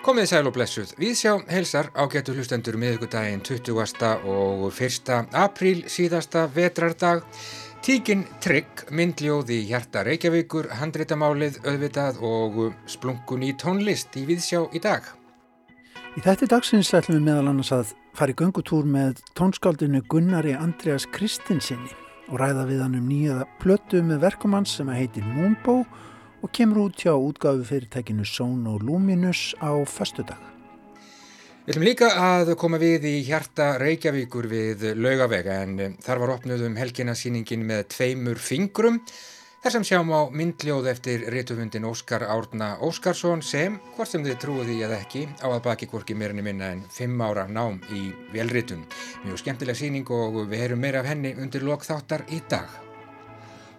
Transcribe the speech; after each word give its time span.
Komið 0.00 0.28
sæl 0.30 0.46
og 0.46 0.54
blessuð. 0.54 0.92
Við 0.94 1.16
sjá 1.18 1.32
helsar 1.50 1.88
á 1.98 2.06
getur 2.06 2.36
hlustendur 2.38 2.76
miðugudaginn 2.78 3.40
20. 3.42 3.72
og 4.30 4.68
1. 4.70 5.10
apríl 5.34 5.82
síðasta 5.90 6.44
vetrardag. 6.54 7.24
Tíkin 7.82 8.22
Trygg, 8.44 8.84
myndljóð 8.94 9.50
í 9.56 9.58
hjarta 9.72 10.04
Reykjavíkur, 10.06 10.68
handreitamálið, 10.78 11.58
auðvitað 11.64 12.20
og 12.22 12.60
splunkun 12.86 13.42
í 13.48 13.54
tónlist 13.58 14.14
í 14.20 14.22
Viðsjá 14.28 14.68
í 14.70 14.82
dag. 14.84 15.08
Í 16.14 16.22
þetta 16.22 16.46
dagsins 16.52 16.92
ætlum 16.94 17.18
við 17.18 17.26
meðal 17.26 17.48
annars 17.50 17.72
að 17.74 17.94
fara 18.14 18.30
í 18.30 18.38
göngutúr 18.38 18.86
með 18.86 19.24
tónskáldinu 19.34 20.04
Gunnari 20.12 20.54
Andreas 20.54 21.08
Kristinsinni 21.10 21.90
og 22.30 22.38
ræða 22.38 22.68
við 22.68 22.84
hann 22.84 23.00
um 23.00 23.10
nýjaða 23.10 23.48
plötu 23.58 24.04
með 24.06 24.22
verkumann 24.28 24.68
sem 24.68 24.92
heitir 24.94 25.26
Moonbow 25.26 25.82
og 25.82 26.09
kemur 26.48 26.86
út 26.86 27.02
hjá 27.04 27.12
útgáfu 27.12 27.66
fyrirtækinu 27.68 28.24
Sono 28.24 28.78
Luminous 28.80 29.52
á 29.60 29.76
fastudag. 29.84 30.40
Við 31.66 31.74
ætlum 31.74 31.84
líka 31.84 32.06
að 32.16 32.54
koma 32.58 32.78
við 32.80 33.04
í 33.04 33.16
hjarta 33.26 33.74
Reykjavíkur 33.78 34.48
við 34.48 34.86
laugavega 34.96 35.60
en 35.66 35.98
þar 36.00 36.22
var 36.22 36.32
opnuð 36.38 36.64
um 36.66 36.80
helginasýningin 36.80 37.66
með 37.68 37.84
tveimur 37.92 38.40
fingrum 38.40 38.96
þar 39.60 39.74
sem 39.76 39.84
sjáum 39.84 40.10
á 40.16 40.20
myndljóð 40.32 40.88
eftir 40.94 41.28
rétufundin 41.30 41.84
Óskar 41.84 42.24
Árna 42.24 42.72
Óskarsson 42.80 43.44
sem, 43.44 43.76
hvort 43.94 44.08
sem 44.08 44.24
þið 44.24 44.38
trúið 44.40 44.70
því 44.72 44.82
eða 44.88 45.00
ekki, 45.04 45.26
á 45.44 45.48
að 45.52 45.64
baki 45.68 45.92
hvorki 45.92 46.16
meirinni 46.16 46.48
minna 46.48 46.72
en 46.74 46.84
fimm 46.88 47.20
ára 47.20 47.44
nám 47.46 47.82
í 47.92 48.08
velritun. 48.32 48.86
Mjög 49.26 49.44
skemmtilega 49.44 49.84
sýning 49.84 50.08
og 50.16 50.46
við 50.46 50.64
heyrum 50.64 50.80
meira 50.80 51.04
af 51.04 51.12
henni 51.12 51.36
undir 51.36 51.68
lokþáttar 51.68 52.24
í 52.32 52.40
dag. 52.48 52.89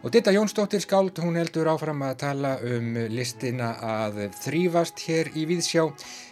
Og 0.01 0.09
Ditta 0.09 0.31
Jónsdóttir 0.33 0.81
skáld, 0.81 1.19
hún 1.21 1.35
heldur 1.37 1.67
áfram 1.69 1.99
að 2.01 2.15
tala 2.23 2.55
um 2.65 2.95
listina 3.13 3.75
að 3.85 4.15
þrýfast 4.33 5.03
hér 5.05 5.27
í 5.37 5.43
Víðsjá. 5.45 5.83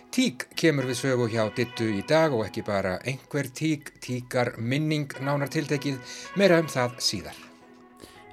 Tík 0.09 0.47
kemur 0.57 0.87
við 0.89 0.97
sögu 0.97 1.27
hjá 1.29 1.43
Dittu 1.53 1.85
í 1.93 2.01
dag 2.09 2.33
og 2.33 2.47
ekki 2.47 2.63
bara 2.65 2.95
einhver 3.05 3.51
tík, 3.53 3.91
tíkar 4.01 4.55
minning 4.57 5.13
nánar 5.21 5.53
tiltekið, 5.53 6.01
meira 6.33 6.57
um 6.63 6.71
það 6.71 6.97
síðar. 6.97 7.37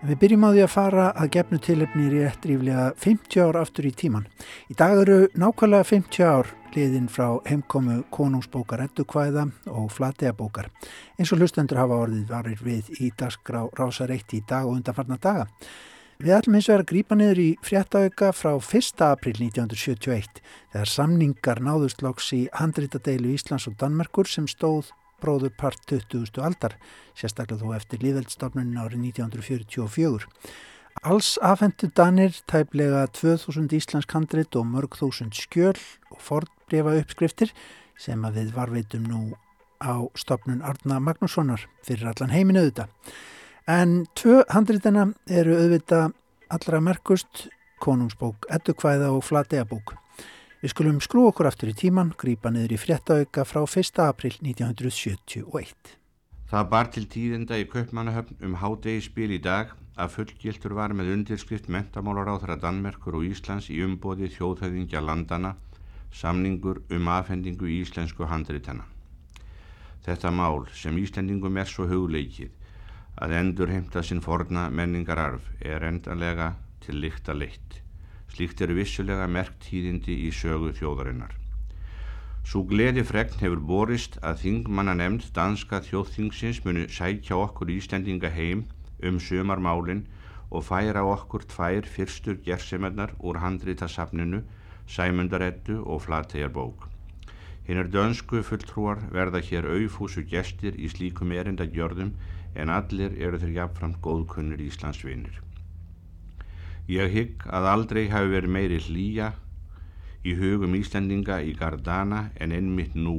Við 0.08 0.22
byrjum 0.24 0.48
á 0.48 0.50
því 0.54 0.64
að 0.64 0.72
fara 0.72 1.04
að 1.12 1.32
gefnu 1.36 1.60
tilöfnir 1.68 2.16
í 2.16 2.24
eftirýflega 2.30 2.86
50 3.04 3.44
ár 3.44 3.60
aftur 3.60 3.90
í 3.90 3.92
tíman. 3.92 4.24
Í 4.72 4.78
dag 4.80 5.02
eru 5.04 5.18
nákvæmlega 5.36 5.90
50 5.92 6.30
ár 6.32 6.54
liðin 6.76 7.08
frá 7.08 7.38
heimkomu 7.48 8.02
konungsbókar 8.12 8.82
Eddukvæða 8.84 9.46
og 9.72 9.90
Flateabókar. 9.94 10.68
Eins 11.16 11.32
og 11.32 11.40
hlustendur 11.40 11.80
hafa 11.80 12.02
orðið 12.04 12.30
varir 12.30 12.62
við 12.64 12.90
í 13.00 13.10
dagskrá 13.16 13.64
rásar 13.78 14.12
eitt 14.12 14.34
í 14.36 14.42
dag 14.46 14.68
og 14.68 14.76
undanfarnar 14.76 15.20
daga. 15.22 15.46
Við 16.16 16.32
ætlum 16.32 16.54
eins 16.56 16.68
og 16.70 16.78
að 16.78 16.86
grípa 16.92 17.16
niður 17.16 17.40
í 17.42 17.48
fréttauka 17.64 18.30
frá 18.32 18.54
1. 18.56 19.02
april 19.04 19.34
1971 19.48 20.40
þegar 20.72 20.92
samningar 20.92 21.60
náðust 21.64 22.04
loks 22.04 22.30
í 22.32 22.46
handrítadeilu 22.56 23.34
Íslands 23.36 23.68
og 23.68 23.76
Danmerkur 23.80 24.28
sem 24.28 24.48
stóð 24.48 24.92
bróður 25.20 25.52
part 25.56 25.80
20. 25.88 26.40
aldar, 26.44 26.76
sérstaklega 27.16 27.64
þó 27.64 27.76
eftir 27.76 28.04
líðveldstofnunin 28.04 28.80
árið 28.80 29.04
1944. 29.10 30.28
Alls 31.04 31.36
afhendu 31.42 31.90
Danir 31.96 32.32
tæplega 32.48 33.06
2000 33.12 33.72
íslensk 33.76 34.12
handrit 34.16 34.56
og 34.56 34.64
mörg 34.70 34.96
þúsund 34.96 35.36
skjöl 35.36 35.76
og 36.10 36.20
fordbrefa 36.22 36.94
uppskriftir 37.00 37.52
sem 38.00 38.24
að 38.24 38.40
við 38.40 38.54
varveitum 38.56 39.04
nú 39.04 39.20
á 39.82 40.08
stopnun 40.16 40.64
Arna 40.64 40.98
Magnússonar 41.00 41.66
fyrir 41.84 42.08
allan 42.08 42.32
heiminu 42.32 42.62
auðvita. 42.62 42.88
En 43.68 44.06
tvö 44.16 44.40
handritina 44.48 45.10
eru 45.28 45.58
auðvita 45.58 46.00
allra 46.48 46.80
merkust 46.80 47.48
konungsbók, 47.82 48.48
eddukvæða 48.48 49.12
og 49.12 49.24
flateabók. 49.26 49.96
Við 50.62 50.72
skulum 50.72 51.02
skrú 51.04 51.26
okkur 51.28 51.50
aftur 51.50 51.70
í 51.70 51.76
tíman, 51.76 52.14
grýpa 52.16 52.50
niður 52.50 52.78
í 52.78 52.80
fréttauka 52.80 53.44
frá 53.44 53.62
1. 53.66 54.00
april 54.06 54.38
1971. 54.40 55.96
Það 56.46 56.66
bar 56.70 56.88
til 56.94 57.08
tíðenda 57.10 57.56
í 57.58 57.64
Kaupmannahöfn 57.66 58.44
um 58.46 58.52
hádegispil 58.60 59.32
í 59.34 59.38
dag 59.42 59.72
að 59.98 60.12
fullgiltur 60.14 60.76
var 60.78 60.92
með 60.94 61.08
undirskrift 61.16 61.66
mentamálar 61.66 62.28
á 62.30 62.34
þeirra 62.38 62.56
Danmerkur 62.62 63.16
og 63.18 63.24
Íslands 63.26 63.66
í 63.74 63.80
umbóði 63.82 64.28
þjóðhauðingja 64.30 65.02
landana 65.02 65.56
samningur 66.14 66.84
um 66.94 67.08
afhendingu 67.10 67.66
í 67.66 67.80
íslensku 67.82 68.28
handritana. 68.30 68.86
Þetta 70.06 70.30
mál 70.30 70.68
sem 70.70 71.00
Íslendingum 71.02 71.58
er 71.58 71.66
svo 71.66 71.88
hugleikið 71.90 72.52
að 73.26 73.34
endur 73.40 73.72
heimta 73.72 74.04
sinn 74.06 74.22
forna 74.22 74.68
menningararf 74.70 75.48
er 75.58 75.82
endanlega 75.88 76.52
til 76.86 77.00
líkt 77.02 77.32
að 77.32 77.42
leitt. 77.42 77.80
Slíkt 78.36 78.62
eru 78.62 78.78
vissulega 78.78 79.26
merkt 79.26 79.58
tíðindi 79.66 80.14
í 80.28 80.30
sögu 80.30 80.70
þjóðarinnar. 80.78 81.34
Svo 82.46 82.60
gleði 82.70 83.02
fregn 83.02 83.40
hefur 83.40 83.58
borist 83.68 84.20
að 84.22 84.36
þingmanna 84.44 84.92
nefnd 85.00 85.24
danska 85.34 85.80
þjóðþingsins 85.82 86.60
munu 86.62 86.84
sækja 86.96 87.38
okkur 87.42 87.72
Íslendinga 87.74 88.28
heim 88.36 88.60
um 89.08 89.16
sömarmálinn 89.18 90.04
og 90.54 90.62
færa 90.68 91.02
okkur 91.10 91.42
tvær 91.50 91.88
fyrstur 91.90 92.36
gersemennar 92.44 93.16
úr 93.18 93.40
handritasafninu, 93.42 94.44
sæmundarettu 94.86 95.80
og 95.82 96.04
flategjarbók. 96.04 96.86
Hinn 97.66 97.82
er 97.82 97.90
dönsku 97.90 98.44
fulltrúar 98.46 99.02
verða 99.16 99.40
hér 99.48 99.66
auðfúsu 99.66 100.22
gestir 100.30 100.78
í 100.78 100.86
slíkum 100.92 101.34
erindagjörðum 101.34 102.12
en 102.54 102.70
allir 102.70 103.16
eru 103.18 103.40
þeir 103.42 103.56
jafnframt 103.56 103.98
góðkunnir 104.06 104.62
Íslandsvinir. 104.68 105.42
Ég 106.86 107.10
hygg 107.10 107.48
að 107.50 107.68
aldrei 107.72 108.04
hafi 108.14 108.30
verið 108.36 108.54
meiri 108.54 108.78
hlýja 108.86 109.32
í 110.26 110.34
hugum 110.34 110.74
Íslandinga 110.74 111.38
í 111.46 111.52
Gardana 111.58 112.30
en 112.42 112.54
einmitt 112.56 112.96
nú. 112.98 113.18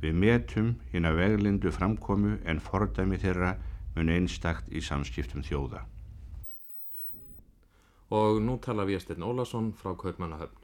Við 0.00 0.14
metum 0.22 0.70
hinn 0.92 1.08
að 1.08 1.18
veglindu 1.20 1.72
framkomu 1.76 2.38
en 2.48 2.62
fordæmi 2.64 3.18
þeirra 3.20 3.56
mun 3.96 4.12
einstakt 4.14 4.70
í 4.72 4.80
samskiptum 4.80 5.44
þjóða. 5.44 5.82
Og 8.10 8.40
nú 8.42 8.56
tala 8.64 8.88
Viðstinn 8.88 9.22
Ólason 9.22 9.70
frá 9.76 9.92
Kaupmannahöfn. 10.00 10.56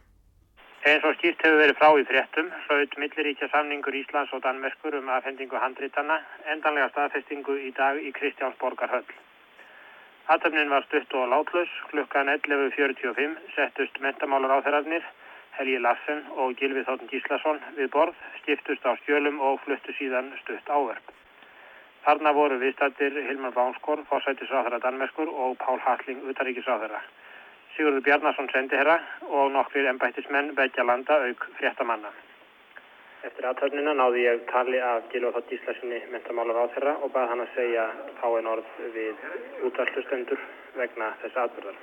Eins 0.87 1.05
og 1.05 1.17
skýrt 1.19 1.43
hefur 1.43 1.61
verið 1.61 1.79
frá 1.81 1.89
í 1.99 2.07
fréttum, 2.07 2.49
hlaut 2.67 2.93
milliríkja 3.03 3.51
samningur 3.51 3.95
Íslands 3.99 4.33
og 4.33 4.43
Danmerkur 4.45 4.95
um 4.95 5.09
aðfendingu 5.11 5.59
handritana, 5.59 6.21
endanlega 6.53 6.93
staðfestingu 6.95 7.57
í 7.69 7.73
dag 7.75 7.99
í 7.99 8.13
Kristjánsborgarhöll. 8.15 9.09
Aðtöfnin 10.31 10.71
var 10.71 10.87
stutt 10.87 11.13
og 11.15 11.29
látlaus. 11.31 11.73
Klukkan 11.91 12.31
11.45 12.33 13.35
settust 13.55 13.99
mentamálar 14.03 14.57
áþærarnir, 14.59 15.05
Helgi 15.57 15.79
Larsen 15.81 16.25
og 16.37 16.57
Gilvið 16.61 16.85
Þóttun 16.89 17.09
Gíslason 17.13 17.61
við 17.77 17.89
borð, 17.95 18.17
stiftust 18.43 18.85
á 18.85 18.93
skjölum 19.03 19.39
og 19.41 19.61
fluttu 19.65 19.95
síðan 19.97 20.29
stutt 20.43 20.69
ávörp. 20.69 21.15
Þarna 22.05 22.33
voru 22.37 22.59
viðstættir 22.61 23.17
Hilmar 23.29 23.55
Bánskorn, 23.57 24.05
fórsættisáþara 24.11 24.79
Danmerskur 24.85 25.33
og 25.33 25.57
Pál 25.63 25.81
Halling, 25.87 26.21
utaríkisáþara. 26.31 27.01
Sigurður 27.77 28.05
Bjarnason 28.07 28.53
sendi 28.53 28.77
herra 28.79 29.01
og 29.27 29.51
nokkrir 29.57 29.89
ennbættismenn 29.91 30.53
begja 30.61 30.85
landa 30.85 31.19
auk 31.25 31.49
fréttamanna. 31.59 32.13
Eftir 33.27 33.49
aðtöfnina 33.49 33.97
náði 33.97 34.23
ég 34.23 34.45
tali 34.53 34.79
af 34.79 35.09
Gilva 35.11 35.33
Þótt 35.35 35.57
Íslasinni 35.57 35.99
mentamálar 36.13 36.61
á 36.63 36.65
þeirra 36.77 36.95
og 37.01 37.11
bað 37.17 37.33
hann 37.33 37.43
að 37.43 37.55
segja 37.57 37.89
fáin 38.21 38.47
orð 38.53 38.69
við 38.95 39.25
útvarslustendur 39.67 40.45
vegna 40.77 41.11
þess 41.25 41.41
aðbörðar. 41.43 41.81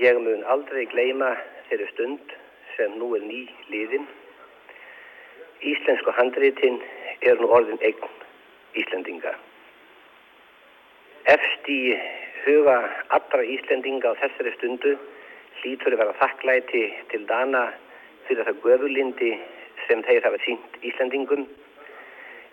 Ég 0.00 0.22
mun 0.22 0.46
aldrei 0.54 0.86
gleima 0.92 1.32
þeirri 1.72 1.88
stund 1.88 2.32
sem 2.76 2.98
nú 3.00 3.14
er 3.16 3.22
ný 3.24 3.46
liðin. 3.72 4.04
Íslensku 5.64 6.12
handritin 6.12 6.80
er 7.24 7.40
nú 7.40 7.48
orðin 7.48 7.80
eign 7.80 8.02
Íslendinga. 8.76 9.32
Efst 11.32 11.68
í 11.72 11.94
huga 12.44 12.76
allra 13.16 13.44
Íslendinga 13.54 14.12
á 14.12 14.20
þessari 14.20 14.52
stundu 14.58 14.92
hlýtur 15.62 15.96
að 15.96 16.02
vera 16.02 16.18
þakklæti 16.20 16.84
til 17.12 17.22
Dana 17.30 17.64
fyrir 18.26 18.48
það 18.48 18.60
göfulindi 18.66 19.32
sem 19.86 20.04
þeir 20.04 20.28
hafa 20.28 20.42
sínt 20.44 20.78
Íslandingum 20.84 21.46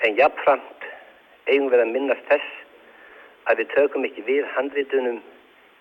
en 0.08 0.16
jafnframt 0.16 0.88
eigum 1.50 1.68
við 1.74 1.84
að 1.84 1.94
minnast 1.96 2.32
þess 2.32 2.56
að 3.52 3.64
við 3.64 3.76
tökum 3.76 4.08
ekki 4.08 4.28
við 4.28 4.48
handritunum 4.56 5.22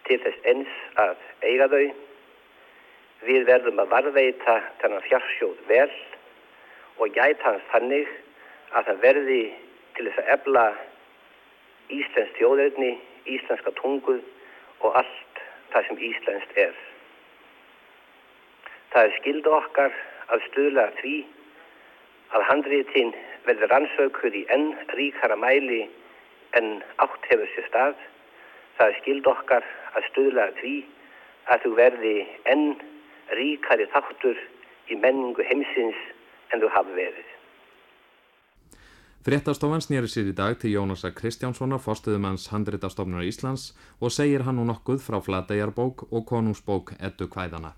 til 0.09 0.19
þess 0.27 0.47
eins 0.51 0.77
að 1.07 1.17
eiga 1.47 1.71
þau. 1.71 2.08
Við 3.27 3.49
verðum 3.49 3.81
að 3.83 3.91
varveita 3.91 4.59
þennan 4.83 5.07
fjarsjóð 5.09 5.63
vel 5.67 5.91
og 6.99 7.15
gæta 7.15 7.51
hans 7.51 7.65
þannig 7.73 8.11
að 8.79 8.91
það 8.91 9.01
verði 9.07 9.41
til 9.97 10.07
þess 10.07 10.23
að 10.23 10.31
ebla 10.37 10.67
Íslensk 11.89 12.37
þjóðöfni, 12.37 12.91
Íslenska 13.27 13.73
tungu 13.81 14.19
og 14.85 14.99
allt 15.01 15.41
það 15.73 15.89
sem 15.89 16.03
Íslenskt 16.11 16.61
er. 16.61 16.77
Það 18.93 19.09
er 19.09 19.17
skildu 19.19 19.55
okkar 19.57 19.97
að 20.33 20.45
stuðla 20.51 20.85
því 21.01 21.15
að 22.37 22.45
handritin 22.51 23.15
verður 23.49 23.73
rannsaukur 23.73 24.37
í 24.37 24.45
enn 24.53 24.71
ríkara 24.95 25.37
mæli 25.41 25.87
en 26.59 26.79
átt 27.03 27.27
hefur 27.31 27.51
sér 27.55 27.67
stað. 27.69 27.97
Það 28.77 28.93
er 28.93 29.01
skild 29.01 29.33
okkar 29.33 29.67
að 29.97 30.07
stuðla 30.13 30.47
því 30.61 30.75
að 31.49 31.65
þú 31.65 31.75
verði 31.81 32.15
enn 32.53 32.67
ríkari 33.37 33.89
þáttur 33.93 34.39
í 34.89 34.97
menningu 34.97 35.45
heimsins 35.45 35.99
en 36.53 36.63
þú 36.63 36.71
hafa 36.73 36.95
verið. 36.97 37.27
Fréttastofan 39.29 39.83
snýri 39.85 40.09
sér 40.09 40.31
í 40.31 40.33
dag 40.33 40.55
til 40.57 40.71
Jónasa 40.73 41.11
Kristjánssonar, 41.13 41.83
fórstuðumanns 41.85 42.47
Handritastofnunar 42.53 43.27
Íslands 43.29 43.75
og 44.01 44.15
segir 44.15 44.47
hann 44.47 44.57
nú 44.57 44.65
nokkuð 44.69 45.03
frá 45.05 45.19
Flateyjarbók 45.21 46.07
og 46.09 46.25
konungsbók 46.31 46.95
Eddu 46.97 47.29
Kvæðana. 47.29 47.75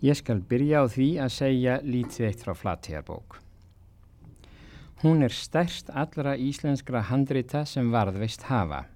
Ég 0.00 0.16
skal 0.16 0.40
byrja 0.40 0.80
á 0.80 0.84
því 0.88 1.08
að 1.20 1.34
segja 1.34 1.80
lítið 1.84 2.30
eitt 2.30 2.44
frá 2.46 2.54
Flateyjarbók. 2.56 3.40
Hún 5.02 5.24
er 5.24 5.32
stærst 5.32 5.90
allra 5.92 6.34
íslenskra 6.36 7.02
handrita 7.08 7.66
sem 7.68 7.92
varðveist 7.92 8.42
hafa. 8.48 8.86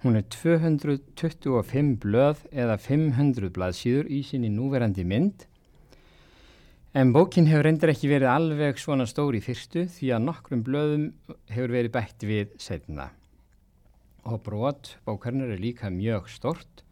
Hún 0.00 0.16
er 0.16 0.24
225 0.32 1.96
blöð 2.00 2.46
eða 2.50 2.78
500 2.80 3.52
blaðsýður 3.52 4.08
í 4.08 4.22
sinni 4.24 4.48
núverandi 4.52 5.04
mynd 5.04 5.50
En 6.90 7.12
bókin 7.14 7.46
hefur 7.46 7.68
reyndir 7.68 7.92
ekki 7.92 8.08
verið 8.10 8.32
alveg 8.32 8.78
svona 8.82 9.04
stóri 9.06 9.38
fyrstu 9.44 9.84
því 9.94 10.08
að 10.16 10.24
nokkrum 10.24 10.62
blöðum 10.66 11.04
hefur 11.46 11.70
verið 11.70 11.92
bætt 11.94 12.24
við 12.26 12.56
setna. 12.58 13.12
Og 14.26 14.40
brot 14.42 14.96
bókarnar 15.06 15.52
er 15.54 15.62
líka 15.62 15.86
mjög 15.94 16.26
stort. 16.34 16.82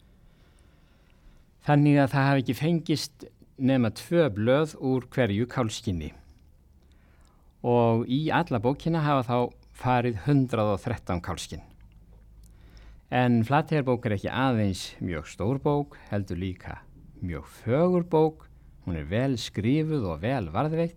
Þannig 1.67 1.99
að 1.99 2.13
það 2.13 2.29
hafi 2.29 2.45
ekki 2.45 2.57
fengist 2.61 3.27
nema 3.59 3.91
tvö 3.91 4.29
blöð 4.37 4.77
úr 4.79 5.09
hverju 5.11 5.49
kálskinni. 5.51 6.13
Og 7.67 8.07
í 8.07 8.29
alla 8.31 8.63
bókina 8.63 9.03
hafa 9.03 9.27
þá 9.27 9.59
farið 9.83 10.23
113 10.29 11.27
kálskinn. 11.27 11.68
En 13.09 13.41
Flateyjarbók 13.45 14.05
er 14.05 14.19
ekki 14.19 14.29
aðeins 14.29 14.83
mjög 15.01 15.31
stór 15.33 15.59
bók, 15.65 15.97
heldur 16.11 16.37
líka 16.37 16.83
mjög 17.25 17.47
fögur 17.63 18.05
bók 18.05 18.49
Hún 18.89 18.97
er 18.97 19.05
vel 19.05 19.35
skrifuð 19.37 20.07
og 20.09 20.23
vel 20.23 20.47
varðveitt 20.49 20.97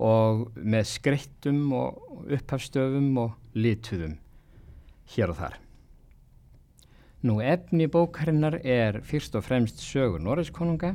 og 0.00 0.46
með 0.56 0.86
skreittum 0.88 1.58
og 1.76 2.30
upphafstöfum 2.32 3.18
og 3.20 3.34
lituðum 3.52 4.14
hér 5.12 5.32
og 5.34 5.36
þar. 5.36 5.58
Nú 7.20 7.36
efni 7.44 7.84
bókarinnar 7.92 8.56
er 8.64 9.02
fyrst 9.04 9.36
og 9.36 9.44
fremst 9.44 9.84
sögur 9.84 10.24
Norðiskonunga 10.24 10.94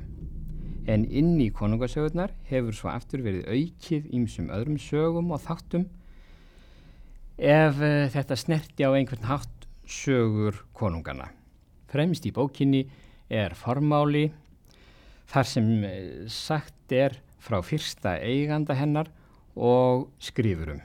en 0.89 1.05
inn 1.05 1.35
í 1.37 1.51
konungasögurnar 1.53 2.33
hefur 2.49 2.73
svo 2.73 2.89
aftur 2.89 3.21
verið 3.21 3.45
aukið 3.45 4.09
ímsum 4.09 4.49
öðrum 4.49 4.81
sögum 4.81 5.29
og 5.37 5.45
þáttum 5.45 5.85
ef 7.37 7.77
uh, 7.77 8.09
þetta 8.09 8.37
snerti 8.41 8.89
á 8.89 8.89
einhvern 8.89 9.29
hátt 9.29 9.60
sögur 9.91 10.63
konungana. 10.73 11.29
Fremst 11.91 12.25
í 12.25 12.31
bókinni 12.33 12.85
er 13.31 13.55
formáli 13.59 14.29
þar 15.31 15.47
sem 15.47 15.67
eh, 15.87 16.23
sagt 16.31 16.95
er 16.95 17.17
frá 17.41 17.59
fyrsta 17.65 18.17
eiganda 18.21 18.75
hennar 18.77 19.09
og 19.55 20.09
skrifurum. 20.21 20.79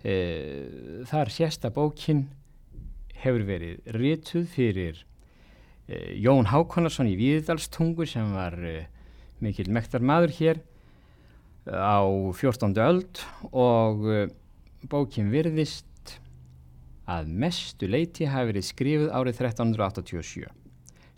E, 0.00 0.14
þar 1.08 1.30
sérsta 1.32 1.70
bókin 1.72 2.24
hefur 3.20 3.44
verið 3.48 3.92
rituð 3.96 4.46
fyrir 4.48 5.02
e, 5.86 6.16
Jón 6.24 6.48
Hákonarsson 6.48 7.10
í 7.10 7.18
Víðdalstungu 7.20 8.08
sem 8.08 8.32
var 8.32 8.56
e, 8.64 8.86
mikil 9.44 9.68
mektar 9.72 10.04
maður 10.04 10.32
hér 10.38 10.62
á 11.68 12.00
14. 12.32 12.72
öld 12.80 13.20
og 13.52 14.08
bókin 14.88 15.28
virðist 15.32 15.89
að 17.10 17.30
mestu 17.42 17.88
leiti 17.90 18.28
hafi 18.30 18.52
verið 18.52 18.66
skrifuð 18.68 19.10
árið 19.10 19.42
1387. 19.42 20.46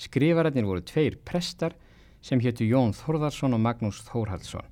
Skrifararnir 0.00 0.67
voru 0.67 0.83
tveir 0.89 1.19
prestar 1.27 1.77
sem 2.25 2.41
héttu 2.41 2.67
Jón 2.67 2.94
Þórðarsson 2.97 3.55
og 3.56 3.62
Magnús 3.62 4.00
Þórhaldsson. 4.06 4.65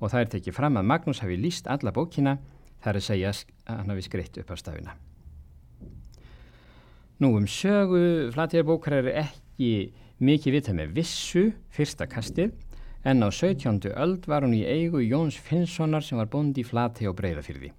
Og 0.00 0.12
það 0.12 0.22
er 0.22 0.32
tekið 0.36 0.56
fram 0.56 0.78
að 0.80 0.88
Magnús 0.92 1.22
hafi 1.24 1.36
líst 1.40 1.68
alla 1.68 1.92
bókina 1.92 2.38
þar 2.84 3.00
að 3.00 3.06
segja 3.08 3.32
að 3.34 3.80
hann 3.80 3.92
hafi 3.92 4.06
skreitt 4.06 4.38
upp 4.40 4.52
á 4.52 4.56
stafina. 4.60 4.96
Nú 7.20 7.34
um 7.36 7.46
sögu 7.50 8.30
flatjarbókar 8.32 9.00
er 9.02 9.10
ekki 9.26 9.90
mikið 10.24 10.56
vitað 10.56 10.78
með 10.78 10.94
vissu 10.96 11.42
fyrsta 11.74 12.06
kastið 12.08 12.54
en 13.04 13.24
á 13.24 13.28
17. 13.28 13.92
öld 13.92 14.24
var 14.28 14.46
hún 14.46 14.56
í 14.56 14.64
eigu 14.64 15.02
Jóns 15.04 15.36
Finnssonar 15.36 16.04
sem 16.04 16.20
var 16.20 16.32
bondi 16.32 16.64
í 16.64 16.68
flati 16.68 17.08
og 17.08 17.18
breyðafyrði. 17.20 17.74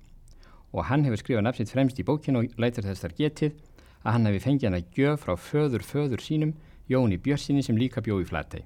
Og 0.71 0.88
hann 0.88 1.03
hefur 1.06 1.19
skrifað 1.19 1.45
nafsitt 1.47 1.71
fremst 1.73 2.00
í 2.00 2.06
bókinu 2.07 2.44
og 2.44 2.59
lætur 2.62 2.88
þess 2.88 3.03
þar 3.03 3.15
getið 3.18 3.57
að 4.01 4.13
hann 4.15 4.27
hefði 4.29 4.44
fengið 4.45 4.68
hann 4.68 4.77
að 4.79 4.94
gjöf 4.97 5.25
frá 5.25 5.33
föður 5.38 5.83
föður 5.85 6.23
sínum 6.23 6.53
Jóni 6.91 7.18
Björnsinni 7.21 7.63
sem 7.63 7.77
líka 7.77 8.03
bjóði 8.03 8.27
flatei. 8.31 8.63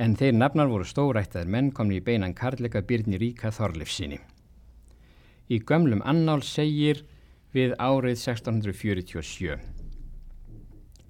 En 0.00 0.16
þeir 0.16 0.36
nafnar 0.38 0.70
voru 0.70 0.86
stórættaðir 0.88 1.50
menn 1.52 1.72
komni 1.76 1.98
í 2.00 2.04
beinan 2.04 2.34
karleika 2.34 2.80
Byrni 2.80 3.18
Ríka 3.20 3.52
Þorleifsinni. 3.52 4.20
Í 5.52 5.58
gömlum 5.68 6.00
annál 6.08 6.40
segir 6.46 7.02
við 7.52 7.74
árið 7.76 8.16
1647. 8.16 9.58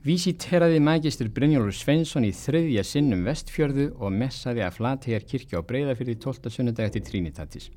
Vísiteraði 0.02 0.80
magistur 0.82 1.28
Brynjólfur 1.30 1.76
Sveinsson 1.78 2.26
í 2.26 2.32
þriðja 2.34 2.82
sinnum 2.82 3.22
vestfjörðu 3.28 3.92
og 4.02 4.10
messaði 4.10 4.64
að 4.66 4.80
flategar 4.80 5.28
kirkja 5.30 5.62
á 5.62 5.66
breyðafyrði 5.68 6.16
12. 6.24 6.50
sunnudag 6.50 6.90
eftir 6.90 7.06
Trinitatis. 7.06 7.70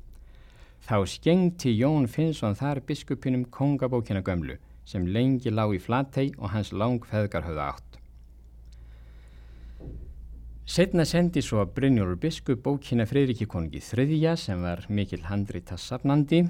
Þá 0.84 0.96
skengti 1.08 1.72
Jón 1.78 2.08
Finnsson 2.10 2.54
þar 2.58 2.82
biskupinum 2.86 3.46
kongabókina 3.50 4.22
gömlu 4.26 4.58
sem 4.86 5.06
lengi 5.06 5.50
lág 5.50 5.74
í 5.74 5.80
flatei 5.82 6.28
og 6.38 6.52
hans 6.52 6.72
langfeðgar 6.72 7.46
höfðu 7.46 7.64
átt. 7.64 7.96
Setna 10.66 11.04
sendi 11.06 11.42
svo 11.46 11.62
Brynjólfur 11.70 12.18
Biskup 12.18 12.62
bókina 12.64 13.06
Freyriki 13.06 13.46
konungi 13.46 13.78
þriðja 13.78 14.32
sem 14.38 14.62
var 14.66 14.80
mikil 14.90 15.20
handrita 15.28 15.78
safnandi 15.78 16.40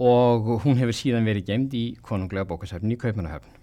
og 0.00 0.48
hún 0.64 0.80
hefur 0.80 0.96
síðan 0.96 1.28
verið 1.28 1.50
gemd 1.50 1.76
í 1.76 1.82
konunglega 2.00 2.48
bókasafni 2.48 2.96
í 2.96 3.00
Kaupanahöfn. 3.00 3.58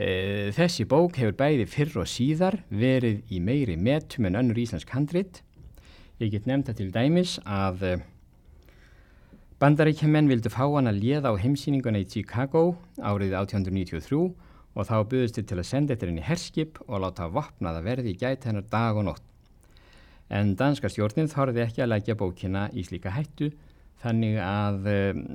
E, 0.00 0.08
þessi 0.56 0.86
bók 0.88 1.20
hefur 1.20 1.36
bæði 1.36 1.68
fyrr 1.68 2.00
og 2.00 2.08
síðar 2.08 2.56
verið 2.72 3.20
í 3.28 3.42
meiri 3.44 3.76
metum 3.76 4.30
en 4.30 4.40
önnur 4.40 4.62
íslensk 4.64 4.88
handrit. 4.96 5.42
Ég 6.20 6.34
get 6.34 6.44
nefnda 6.44 6.74
til 6.76 6.90
dæmis 6.92 7.38
að 7.48 7.84
e, 7.88 7.90
bandaríkjumenn 9.62 10.26
vildu 10.28 10.50
fá 10.52 10.66
hann 10.66 10.90
að 10.90 10.98
liða 11.00 11.32
á 11.32 11.40
heimsýninguna 11.40 12.02
í 12.02 12.08
Chicago 12.12 12.74
árið 13.00 13.32
1893 13.38 14.18
og 14.20 14.84
þá 14.84 14.98
buðist 15.08 15.38
þið 15.38 15.48
til 15.48 15.58
að 15.62 15.68
senda 15.70 15.96
inn 16.04 16.20
í 16.20 16.26
herskip 16.26 16.82
og 16.84 17.00
láta 17.06 17.30
vopnaða 17.32 17.80
verði 17.88 18.12
í 18.12 18.20
gæti 18.20 18.50
hennar 18.50 18.68
dag 18.68 19.00
og 19.00 19.08
nótt. 19.08 19.24
En 20.28 20.52
danska 20.60 20.92
stjórnin 20.92 21.32
þorði 21.32 21.64
ekki 21.64 21.86
að 21.86 21.92
leggja 21.94 22.18
bókina 22.20 22.68
í 22.76 22.84
slíka 22.84 23.16
hættu 23.16 23.48
þannig 24.04 24.36
að 24.44 24.92
um, 24.92 25.26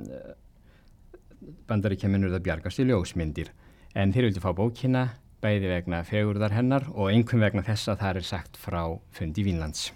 bandaríkjaminur 1.66 2.30
það 2.38 2.46
bjargast 2.46 2.86
í 2.86 2.90
ljósmyndir. 2.92 3.50
En 3.98 4.14
þeir 4.14 4.30
vildi 4.30 4.46
fá 4.46 4.52
bókina 4.54 5.08
bæði 5.42 5.74
vegna 5.74 6.06
fegurðar 6.06 6.54
hennar 6.54 6.86
og 6.94 7.10
einhvern 7.10 7.42
vegna 7.42 7.66
þess 7.66 7.90
að 7.90 8.02
það 8.06 8.18
er 8.22 8.34
sagt 8.36 8.60
frá 8.62 8.82
fundi 9.10 9.50
Vínlands. 9.50 9.90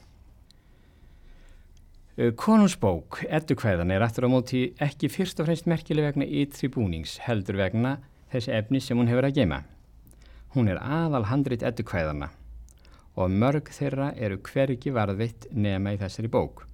Uh, 2.19 2.33
Konungsbók, 2.35 3.21
eddukvæðan, 3.31 3.93
er 3.95 4.03
aftur 4.03 4.27
á 4.27 4.31
móti 4.33 4.65
ekki 4.83 5.07
fyrst 5.13 5.39
og 5.39 5.47
fremst 5.47 5.69
merkileg 5.71 6.09
vegna 6.09 6.27
ytri 6.27 6.67
búnings, 6.73 7.21
heldur 7.23 7.61
vegna 7.61 8.01
þessi 8.33 8.51
efni 8.57 8.81
sem 8.83 8.99
hún 8.99 9.11
hefur 9.11 9.29
að 9.29 9.37
geima. 9.39 9.61
Hún 10.57 10.73
er 10.73 10.81
aðal 10.83 11.29
handrit 11.31 11.63
eddukvæðana 11.63 12.33
og 13.15 13.31
mörg 13.31 13.71
þeirra 13.75 14.11
eru 14.19 14.41
hvergi 14.43 14.91
varðvitt 14.95 15.47
nema 15.55 15.95
í 15.95 16.01
þessari 16.01 16.31
bók. 16.33 16.65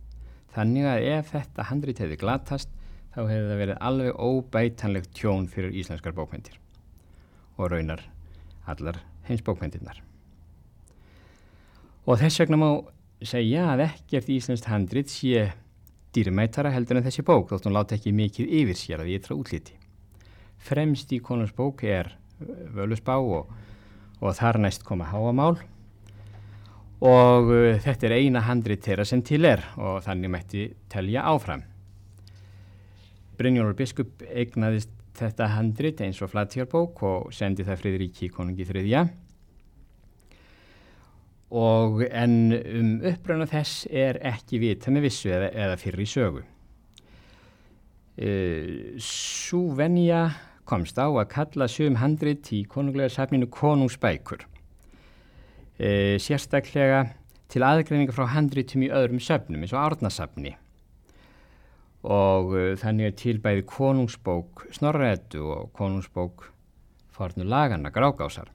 Þannig 0.56 0.88
að 0.88 1.04
ef 1.12 1.30
þetta 1.34 1.68
handrit 1.68 2.00
hefði 2.00 2.18
glatast 2.22 2.72
þá 3.12 3.20
hefði 3.26 3.46
það 3.50 3.60
verið 3.60 3.80
alveg 3.90 4.18
óbætanlegt 4.20 5.14
tjón 5.16 5.48
fyrir 5.52 5.76
íslenskar 5.76 6.16
bókmyndir 6.16 6.56
og 7.56 7.72
raunar 7.72 8.02
allar 8.64 9.02
heins 9.28 9.44
bókmyndirnar. 9.44 10.00
Og 12.06 12.20
þess 12.20 12.40
vegna 12.40 12.60
má 12.60 12.70
segja 13.24 13.70
að 13.72 13.86
ekkert 13.86 14.28
íslenskt 14.32 14.68
handrit 14.68 15.10
sé 15.12 15.52
dýrmætara 16.16 16.72
heldur 16.72 16.98
en 16.98 17.06
þessi 17.06 17.24
bók 17.26 17.50
þótt 17.50 17.68
hún 17.68 17.76
láta 17.76 17.96
ekki 17.96 18.12
mikið 18.16 18.52
yfir 18.60 18.78
sér 18.78 19.04
að 19.04 19.12
ytra 19.16 19.36
útliti. 19.36 19.76
Fremst 20.66 21.12
í 21.12 21.20
konums 21.24 21.54
bók 21.56 21.84
er 21.84 22.12
völusbá 22.74 23.16
og, 23.20 23.48
og 24.20 24.36
þar 24.36 24.60
næst 24.64 24.84
koma 24.84 25.08
háamál. 25.12 25.56
Og 27.04 27.50
uh, 27.52 27.76
þetta 27.84 28.08
er 28.08 28.16
eina 28.16 28.40
handrit 28.46 28.84
þeirra 28.84 29.04
sem 29.04 29.20
til 29.24 29.44
er 29.44 29.60
og 29.76 30.00
þannig 30.04 30.32
mætti 30.32 30.68
telja 30.92 31.26
áfram. 31.28 31.66
Brynjónur 33.36 33.76
biskup 33.76 34.24
eignaðist 34.24 34.92
þetta 35.16 35.50
handrit 35.52 36.00
eins 36.04 36.22
og 36.24 36.32
flattjárbók 36.32 37.02
og 37.04 37.32
sendi 37.36 37.64
það 37.64 37.82
Fridríki 37.82 38.30
konungi 38.32 38.64
þriðja 38.68 39.04
og 41.50 42.02
en 42.08 42.36
um 42.56 42.90
uppbröna 43.06 43.46
þess 43.50 43.86
er 43.90 44.18
ekki 44.26 44.60
vita 44.62 44.90
með 44.90 45.06
vissu 45.06 45.30
eða, 45.30 45.52
eða 45.52 45.78
fyrir 45.80 46.02
í 46.02 46.08
sögu. 46.10 46.42
Uh, 48.16 48.96
Súvenja 49.02 50.26
komst 50.66 50.98
á 50.98 51.06
að 51.06 51.28
kalla 51.30 51.68
sum 51.70 52.00
handrit 52.00 52.48
í 52.56 52.64
konunglega 52.66 53.12
safninu 53.12 53.46
konungsbækur. 53.52 54.42
E, 55.76 56.16
sérstaklega 56.18 57.04
til 57.52 57.62
aðgreininga 57.62 58.14
frá 58.16 58.24
handritum 58.32 58.82
í 58.82 58.90
öðrum 58.90 59.20
söfnum 59.22 59.62
eins 59.62 59.74
og 59.76 59.82
árnasafni 59.84 60.56
og 62.06 62.52
uh, 62.54 62.72
þannig 62.78 63.08
er 63.08 63.14
til 63.18 63.40
bæði 63.42 63.64
konungsbók 63.66 64.66
Snorrætu 64.74 65.42
og 65.50 65.72
konungsbók 65.74 66.46
fornu 67.16 67.46
lagana 67.48 67.90
grágásar. 67.90 68.52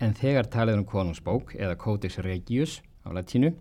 En 0.00 0.14
þegar 0.16 0.48
talið 0.48 0.80
um 0.80 0.86
konungsbók 0.88 1.54
eða 1.58 1.76
Codex 1.80 2.18
Regius 2.24 2.80
á 3.04 3.12
latínu. 3.12 3.52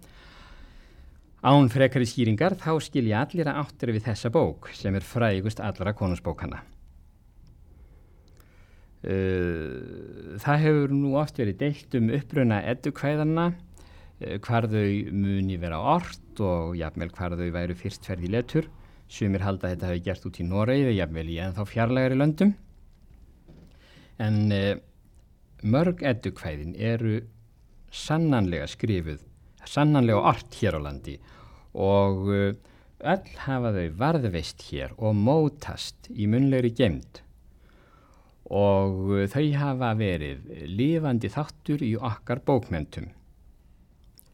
Án 1.43 1.69
frekari 1.71 2.07
skýringar 2.07 2.57
þá 2.59 2.73
skilja 2.83 3.23
allir 3.23 3.47
að 3.47 3.61
áttir 3.63 3.93
við 3.95 4.07
þessa 4.09 4.31
bók 4.31 4.71
sem 4.75 4.95
er 4.95 5.05
frægust 5.05 5.61
allra 5.63 5.95
konungsbókana. 5.95 6.63
Uh, 8.99 10.35
það 10.43 10.63
hefur 10.65 10.91
nú 10.91 11.13
oft 11.15 11.37
verið 11.39 11.61
deilt 11.61 11.93
um 11.95 12.09
uppruna 12.17 12.57
eddukvæðana 12.67 13.45
Eh, 14.19 14.35
hvar 14.43 14.67
þau 14.67 15.13
muni 15.15 15.55
vera 15.59 15.79
orrt 15.95 16.41
og 16.43 16.73
jafnvel 16.75 17.11
hvar 17.15 17.37
þau 17.39 17.47
væru 17.55 17.75
fyrstferði 17.79 18.31
letur. 18.33 18.65
Sumir 19.09 19.45
halda 19.45 19.69
að 19.69 19.75
þetta 19.75 19.89
hefði 19.89 20.03
gert 20.05 20.25
út 20.27 20.39
í 20.39 20.45
Noregi 20.45 20.95
jafnvel 20.97 21.29
í 21.31 21.37
ennþá 21.39 21.65
fjarlægari 21.69 22.17
löndum. 22.19 22.51
En 24.19 24.51
eh, 24.51 24.75
mörg 25.63 26.03
eddukvæðin 26.05 26.75
eru 26.75 27.19
sannanlega 27.91 28.67
skrifuð 28.69 29.23
sannanlega 29.67 30.23
orrt 30.31 30.59
hér 30.61 30.77
á 30.77 30.81
landi 30.87 31.17
og 31.73 32.29
eh, 32.33 32.53
öll 32.99 33.33
hafa 33.45 33.73
þau 33.75 33.87
varðveist 33.99 34.65
hér 34.69 34.95
og 34.97 35.15
mótast 35.15 36.09
í 36.11 36.27
munlegri 36.31 36.71
gemd 36.75 37.21
og 38.49 39.15
eh, 39.19 39.29
þau 39.31 39.45
hafa 39.61 39.93
verið 39.99 40.51
lifandi 40.69 41.31
þáttur 41.33 41.85
í 41.85 41.95
okkar 41.97 42.43
bókmentum 42.45 43.11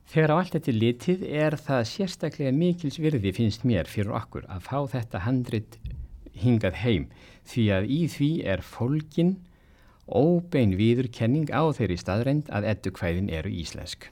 Þegar 0.05 0.31
á 0.31 0.35
allt 0.37 0.53
þetta 0.53 0.73
litið 0.75 1.23
er 1.25 1.55
það 1.57 1.87
sérstaklega 1.89 2.51
mikils 2.53 2.99
virði 3.01 3.31
finnst 3.33 3.63
mér 3.65 3.89
fyrir 3.89 4.13
okkur 4.13 4.45
að 4.53 4.67
fá 4.67 4.77
þetta 4.91 5.23
handrit 5.25 5.79
hingað 6.37 6.77
heim 6.83 7.07
því 7.49 7.63
að 7.73 7.87
í 7.89 7.99
því 8.13 8.29
er 8.53 8.61
fólkin 8.61 9.33
óbein 10.07 10.75
viðurkenning 10.77 11.49
á 11.49 11.63
þeirri 11.75 11.97
staðrænt 11.99 12.51
að 12.53 12.67
eddukvæðin 12.73 13.31
eru 13.33 13.49
íslensk. 13.49 14.11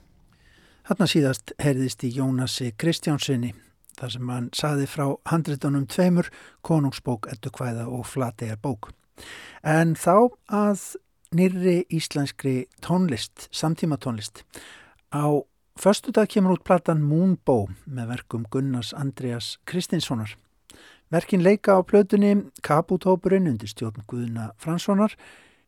Hanna 0.89 1.07
síðast 1.07 1.53
herðist 1.63 2.03
í 2.03 2.11
Jónasi 2.17 2.73
Kristjánssoni 2.75 3.53
þar 3.99 4.11
sem 4.15 4.33
hann 4.33 4.49
saði 4.57 4.89
frá 4.89 5.05
handritunum 5.29 5.85
tveimur 5.87 6.29
konungsbók, 6.65 7.29
eddukvæða 7.31 7.87
og 7.87 8.07
flategar 8.09 8.59
bók. 8.61 8.91
En 9.63 9.93
þá 9.95 10.33
að 10.49 10.85
nýri 11.33 11.83
íslenskri 11.93 12.67
tónlist, 12.81 13.47
samtíma 13.53 13.99
tónlist 14.01 14.43
á 15.13 15.41
Förstu 15.73 16.11
dag 16.13 16.29
kemur 16.29 16.53
út 16.53 16.61
platan 16.61 16.99
Moonbow 17.01 17.65
með 17.89 18.11
verkum 18.11 18.43
Gunnars 18.53 18.91
Andreas 18.93 19.55
Kristinssonar. 19.65 20.35
Verkin 21.09 21.41
leika 21.41 21.73
á 21.73 21.81
plötunni 21.81 22.45
Kaputópurinn 22.61 23.49
undir 23.49 23.71
stjórn 23.71 24.05
Guðuna 24.05 24.51
Franssonar, 24.61 25.15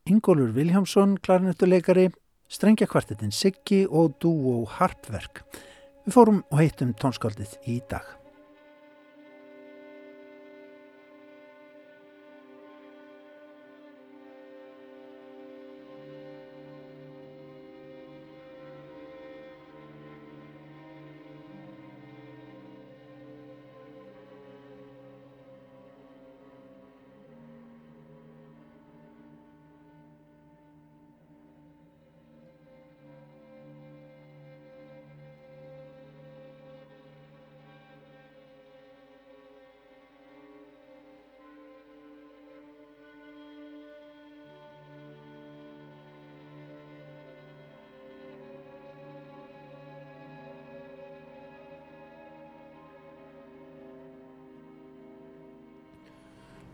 Ingólfur 0.05 0.51
Viljámsson, 0.53 1.15
klarinettuleikari, 1.25 2.12
strengjakvartetinn 2.53 3.31
Siggi 3.33 3.79
og 3.89 4.19
Dúo 4.21 4.59
Harpverk. 4.69 5.41
Við 6.05 6.13
fórum 6.13 6.43
og 6.51 6.62
heitum 6.62 6.91
tónskaldið 7.01 7.55
í 7.65 7.79
dag. 7.89 8.05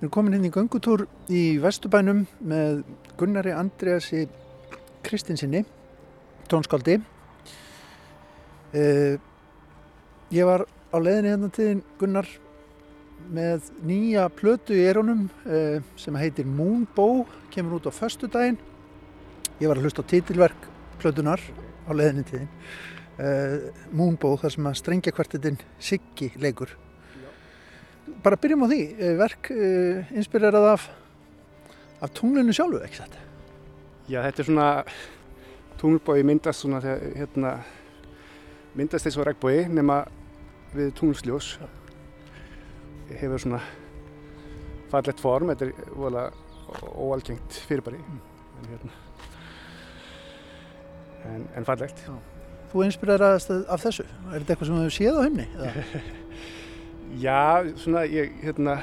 Við 0.02 0.08
erum 0.08 0.14
komin 0.16 0.34
inn 0.34 0.46
í 0.48 0.50
göngutúr 0.50 1.04
í 1.30 1.40
Vestubænum 1.62 2.24
með 2.50 2.80
Gunnari 3.20 3.52
Andreasi 3.54 4.24
Kristinsinni, 5.06 5.62
tónskáldi. 6.50 6.96
Uh, 8.74 9.22
ég 10.34 10.50
var 10.50 10.66
á 10.66 10.98
leðinni 10.98 11.36
hérna 11.36 11.52
til 11.54 11.86
Gunnar 12.02 12.34
með 13.30 13.70
nýja 13.86 14.26
plötu 14.34 14.74
í 14.74 14.90
erónum 14.90 15.28
eh, 15.46 15.86
sem 15.94 16.18
heitir 16.18 16.50
Moonbow, 16.50 17.28
kemur 17.54 17.78
út 17.78 17.86
á 17.86 17.94
förstu 17.94 18.26
daginn. 18.26 18.58
Ég 19.62 19.70
var 19.70 19.78
að 19.78 19.86
hlusta 19.86 20.02
á 20.02 20.10
títilverk 20.10 20.70
plötunar 20.98 21.46
á 21.86 21.92
leðinni 21.94 22.26
þín. 22.26 22.50
Uh, 23.22 23.70
Moonbow, 23.94 24.34
þar 24.42 24.58
sem 24.58 24.72
að 24.72 24.80
strengja 24.82 25.14
kvartetinn 25.14 25.62
Siggi 25.78 26.34
leikur 26.42 26.74
bara 28.24 28.40
byrjum 28.40 28.66
á 28.66 28.68
því, 28.72 28.82
eh, 28.98 29.18
verk 29.20 29.52
uh, 29.54 30.14
inspirerað 30.18 30.68
af, 30.74 30.88
af 32.02 32.14
tunglinu 32.18 32.54
sjálfu, 32.56 32.82
ekki 32.86 33.02
þetta? 33.02 33.28
Já, 34.12 34.22
þetta 34.26 34.42
er 34.42 34.48
svona, 34.50 34.70
tunglbói 35.82 36.24
myndast 36.28 36.64
svona 36.64 36.82
þegar, 36.84 37.14
hérna, 37.18 37.52
myndast 38.78 39.08
eins 39.08 39.20
og 39.20 39.28
regnbói 39.28 39.68
nema 39.72 40.02
við 40.76 40.92
tunglsljós. 41.00 41.54
Hefur 43.12 43.42
svona 43.44 43.62
fallett 44.92 45.20
form, 45.20 45.52
þetta 45.52 45.68
er 45.68 45.96
vola 45.96 46.28
óalgengt 46.96 47.58
fyrirbæri, 47.68 48.00
mm. 48.00 48.20
en, 48.60 48.70
hérna, 48.72 49.00
en, 51.32 51.48
en 51.60 51.68
fallegt. 51.68 52.06
Já. 52.08 52.16
Þú 52.72 52.86
inspireraðast 52.88 53.52
af 53.52 53.82
þessu, 53.84 54.06
er 54.32 54.38
þetta 54.40 54.54
eitthvað 54.54 54.70
sem 54.70 54.78
þú 54.80 54.92
séð 54.96 55.18
á 55.20 55.22
heimni? 55.26 55.48
Já, 57.20 57.68
svona 57.76 58.06
ég 58.08 58.38
hérna, 58.40 58.78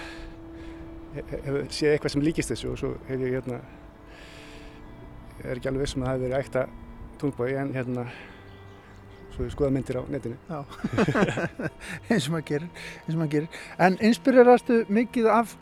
hef 1.16 1.54
séð 1.72 1.94
eitthvað 1.94 2.12
sem 2.12 2.24
líkist 2.24 2.52
þessu 2.52 2.72
og 2.74 2.80
svo 2.80 2.90
hef 3.06 3.22
ég 3.24 3.38
hérna, 3.38 3.60
er 5.44 5.56
ekki 5.56 5.70
alveg 5.70 5.86
vissum 5.86 6.04
að 6.04 6.10
það 6.10 6.18
hefur 6.18 6.26
verið 6.26 6.42
ækta 6.42 6.64
tungbói 7.22 7.54
en 7.62 7.72
hérna, 7.72 8.04
svo 9.32 9.46
ég 9.46 9.54
skoða 9.54 9.72
myndir 9.72 10.00
á 10.00 10.02
netinu. 10.12 10.36
Já, 10.50 10.60
eins 12.10 12.28
og 12.28 12.34
maður 12.34 12.46
gerir, 12.52 12.68
eins 13.00 13.14
og 13.14 13.18
maður 13.22 13.34
gerir. 13.38 13.64
En 13.88 13.98
inspirerastu 14.10 14.78
mikið 14.92 15.32
af, 15.32 15.56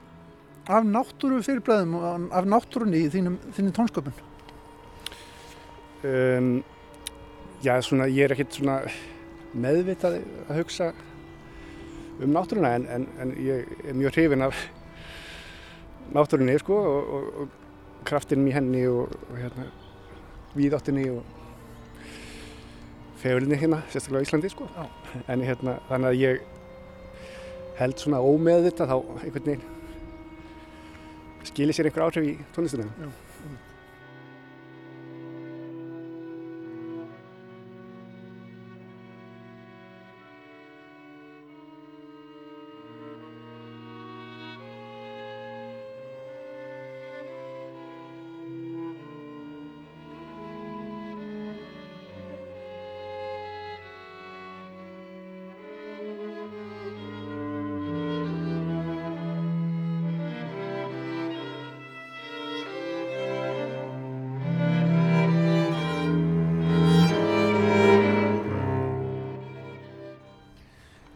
af 0.66 0.90
náttúru 0.90 1.42
fyrirblæðum 1.46 1.98
og 2.00 2.28
af 2.34 2.50
náttúrunni 2.50 3.06
í 3.06 3.10
þínum, 3.14 3.38
þínum 3.54 3.76
tónsköpun? 3.78 4.22
Um, 6.02 6.54
já, 7.62 7.76
svona 7.78 8.10
ég 8.10 8.26
er 8.26 8.34
ekkert 8.34 8.58
svona 8.58 8.80
meðvitað 9.54 10.24
að 10.48 10.64
hugsa 10.64 10.94
um 12.20 12.32
náttúruna 12.32 12.74
en, 12.76 12.86
en, 12.88 13.06
en 13.20 13.32
ég 13.40 13.68
er 13.88 13.94
mjög 13.96 14.14
hrifin 14.16 14.42
af 14.46 14.56
náttúrunni 16.14 16.58
sko 16.58 16.76
og, 16.76 17.14
og, 17.14 17.24
og 17.40 17.48
kraftinum 18.06 18.48
í 18.48 18.54
henni 18.54 18.86
og, 18.88 19.12
og 19.30 19.40
hérna 19.40 19.66
víðáttinni 20.56 21.08
og 21.12 21.22
fegurinni 23.20 23.58
hérna, 23.58 23.82
sérstaklega 23.90 24.22
á 24.22 24.26
Íslandi 24.26 24.48
sko. 24.52 24.68
Já. 24.76 24.86
en 25.28 25.40
hérna 25.44 25.78
þannig 25.88 26.08
að 26.08 26.20
ég 26.20 26.44
held 27.76 28.00
svona 28.00 28.22
ómeðvita 28.24 28.88
þá 28.88 28.96
einhvern 29.24 29.48
veginn 29.50 29.72
skilir 31.46 31.76
sér 31.76 31.90
einhver 31.90 32.06
áhrif 32.06 32.24
í 32.24 32.36
tónlistunum 32.56 32.90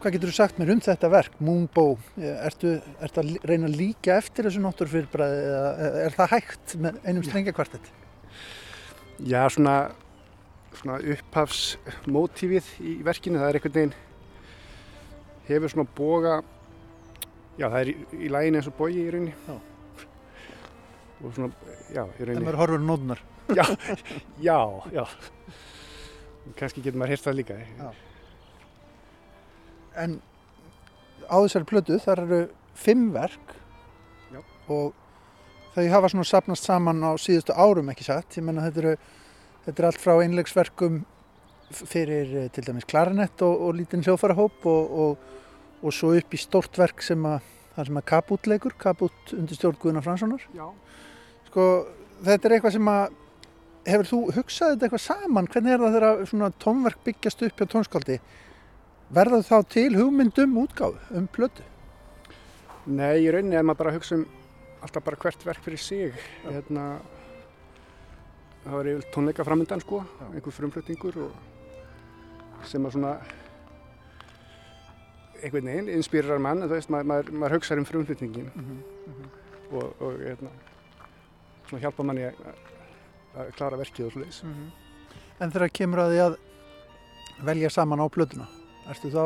Hvað 0.01 0.15
getur 0.15 0.31
þú 0.31 0.33
sagt 0.33 0.57
mér 0.57 0.71
um 0.73 0.79
þetta 0.81 1.09
verk, 1.13 1.33
Moonbow? 1.45 1.91
Ertu, 2.17 2.71
ertu 3.05 3.21
að 3.21 3.35
reyna 3.45 3.67
að 3.69 3.75
líka 3.77 4.15
eftir 4.17 4.47
þessu 4.47 4.63
náttúrufyrirbræði 4.63 5.43
eða 5.45 5.91
er 6.07 6.15
það 6.15 6.31
hægt 6.31 6.73
með 6.81 6.97
einum 7.05 7.25
strengjakvartett? 7.27 7.91
Já, 9.29 9.43
svona, 9.53 9.75
svona 10.79 10.97
upphafsmótífið 11.13 12.73
í 12.81 12.95
verkinu, 13.05 13.43
það 13.43 13.51
er 13.51 13.61
einhvern 13.61 13.77
veginn, 13.77 13.95
hefur 15.51 15.75
svona 15.75 15.89
boga, 16.01 16.35
já 17.61 17.69
það 17.69 17.79
er 17.83 17.93
í, 17.93 17.97
í 18.17 18.33
lægin 18.33 18.57
eins 18.57 18.73
og 18.73 18.77
bogi 18.81 19.05
í 19.05 19.09
rauninni. 19.13 19.37
Já. 19.45 20.07
Og 21.21 21.35
svona, 21.35 21.73
já, 21.93 22.07
í 22.07 22.25
rauninni. 22.25 22.47
Það 22.47 22.55
er 22.55 22.63
horfur 22.65 22.87
nódunar. 22.89 23.27
Já, 23.53 23.67
já, 24.41 24.61
já. 24.97 25.05
Kanski 26.57 26.81
getur 26.81 26.97
maður 26.97 27.19
hýrt 27.19 27.29
það 27.29 27.43
líka. 27.43 27.65
Já 27.77 27.91
en 29.99 30.19
á 31.27 31.35
þessari 31.39 31.67
plödu 31.69 31.99
þar 32.01 32.23
eru 32.25 32.41
fimm 32.75 33.11
verk. 33.15 33.55
Já. 34.31 34.39
og 34.71 34.93
þau 35.75 35.87
hafa 35.91 36.11
svona 36.11 36.27
sapnast 36.27 36.67
saman 36.67 37.03
á 37.03 37.11
síðustu 37.19 37.55
árum 37.55 37.89
ekki 37.91 38.07
satt, 38.07 38.37
ég 38.37 38.45
menna 38.47 38.63
þetta 38.67 38.83
eru 38.83 38.93
þetta 39.65 39.81
er 39.81 39.87
allt 39.87 40.01
frá 40.01 40.13
einlegsverkum 40.19 41.01
fyrir 41.71 42.35
eh, 42.35 42.49
til 42.51 42.65
dæmis 42.67 42.87
klarinett 42.89 43.41
og, 43.45 43.67
og 43.67 43.77
lítinn 43.77 44.03
hljófarahóp 44.03 44.65
og, 44.67 44.91
og, 45.03 45.25
og 45.81 45.95
svo 45.95 46.13
upp 46.17 46.35
í 46.35 46.39
stórt 46.39 46.79
verk 46.79 47.03
sem 47.05 47.23
að 47.27 47.39
það 47.75 47.87
sem 47.87 47.99
að 48.01 48.07
Kaput 48.11 48.51
leikur, 48.51 48.75
Kaput 48.79 49.33
undir 49.37 49.55
stjórn 49.57 49.79
Guðuna 49.79 50.03
Franssonar. 50.03 50.43
Sko 51.47 51.67
þetta 52.25 52.47
er 52.47 52.55
eitthvað 52.57 52.75
sem 52.75 52.91
að 52.91 53.17
hefur 53.87 54.09
þú 54.09 54.19
hugsað 54.35 54.73
þetta 54.73 54.87
eitthvað 54.87 55.05
saman? 55.05 55.49
Hvernig 55.51 55.73
er 55.73 55.83
það 55.83 55.95
þegar 55.97 56.25
svona 56.29 56.51
tónverk 56.61 57.05
byggjast 57.07 57.45
upp 57.47 57.61
hjá 57.61 57.69
tónskáldi 57.71 58.19
verða 59.11 59.41
þá 59.43 59.57
til 59.71 59.89
hugmyndum 59.97 60.57
útgáðu 60.61 60.99
um 61.17 61.27
plötu? 61.27 61.65
Nei, 62.85 63.21
í 63.25 63.31
rauninni 63.31 63.57
er 63.59 63.65
maður 63.65 63.83
bara 63.83 63.91
að 63.91 63.99
hugsa 63.99 64.17
um 64.17 64.25
alltaf 64.81 65.05
bara 65.05 65.19
hvert 65.21 65.45
verk 65.45 65.63
fyrir 65.65 65.81
sig 65.81 66.15
hérna, 66.47 66.85
það 68.63 68.77
var 68.77 68.89
yfir 68.93 69.11
tónleika 69.13 69.45
framöndan 69.45 69.83
sko, 69.83 70.01
einhver 70.31 70.55
frumflutningur 70.55 71.19
sem 72.69 72.85
að 72.85 72.97
svona 72.97 73.13
einhvern 75.41 75.69
veginn 75.69 75.91
inspýrar 75.97 76.41
mann, 76.41 76.63
þú 76.65 76.75
veist, 76.75 76.91
maður, 76.93 77.09
maður, 77.11 77.31
maður 77.41 77.57
hugsaður 77.57 77.81
um 77.81 77.89
frumflutningin 77.89 78.49
mm 78.53 78.65
-hmm, 78.65 78.81
mm 79.07 79.13
-hmm. 79.13 79.77
og, 79.77 80.01
og 80.01 80.19
hérna, 80.19 80.49
svona 81.67 81.81
hjálpa 81.81 82.03
manni 82.03 82.23
að, 82.23 82.33
að 83.35 83.51
klara 83.57 83.77
verkið 83.77 84.05
og 84.05 84.11
slúðis 84.11 84.43
mm 84.43 84.53
-hmm. 84.53 84.71
En 85.39 85.51
þegar 85.51 85.69
kemur 85.69 85.99
að 85.99 86.11
því 86.11 86.19
að 86.19 86.37
velja 87.45 87.69
saman 87.69 87.99
á 87.99 88.07
plötuna 88.09 88.60
Erstu 88.89 89.11
þá 89.13 89.23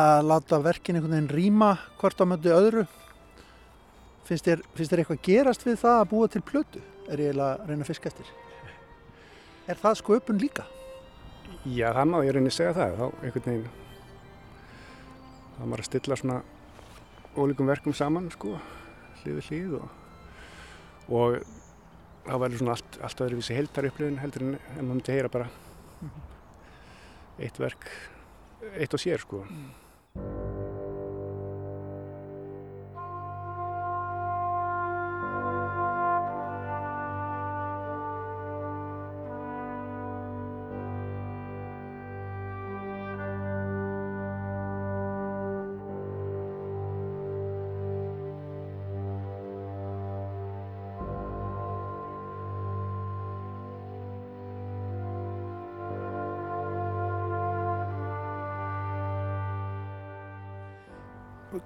að 0.00 0.20
láta 0.30 0.60
verkin 0.62 0.96
einhvern 0.96 1.16
veginn 1.16 1.32
rýma 1.34 1.74
hvort 2.00 2.22
á 2.22 2.24
mötu 2.30 2.54
öðru? 2.54 2.86
Finnst 4.28 4.46
þér, 4.46 4.62
finnst 4.76 4.92
þér 4.92 5.02
eitthvað 5.02 5.24
gerast 5.26 5.66
við 5.66 5.80
það 5.82 5.98
að 5.98 6.10
búa 6.12 6.30
til 6.30 6.42
plötu? 6.46 6.82
Er 7.10 7.20
ég 7.20 7.34
að 7.34 7.66
reyna 7.66 7.82
að 7.82 7.90
fiska 7.90 8.12
eftir? 8.12 8.30
Er 9.66 9.78
það 9.80 10.00
sköpun 10.00 10.40
líka? 10.40 10.64
Já, 11.66 11.90
það 11.92 12.06
má 12.12 12.18
ég 12.24 12.34
reyna 12.36 12.52
að 12.52 12.56
segja 12.56 12.76
það. 12.78 12.98
Þá 13.00 13.06
einhvern 13.26 13.48
veginn 13.50 13.68
þá 15.60 15.64
maður 15.66 15.82
að 15.82 15.88
stilla 15.90 16.16
svona 16.16 16.38
ólíkum 17.36 17.68
verkum 17.68 17.96
saman 17.96 18.30
sko, 18.32 18.54
hlið 19.20 19.40
við 19.40 19.48
hlið 19.50 19.74
og, 19.76 19.90
og 21.12 21.36
þá 22.24 22.32
verður 22.40 22.62
svona 22.62 22.76
allt, 22.78 23.00
allt 23.04 23.22
öðruvísi 23.26 23.58
heldar 23.58 23.90
upplifin 23.90 24.22
heldur 24.22 24.46
en 24.46 24.54
maður 24.54 24.88
myndi 24.88 25.16
heyra 25.16 25.32
bara 25.32 25.50
mhm. 26.00 26.24
eitt 27.44 27.60
verk 27.60 27.90
eitt 28.76 28.94
og 28.94 29.00
sér 29.00 29.22
sko. 29.22 29.44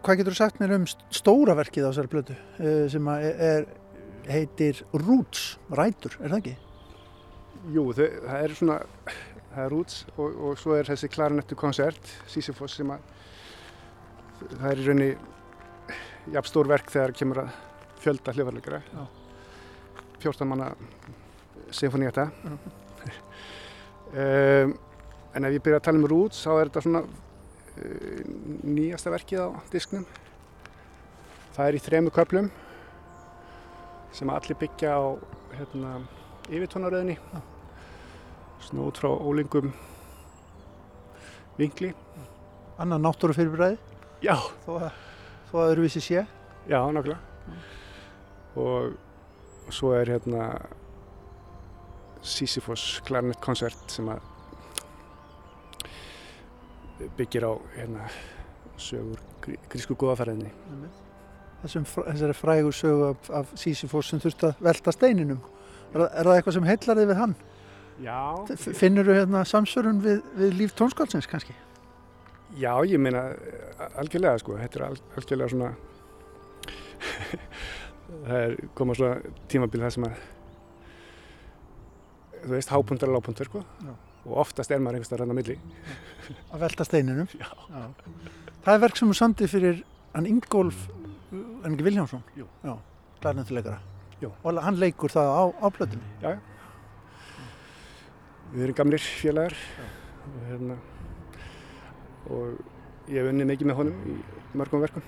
Hvað 0.04 0.18
getur 0.20 0.34
þú 0.34 0.36
sagt 0.36 0.58
mér 0.60 0.74
um 0.76 0.82
stóra 1.16 1.54
verkið 1.56 1.86
á 1.86 1.88
þessari 1.88 2.10
blötu 2.12 2.34
eh, 2.60 2.82
sem 2.92 3.06
er, 3.14 3.62
heitir 4.28 4.82
Roots, 5.00 5.54
rætur, 5.72 6.18
er 6.20 6.28
það 6.28 6.40
ekki? 6.42 6.52
Jú, 7.72 7.86
það, 7.96 8.18
það 8.26 8.42
er 8.42 8.54
svona, 8.58 8.76
það 9.54 9.62
er 9.64 9.72
Roots 9.72 10.02
og, 10.18 10.36
og 10.44 10.60
svo 10.60 10.76
er 10.76 10.90
þessi 10.90 11.08
klarinettu 11.08 11.56
koncert, 11.56 12.12
Sisyphos, 12.28 12.76
sem 12.76 12.92
að 12.92 13.08
það 14.50 14.68
er 14.74 14.82
í 14.82 14.86
raunni 14.90 15.10
jafn 16.36 16.52
stór 16.52 16.68
verk 16.74 16.92
þegar 16.92 17.16
kemur 17.16 17.44
að 17.46 17.58
fjölda 18.04 18.36
hljóðarleikara. 18.36 18.84
14 20.20 20.48
manna. 20.48 20.72
Uh 21.74 21.96
-huh. 22.44 22.58
um, 24.12 24.78
en 25.34 25.44
ef 25.44 25.52
ég 25.52 25.62
byrja 25.62 25.80
að 25.80 25.86
tala 25.88 25.98
um 25.98 26.06
Roots, 26.12 26.44
þá 26.44 26.50
er 26.60 26.68
þetta 26.68 26.80
svona 26.84 27.06
nýjasta 27.76 29.12
verkið 29.14 29.46
á 29.46 29.48
disknum. 29.72 30.04
Það 31.54 31.68
er 31.68 31.78
í 31.78 31.82
þremu 31.82 32.12
köplum 32.14 32.50
sem 34.14 34.30
allir 34.30 34.58
byggja 34.58 34.94
á 34.94 35.02
hérna, 35.54 35.96
yfirtónaröðinni 36.50 37.16
svona 38.64 38.87
út 38.88 38.98
frá 38.98 39.10
ólingum 39.10 39.72
vingli. 41.58 41.92
Anna 42.80 42.98
náttúru 42.98 43.34
fyrirbræði? 43.37 43.78
Já. 44.24 44.34
Þó 44.64 44.70
að 44.78 44.88
það 45.50 45.72
eru 45.74 45.84
vissi 45.87 46.02
sé? 46.02 46.24
Já, 46.70 46.80
nákvæmlega. 46.80 47.20
Og 48.58 49.74
svo 49.74 49.92
er 49.98 50.14
hérna 50.14 50.48
Sisyphos 52.24 53.02
Clarinet 53.06 53.40
Concert 53.44 53.90
sem 53.92 54.08
að 54.08 54.33
byggir 57.18 57.46
á 57.46 57.52
hérna, 57.74 58.07
sögur 58.78 59.20
grí, 59.42 59.57
grísku 59.70 59.96
góðafæriðinni. 59.98 60.52
Þessari 61.64 62.37
frægur 62.37 62.76
sögu 62.76 63.11
af, 63.12 63.30
af 63.40 63.52
Sísifós 63.59 64.11
sem 64.11 64.20
þurft 64.22 64.46
að 64.50 64.62
velta 64.64 64.94
steininum. 64.94 65.40
Er, 65.94 66.07
er 66.07 66.28
það 66.28 66.37
eitthvað 66.37 66.57
sem 66.59 66.68
heillar 66.68 67.00
þið 67.00 67.11
við 67.11 67.20
hann? 67.22 67.35
Já. 68.04 68.20
Finnur 68.74 69.09
þú 69.09 69.18
hérna, 69.20 69.44
samsörun 69.48 70.02
við, 70.04 70.22
við 70.38 70.57
líf 70.61 70.74
tónskálsins 70.78 71.30
kannski? 71.30 71.57
Já, 72.59 72.72
ég 72.87 73.00
meina 73.02 73.26
algjörlega 73.98 74.38
sko. 74.42 74.59
Þetta 74.61 74.80
er 74.80 74.87
al, 74.90 75.00
algjörlega 75.18 75.52
svona 75.54 75.72
það 78.28 78.38
er 78.38 78.57
komað 78.78 79.00
svona 79.00 79.37
tímabil 79.50 79.83
það 79.83 79.94
sem 79.96 80.09
að 80.09 80.24
þú 82.44 82.52
veist, 82.52 82.74
hápuntar 82.74 83.11
og 83.11 83.16
lápuntar 83.18 83.50
sko. 83.50 83.64
Já 83.83 83.94
og 84.24 84.38
oftast 84.44 84.72
er 84.72 84.80
maður 84.82 85.00
einhverstað 85.00 85.20
rann 85.20 85.34
á 85.34 85.37
milli. 85.37 85.56
Að 86.52 86.64
velta 86.64 86.87
steininum? 86.88 87.28
Já. 87.37 87.50
Já. 87.70 87.84
Það 88.64 88.74
er 88.74 88.82
verk 88.87 89.00
sem 89.00 89.10
er 89.12 89.18
sandið 89.18 89.52
fyrir 89.52 89.82
hann 90.14 90.28
Ingólf, 90.30 90.87
en 91.34 91.74
ekki 91.74 91.87
Viljánsson? 91.88 92.22
Jú. 92.38 92.46
Já, 92.64 92.74
klarnönduleikara. 93.20 93.80
Jú. 94.22 94.30
Og 94.42 94.60
hann 94.64 94.78
leikur 94.80 95.12
það 95.12 95.28
á, 95.28 95.42
á 95.60 95.66
plötunni? 95.74 96.12
Já, 96.22 96.37
já. 96.37 96.40
Við 98.54 98.68
erum 98.68 98.78
gamlir 98.78 99.02
félagar 99.02 99.56
og, 100.30 100.40
hérna, 100.48 100.78
og 102.30 103.10
ég 103.10 103.18
hef 103.18 103.32
unnið 103.32 103.50
mikið 103.50 103.70
með 103.70 103.80
honum 103.80 104.04
í 104.14 104.18
mörgum 104.54 104.84
verkum. 104.84 105.04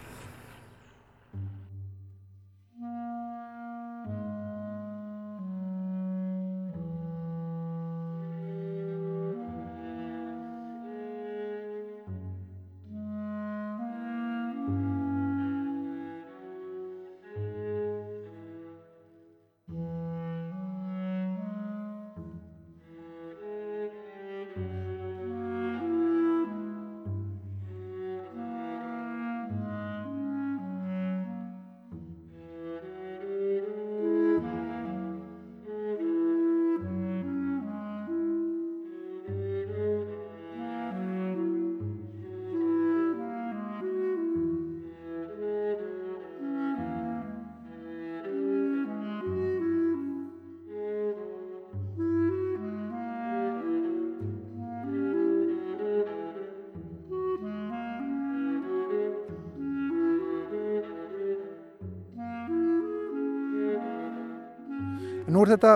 Nú 65.26 65.40
er 65.42 65.56
þetta 65.56 65.72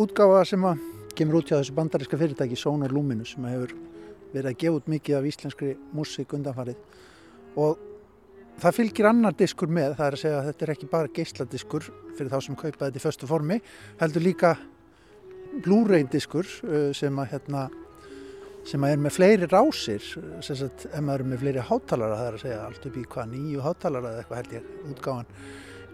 útgáfa 0.00 0.46
sem 0.48 0.62
að 0.64 0.78
kemur 1.18 1.42
út 1.42 1.50
hjá 1.50 1.58
þessu 1.58 1.74
bandariska 1.76 2.16
fyrirtæki 2.16 2.56
Sonar 2.56 2.92
Luminous 2.94 3.34
sem 3.34 3.44
hefur 3.44 3.74
verið 4.32 4.48
að 4.48 4.56
gefa 4.62 4.78
út 4.78 4.88
mikið 4.88 5.16
af 5.18 5.26
íslenskri 5.28 5.74
músík 5.92 6.32
undanfarið. 6.38 6.78
Og 7.60 7.82
það 8.62 8.78
fylgir 8.78 9.10
annar 9.10 9.36
diskur 9.36 9.68
með, 9.68 9.98
það 9.98 10.06
er 10.06 10.16
að 10.16 10.22
segja 10.22 10.38
að 10.38 10.48
þetta 10.48 10.64
er 10.64 10.74
ekki 10.74 10.90
bara 10.94 11.12
geysladiskur 11.18 11.90
fyrir 12.16 12.32
þá 12.32 12.38
sem 12.46 12.58
kaupa 12.62 12.86
þetta 12.86 13.02
í 13.02 13.04
föstu 13.04 13.28
formi, 13.28 13.60
heldur 14.00 14.24
líka 14.24 14.56
Blu-ray 15.64 16.08
diskur 16.08 16.48
uh, 16.48 16.88
sem 16.96 17.20
að 17.20 17.32
hérna 17.34 17.68
sem 18.68 18.84
að 18.84 18.94
er 18.94 19.00
með 19.04 19.16
fleiri 19.18 19.52
rásir 19.52 20.04
sem 20.44 20.64
að 20.64 21.14
er 21.14 21.28
með 21.28 21.44
fleiri 21.44 21.62
hátalara 21.64 22.18
það 22.18 22.28
er 22.30 22.36
að 22.36 22.42
segja 22.46 22.64
allt 22.64 22.88
upp 22.88 22.96
í 22.96 23.08
hvað 23.12 23.32
nýju 23.36 23.64
hátalara 23.64 24.10
eða 24.12 24.22
eitthvað 24.24 24.40
held 24.42 24.56
ég 24.56 24.72
útgáðan 24.92 25.30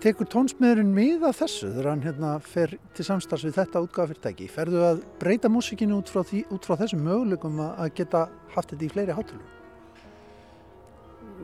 tekur 0.05 0.29
tónsmiðurinn 0.29 0.93
miða 0.93 1.31
þessu 1.33 1.71
þegar 1.71 1.87
hann 1.89 2.03
hérna 2.05 2.31
fer 2.45 2.75
til 2.97 3.07
samstags 3.07 3.47
við 3.47 3.57
þetta 3.57 3.81
útgáðafyrirtæki 3.87 4.49
ferðu 4.53 4.83
að 4.85 5.03
breyta 5.23 5.49
músikinu 5.49 5.97
út 5.97 6.13
frá, 6.13 6.21
því, 6.29 6.43
út 6.53 6.69
frá 6.69 6.77
þessum 6.83 7.05
möguleikum 7.07 7.63
að 7.65 7.93
geta 8.01 8.27
haft 8.53 8.75
þetta 8.75 8.85
í 8.85 8.91
fleiri 8.93 9.17
hátalum? 9.17 9.51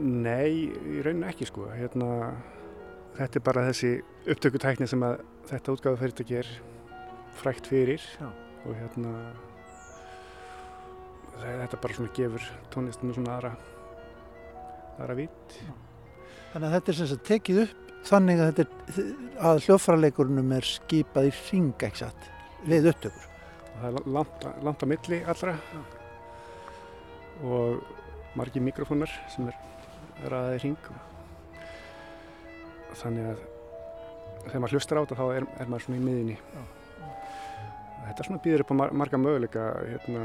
Nei, 0.01 0.69
í 0.69 1.01
rauninu 1.05 1.29
ekki 1.31 1.49
sko 1.49 1.71
hérna, 1.73 2.11
þetta 3.17 3.41
er 3.41 3.47
bara 3.49 3.67
þessi 3.71 3.95
upptökutækni 4.29 4.89
sem 4.93 5.09
að 5.09 5.23
þetta 5.49 5.77
útgáðafyrirtæki 5.79 6.41
er 6.43 6.55
frækt 7.41 7.71
fyrir 7.73 8.05
Já. 8.21 8.29
og 8.67 8.73
hérna 8.77 9.15
þetta 11.41 11.81
bara 11.81 11.97
svona 11.97 12.17
gefur 12.17 12.51
tónlistinu 12.75 13.17
svona 13.17 13.39
aðra 13.39 13.55
aðra 14.99 15.23
vít 15.25 15.63
Þannig 16.51 16.67
að 16.67 16.75
þetta 16.75 16.93
er 16.93 16.99
sem 16.99 17.09
sagt 17.09 17.31
tekið 17.31 17.63
upp 17.65 17.90
þannig 18.09 18.43
að, 18.45 18.63
að 19.51 19.63
hljóðfærarleikurunum 19.67 20.53
er 20.57 20.67
skipað 20.67 21.31
í 21.31 21.35
ring 21.51 21.87
eksat 21.91 22.31
við 22.69 22.91
upptökur. 22.93 23.29
Og 23.71 23.79
það 23.81 23.89
er 23.91 24.11
langt, 24.17 24.47
langt 24.67 24.85
á 24.85 24.87
milli 24.91 25.23
allra. 25.33 25.57
Og 27.41 27.81
margi 28.37 28.63
mikrofónar 28.63 29.13
sem 29.33 29.49
er 29.51 30.29
ræðið 30.31 30.57
í 30.59 30.63
ring 30.67 30.91
þannig 33.01 33.31
að 33.31 33.41
þegar 34.45 34.63
maður 34.63 34.77
hlustar 34.77 35.01
á 35.01 35.03
þetta 35.03 35.19
þá 35.19 35.27
er, 35.35 35.47
er 35.63 35.71
maður 35.71 35.87
svona 35.87 35.99
í 36.01 36.05
miðinni 36.05 36.37
Já. 36.39 36.63
Þetta 38.01 38.27
svona 38.27 38.43
býður 38.45 38.65
upp 38.65 38.73
á 38.73 38.77
marga 39.01 39.21
möguleika 39.21 39.65
hérna, 39.85 40.23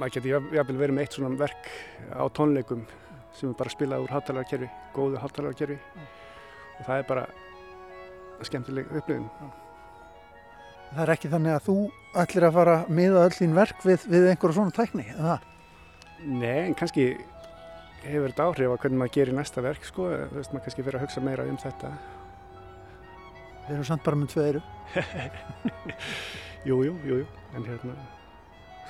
maður 0.00 0.14
getur 0.16 0.48
jáfnvel 0.56 0.78
verið 0.80 0.96
með 0.96 1.04
eitt 1.04 1.16
svona 1.18 1.38
verk 1.38 1.68
á 2.10 2.24
tónleikum 2.34 2.86
sem 3.38 3.50
er 3.50 3.58
bara 3.58 3.72
spilað 3.72 4.04
úr 4.04 4.12
hátalarkerfi, 4.12 4.68
góðu 4.96 5.20
hátalarkerfi 5.22 5.78
mm. 5.78 6.06
og 6.78 6.86
það 6.86 6.96
er 6.98 7.08
bara 7.08 7.26
skemmtileg 8.42 8.90
upplifin 8.92 9.28
Það 10.92 11.02
er 11.06 11.10
ekki 11.14 11.28
þannig 11.32 11.54
að 11.56 11.66
þú 11.70 11.76
ætlir 12.20 12.44
að 12.44 12.56
fara 12.58 12.78
með 12.92 13.14
öll 13.22 13.32
þín 13.32 13.54
verk 13.56 13.84
við, 13.86 14.02
við 14.12 14.26
einhverju 14.28 14.56
svona 14.58 14.74
tækni, 14.76 15.06
eða? 15.14 15.38
Nei, 16.28 16.58
en 16.66 16.74
kannski 16.76 17.06
hefur 18.02 18.28
þetta 18.28 18.48
áhrif 18.50 18.74
á 18.74 18.80
hvernig 18.82 19.00
maður 19.00 19.14
gerir 19.16 19.38
næsta 19.38 19.64
verk 19.64 19.86
sko, 19.88 20.10
þú 20.10 20.36
veist 20.36 20.52
maður 20.52 20.66
kannski 20.66 20.84
fyrir 20.84 20.98
að 20.98 21.06
hugsa 21.06 21.24
meira 21.24 21.46
um 21.48 21.56
þetta 21.62 21.94
Við 23.62 23.76
erum 23.76 23.86
samt 23.86 24.02
bara 24.02 24.18
með 24.18 24.32
tvö 24.32 24.44
eiru. 24.48 24.60
jú, 26.68 26.76
jú, 26.82 26.94
jú, 27.06 27.18
jú, 27.20 27.26
en 27.54 27.66
hérna, 27.68 27.92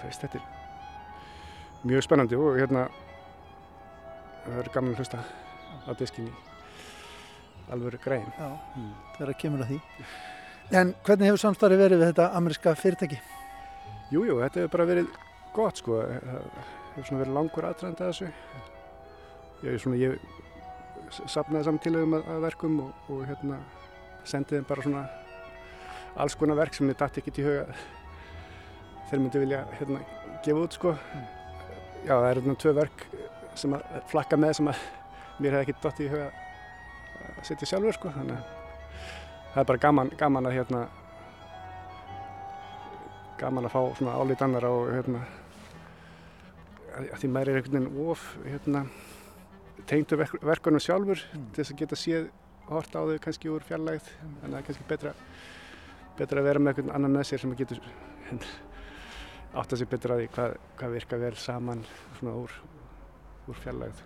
þess, 0.00 0.20
þetta 0.22 0.38
er 0.40 1.88
mjög 1.90 2.06
spennandi 2.06 2.38
og 2.40 2.56
hérna, 2.56 2.86
það 4.44 4.56
verður 4.58 4.74
gaman 4.76 4.94
að 4.94 5.02
hlusta 5.02 5.22
á 5.82 5.90
diskinni 5.98 6.32
alveg 7.72 7.98
græn. 8.04 8.26
Mm. 8.36 8.92
það 9.14 9.24
er 9.24 9.32
að 9.32 9.40
kemur 9.40 9.64
að 9.64 9.72
því. 9.72 9.80
En 10.82 10.94
hvernig 11.06 11.28
hefur 11.28 11.42
samstarfi 11.42 11.78
verið 11.80 12.02
við 12.02 12.10
þetta 12.12 12.28
ameríska 12.38 12.74
fyrirtæki? 12.78 13.18
Jú, 14.12 14.24
jú, 14.28 14.38
þetta 14.42 14.60
hefur 14.60 14.74
bara 14.76 14.88
verið 14.88 15.16
gott 15.56 15.80
sko, 15.80 16.02
það 16.02 16.46
hefur 16.94 17.08
svona 17.08 17.22
verið 17.22 17.36
langur 17.38 17.68
aðtræðandi 17.68 18.04
að 18.04 18.12
þessu. 18.12 18.30
Ég, 19.62 19.80
svona, 19.80 20.00
ég 20.00 21.22
sapnaði 21.30 21.68
samtílaðum 21.68 22.16
að, 22.18 22.30
að 22.34 22.46
verkum 22.46 22.78
og, 22.86 23.10
og 23.12 23.26
hérna, 23.28 23.58
sendið 24.28 24.60
þeim 24.60 24.68
bara 24.68 24.86
svona 24.86 25.04
alls 26.22 26.36
konar 26.36 26.58
verk 26.58 26.76
sem 26.76 26.88
þið 26.90 26.98
dætti 27.00 27.22
ekkert 27.22 27.40
í 27.40 27.44
huga 27.46 27.76
þeir 29.10 29.22
myndi 29.22 29.42
vilja 29.42 29.62
hérna 29.78 30.00
gefa 30.44 30.64
út 30.66 30.76
sko 30.76 30.92
mm. 30.96 31.28
já 32.08 32.12
það 32.12 32.28
eru 32.30 32.44
svona 32.44 32.60
tvö 32.64 32.74
verk 32.76 33.04
sem 33.58 33.76
að 33.76 34.00
flakka 34.10 34.38
með 34.40 34.56
sem 34.58 34.72
að 34.72 34.82
mér 35.42 35.56
hef 35.56 35.66
ekkert 35.66 35.86
dætti 35.86 36.06
í 36.06 36.10
huga 36.12 36.30
að 37.22 37.44
setja 37.46 37.70
sjálfur 37.72 37.98
sko. 37.98 38.12
Þannig 38.16 38.40
að 38.40 38.50
það 39.52 39.62
er 39.62 39.70
bara 39.70 39.84
gaman, 39.86 40.12
gaman 40.18 40.48
að 40.48 40.58
hérna 40.58 40.82
gaman 43.42 43.66
að 43.66 43.74
fá 43.74 43.80
svona 43.98 44.18
álít 44.18 44.44
annar 44.44 44.66
á 44.68 44.74
hérna 44.92 45.22
að 46.92 47.18
því 47.22 47.32
maður 47.32 47.50
er 47.50 47.58
einhvern 47.58 47.78
veginn 47.78 48.10
of 48.10 48.24
hérna 48.44 48.84
tegndu 49.88 50.18
verk, 50.20 50.36
verkunum 50.44 50.82
sjálfur 50.82 51.22
mm. 51.24 51.46
til 51.52 51.62
þess 51.62 51.74
að 51.74 51.80
geta 51.82 51.98
séð 51.98 52.28
hort 52.68 52.94
á 52.94 53.00
þau 53.02 53.16
kannski 53.22 53.50
úr 53.52 53.64
fjarlægð. 53.66 54.10
En 54.42 54.52
það 54.52 54.58
er 54.58 54.66
kannski 54.68 54.88
betra, 54.90 55.14
betra 56.18 56.42
að 56.42 56.48
vera 56.50 56.62
með 56.62 56.74
einhvern 56.74 56.94
annan 56.96 57.16
með 57.16 57.30
sér 57.30 57.42
sem 57.42 57.54
að 57.54 57.64
getur 57.64 57.82
átt 59.58 59.74
að 59.74 59.82
sé 59.82 59.88
betra 59.88 60.16
að 60.16 60.22
því 60.22 60.28
hvað, 60.36 60.54
hvað 60.80 60.94
virka 60.96 61.20
vel 61.20 61.34
saman 61.40 61.82
svona 62.18 62.36
úr, 62.40 62.54
úr 63.48 63.58
fjarlægð. 63.62 64.04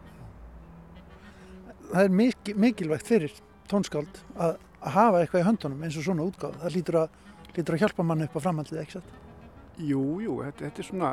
Það 1.91 2.01
er 2.03 2.17
mikil, 2.21 2.57
mikilvægt 2.65 3.07
fyrir 3.07 3.37
tónskáld 3.71 4.23
að, 4.35 4.57
að 4.81 4.97
hafa 4.97 5.21
eitthvað 5.21 5.45
í 5.45 5.47
höndunum 5.51 5.85
eins 5.87 5.99
og 6.01 6.07
svona 6.07 6.27
útgáð. 6.27 6.59
Það 6.63 6.77
lítur 6.79 7.01
að, 7.03 7.21
lítur 7.53 7.77
að 7.77 7.85
hjálpa 7.85 8.07
mann 8.07 8.27
upp 8.27 8.39
á 8.39 8.45
framhaldið, 8.47 8.81
ekki 8.83 8.99
satt? 8.99 9.15
Jú, 9.77 10.03
jú, 10.25 10.41
þetta, 10.47 10.65
þetta 10.65 10.83
er 10.83 10.89
svona 10.89 11.13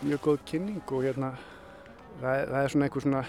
mjög 0.00 0.24
góð 0.24 0.40
kynning 0.48 0.94
og 0.96 1.04
hérna 1.04 1.34
það, 2.22 2.42
það 2.48 2.60
er 2.62 2.72
svona 2.72 2.88
einhver 2.88 3.04
svona 3.04 3.22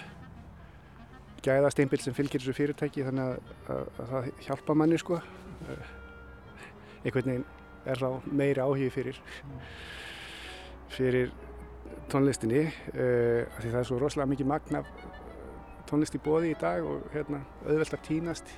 gæðasteinbill 1.44 2.02
sem 2.04 2.16
fylgir 2.16 2.42
þessu 2.42 2.56
fyrirtæki 2.56 3.04
þannig 3.06 3.28
að, 3.28 3.54
að, 3.74 3.82
að 4.02 4.10
það 4.12 4.30
hjálpa 4.46 4.76
manni 4.76 4.98
sko 5.00 5.20
eh, 5.20 5.92
einhvern 7.04 7.30
veginn 7.30 7.46
er 7.88 8.02
þá 8.02 8.32
meiri 8.40 8.64
áhigi 8.64 8.90
fyrir 8.92 9.20
fyrir 10.90 11.30
tónlistinni 12.10 12.66
uh, 12.66 13.46
því 13.60 13.68
það 13.68 13.80
er 13.82 13.88
svo 13.88 14.00
rosalega 14.00 14.32
mikið 14.32 14.50
magna 14.50 14.82
tónlist 15.90 16.14
í 16.14 16.22
bóði 16.22 16.52
í 16.52 16.58
dag 16.58 16.86
og 16.86 17.08
hérna 17.14 17.42
auðvelt 17.66 17.96
að 17.96 18.04
týnast 18.06 18.52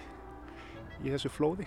í 1.03 1.11
þessu 1.11 1.31
flóði. 1.33 1.67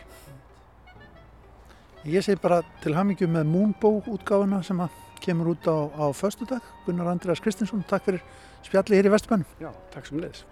Ég 2.06 2.22
segi 2.22 2.38
bara 2.38 2.62
til 2.84 2.94
hamingjum 2.94 3.34
með 3.34 3.50
Moonbow 3.50 4.04
útgáfuna 4.13 4.62
sem 4.63 4.82
kemur 5.26 5.56
út 5.56 5.65
á, 5.65 5.89
á 5.89 6.06
förstu 6.13 6.46
dag 6.46 6.62
Gunnar 6.86 7.10
Andreas 7.10 7.41
Kristinsson, 7.41 7.86
takk 7.89 8.06
fyrir 8.06 8.22
spjalli 8.65 9.00
hér 9.00 9.10
í 9.10 9.15
Vesturbann 9.15 9.48
Já, 9.62 9.72
takk 9.94 10.06
sem 10.06 10.22
leðis 10.22 10.46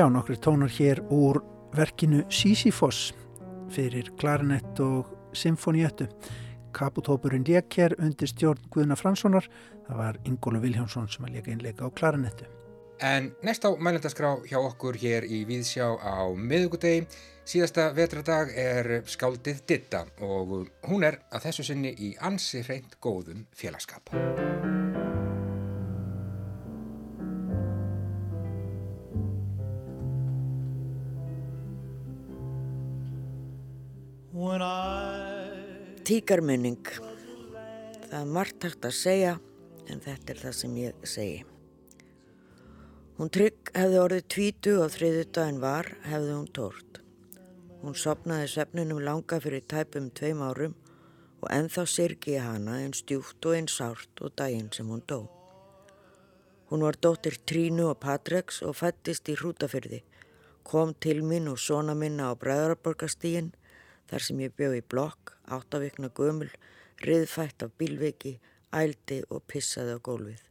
Já, 0.00 0.08
nokkri 0.08 0.36
tónar 0.36 0.70
hér 0.70 1.02
úr 1.12 1.42
verkinu 1.76 2.22
Sisyphos 2.30 3.12
fyrir 3.68 4.06
klarinett 4.16 4.80
og 4.80 5.10
symfóniettu. 5.32 6.06
Kaputópurinn 6.72 7.44
lék 7.44 7.74
hér 7.76 7.94
undir 8.00 8.28
stjórn 8.28 8.64
Guðna 8.72 8.96
Franssonar. 8.96 9.44
Það 9.84 9.96
var 9.96 10.18
Ingólu 10.24 10.62
Viljánsson 10.64 11.08
sem 11.08 11.28
að 11.28 11.36
léka 11.36 11.52
innleika 11.52 11.84
á 11.84 11.92
klarinettu. 11.92 12.48
En 13.04 13.34
næst 13.44 13.68
á 13.68 13.76
mælendaskrá 13.76 14.38
hjá 14.48 14.56
okkur 14.56 14.96
hér 14.96 15.28
í 15.28 15.44
Víðsjá 15.44 15.92
á 16.00 16.32
miðugudegi 16.32 17.04
síðasta 17.44 17.90
vetradag 17.92 18.56
er 18.56 19.02
skáldið 19.04 19.66
Ditta 19.68 20.06
og 20.24 20.70
hún 20.88 21.04
er 21.04 21.20
að 21.28 21.50
þessu 21.50 21.68
sinni 21.74 21.92
í 21.92 22.14
ansi 22.16 22.64
hreint 22.64 22.96
góðum 23.04 23.44
félagskap. 23.52 24.08
Tíkarmunning 36.10 36.82
Það 38.10 38.18
er 38.18 38.30
margt 38.34 38.64
hægt 38.66 38.86
að 38.88 38.96
segja 38.98 39.38
en 39.86 40.02
þetta 40.02 40.34
er 40.34 40.40
það 40.40 40.54
sem 40.58 40.76
ég 40.80 41.06
segi 41.06 41.40
Hún 43.20 43.28
trygg 43.28 43.70
hefði 43.76 43.98
orðið 44.00 44.28
tvítu 44.32 44.72
og 44.80 44.94
þriðu 44.94 45.24
daginn 45.36 45.58
var 45.60 45.90
hefði 46.08 46.30
hún 46.32 46.46
tórt. 46.56 47.00
Hún 47.82 47.96
sopnaði 48.02 48.46
svefnunum 48.48 49.02
langa 49.04 49.36
fyrir 49.44 49.66
tæpum 49.68 50.06
tveim 50.16 50.40
árum 50.40 50.72
og 51.42 51.50
enþá 51.52 51.84
sirki 51.94 52.38
hana 52.40 52.78
en 52.80 52.96
stjúft 52.96 53.44
og 53.44 53.58
einn 53.58 53.68
sárt 53.68 54.24
og 54.24 54.32
daginn 54.40 54.72
sem 54.72 54.88
hún 54.88 55.04
dó. 55.04 55.28
Hún 56.72 56.86
var 56.86 56.96
dóttir 56.96 57.36
Trínu 57.44 57.90
og 57.90 58.00
Patreks 58.00 58.62
og 58.64 58.78
fættist 58.80 59.28
í 59.28 59.36
hrútafyrði, 59.36 60.00
kom 60.64 60.96
til 60.96 61.20
mín 61.20 61.52
og 61.52 61.60
sona 61.60 61.92
minna 61.92 62.32
á 62.32 62.40
Bræðarborgastígin 62.40 63.52
þar 64.10 64.26
sem 64.26 64.40
ég 64.42 64.54
bjöð 64.58 64.76
í 64.80 64.84
blokk, 64.92 65.34
áttavikna 65.46 66.10
gömul, 66.14 66.50
riðfætt 67.06 67.62
af 67.64 67.74
bílviki, 67.78 68.38
ældi 68.74 69.22
og 69.30 69.44
pissaði 69.50 69.94
á 69.94 69.98
gólfið. 70.02 70.42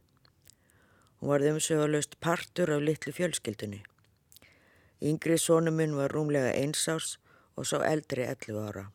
Hún 1.20 1.28
var 1.32 1.44
umsögulegst 1.44 2.16
partur 2.24 2.72
af 2.72 2.80
litlu 2.84 3.12
fjölskyldunni. 3.12 3.82
Yngri 5.00 5.36
sónu 5.40 5.72
minn 5.72 5.96
var 5.96 6.12
rúmlega 6.12 6.54
einsás 6.56 7.18
og 7.56 7.68
sá 7.68 7.80
eldri 7.84 8.24
11 8.24 8.56
ára 8.60 8.86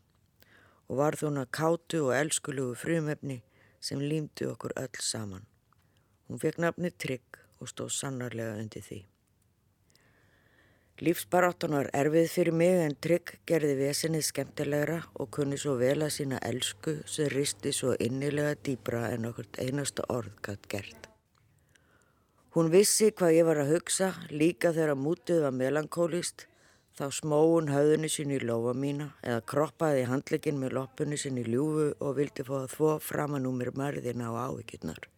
og 0.90 1.00
var 1.00 1.18
þúna 1.18 1.46
kátu 1.50 2.04
og 2.06 2.14
elskulugu 2.14 2.76
frumefni 2.78 3.40
sem 3.82 4.02
límdu 4.02 4.52
okkur 4.52 4.74
öll 4.78 5.02
saman. 5.02 5.46
Hún 6.28 6.42
fekk 6.42 6.62
nafni 6.62 6.92
Trygg 6.94 7.42
og 7.62 7.70
stóð 7.70 7.94
sannarlega 7.94 8.58
undir 8.62 8.86
því. 8.86 9.00
Lífsbaráttan 11.04 11.74
var 11.76 11.90
erfið 11.92 12.30
fyrir 12.32 12.56
mig 12.56 12.78
en 12.80 12.94
Trygg 13.04 13.34
gerði 13.50 13.74
vesenið 13.82 14.22
skemmtilegra 14.30 15.02
og 15.20 15.28
kunni 15.36 15.58
svo 15.60 15.74
vel 15.76 16.06
að 16.06 16.14
sína 16.16 16.40
elsku 16.40 16.94
sem 17.12 17.28
risti 17.34 17.74
svo 17.76 17.98
innilega 18.00 18.54
dýbra 18.64 19.10
en 19.12 19.28
okkur 19.28 19.50
einasta 19.60 20.06
orð 20.08 20.32
gætt 20.48 20.70
gert. 20.72 21.10
Hún 22.56 22.72
vissi 22.72 23.12
hvað 23.12 23.36
ég 23.36 23.50
var 23.50 23.60
að 23.60 23.76
hugsa 23.76 24.14
líka 24.32 24.72
þegar 24.72 24.96
mútið 24.96 25.44
var 25.44 25.58
melankólist 25.60 26.48
þá 26.96 27.10
smóun 27.12 27.68
höfðunni 27.76 28.08
sín 28.08 28.32
í 28.32 28.40
lofa 28.40 28.72
mína 28.72 29.12
eða 29.20 29.44
kroppaði 29.52 30.08
handlegin 30.08 30.64
með 30.64 30.78
loppunni 30.80 31.20
sín 31.20 31.44
í 31.44 31.48
ljúfu 31.50 31.92
og 32.00 32.16
vildi 32.22 32.48
að 32.48 32.70
þvó 32.72 32.98
framann 33.04 33.52
úr 33.52 33.60
mér 33.60 33.76
mörðina 33.76 34.32
á 34.32 34.48
ávíkjurnar. 34.48 35.10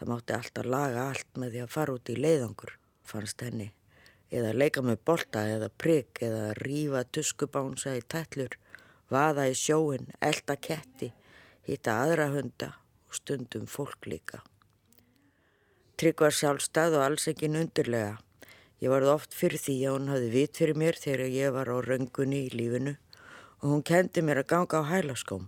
Það 0.00 0.14
mátti 0.14 0.40
alltaf 0.40 0.76
laga 0.80 1.10
allt 1.10 1.34
með 1.36 1.58
því 1.58 1.66
að 1.66 1.74
fara 1.76 2.00
út 2.00 2.08
í 2.08 2.16
leiðangur, 2.24 2.78
fannst 3.04 3.44
henni, 3.44 3.74
eða 4.30 4.52
leika 4.56 4.82
með 4.82 4.98
bolta 5.06 5.44
eða 5.48 5.70
prigg 5.70 6.20
eða 6.22 6.50
rífa 6.58 7.04
tuskubánsa 7.14 7.94
í 7.96 8.02
tællur, 8.02 8.58
vaða 9.10 9.46
í 9.50 9.54
sjóin, 9.54 10.10
elda 10.20 10.56
ketti, 10.56 11.12
hitta 11.66 12.00
aðra 12.02 12.28
hunda 12.34 12.72
og 13.06 13.18
stundum 13.18 13.66
fólk 13.70 14.06
líka. 14.10 14.42
Trygg 15.96 16.20
var 16.20 16.34
sjálfstað 16.36 16.98
og 16.98 17.06
alls 17.06 17.28
ekki 17.30 17.48
nundurlega. 17.48 18.18
Ég 18.82 18.92
varð 18.92 19.14
oft 19.14 19.32
fyrir 19.32 19.62
því 19.62 19.76
að 19.86 19.94
hún 19.94 20.10
hafði 20.12 20.30
vit 20.34 20.58
fyrir 20.60 20.76
mér 20.76 20.98
þegar 21.00 21.32
ég 21.32 21.54
var 21.54 21.70
á 21.72 21.76
röngunni 21.80 22.42
í 22.44 22.52
lífinu 22.52 22.96
og 23.62 23.70
hún 23.70 23.84
kendi 23.86 24.20
mér 24.20 24.42
að 24.42 24.50
ganga 24.52 24.82
á 24.84 24.90
hælaskóm 24.90 25.46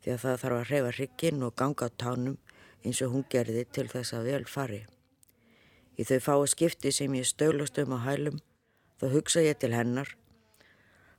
því 0.00 0.14
að 0.14 0.22
það 0.22 0.40
þarf 0.42 0.56
að 0.56 0.68
hreyfa 0.70 0.92
hrygginn 0.96 1.44
og 1.44 1.56
ganga 1.60 1.90
á 1.90 1.98
tánum 2.00 2.38
eins 2.86 3.02
og 3.04 3.12
hún 3.12 3.26
gerði 3.28 3.66
til 3.68 3.88
þess 3.92 4.16
að 4.16 4.30
vel 4.30 4.44
fari. 4.48 4.84
Í 5.96 6.04
þau 6.04 6.20
fái 6.20 6.52
skipti 6.52 6.92
sem 6.92 7.14
ég 7.16 7.26
stöglast 7.28 7.78
um 7.80 7.96
á 7.96 7.98
hælum 8.04 8.40
þá 9.00 9.06
hugsa 9.12 9.44
ég 9.44 9.58
til 9.60 9.72
hennar, 9.76 10.08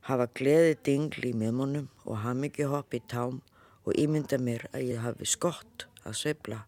hafa 0.06 0.30
gleði 0.38 0.78
dingl 0.86 1.26
í 1.30 1.34
miðmónum 1.34 1.90
og 2.06 2.22
hafa 2.24 2.38
mikið 2.44 2.72
hopp 2.74 2.94
í 2.94 3.02
tám 3.14 3.42
og 3.86 3.98
ímynda 3.98 4.40
mér 4.42 4.68
að 4.74 4.90
ég 4.92 5.04
hafi 5.04 5.28
skott 5.30 5.88
að 6.04 6.18
sveibla, 6.22 6.64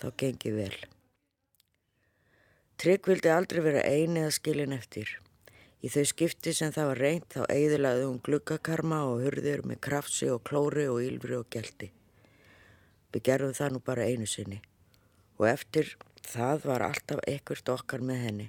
þá 0.00 0.08
gengi 0.18 0.52
vel. 0.54 0.74
Trygg 2.82 3.06
vildi 3.06 3.30
aldrei 3.30 3.62
vera 3.62 3.82
eini 3.86 4.24
eða 4.24 4.34
skilin 4.34 4.74
eftir. 4.74 5.10
Í 5.82 5.90
þau 5.90 6.04
skipti 6.06 6.54
sem 6.54 6.72
það 6.74 6.88
var 6.88 7.00
reynt 7.04 7.34
þá 7.34 7.42
eigðilaði 7.50 8.06
hún 8.06 8.20
gluggakarma 8.26 9.00
og 9.10 9.24
hurðir 9.24 9.64
með 9.66 9.80
kraftsi 9.86 10.30
og 10.30 10.42
klóri 10.46 10.86
og 10.90 11.02
ylfri 11.02 11.38
og 11.38 11.48
gelti. 11.50 11.90
Við 13.12 13.24
gerðum 13.28 13.56
það 13.58 13.74
nú 13.74 13.82
bara 13.86 14.06
einu 14.08 14.28
sinni 14.30 14.60
og 15.38 15.48
eftir 15.50 15.96
það 16.26 16.66
var 16.68 16.84
alltaf 16.86 17.22
ekkert 17.28 17.68
okkar 17.72 18.02
með 18.04 18.20
henni. 18.26 18.48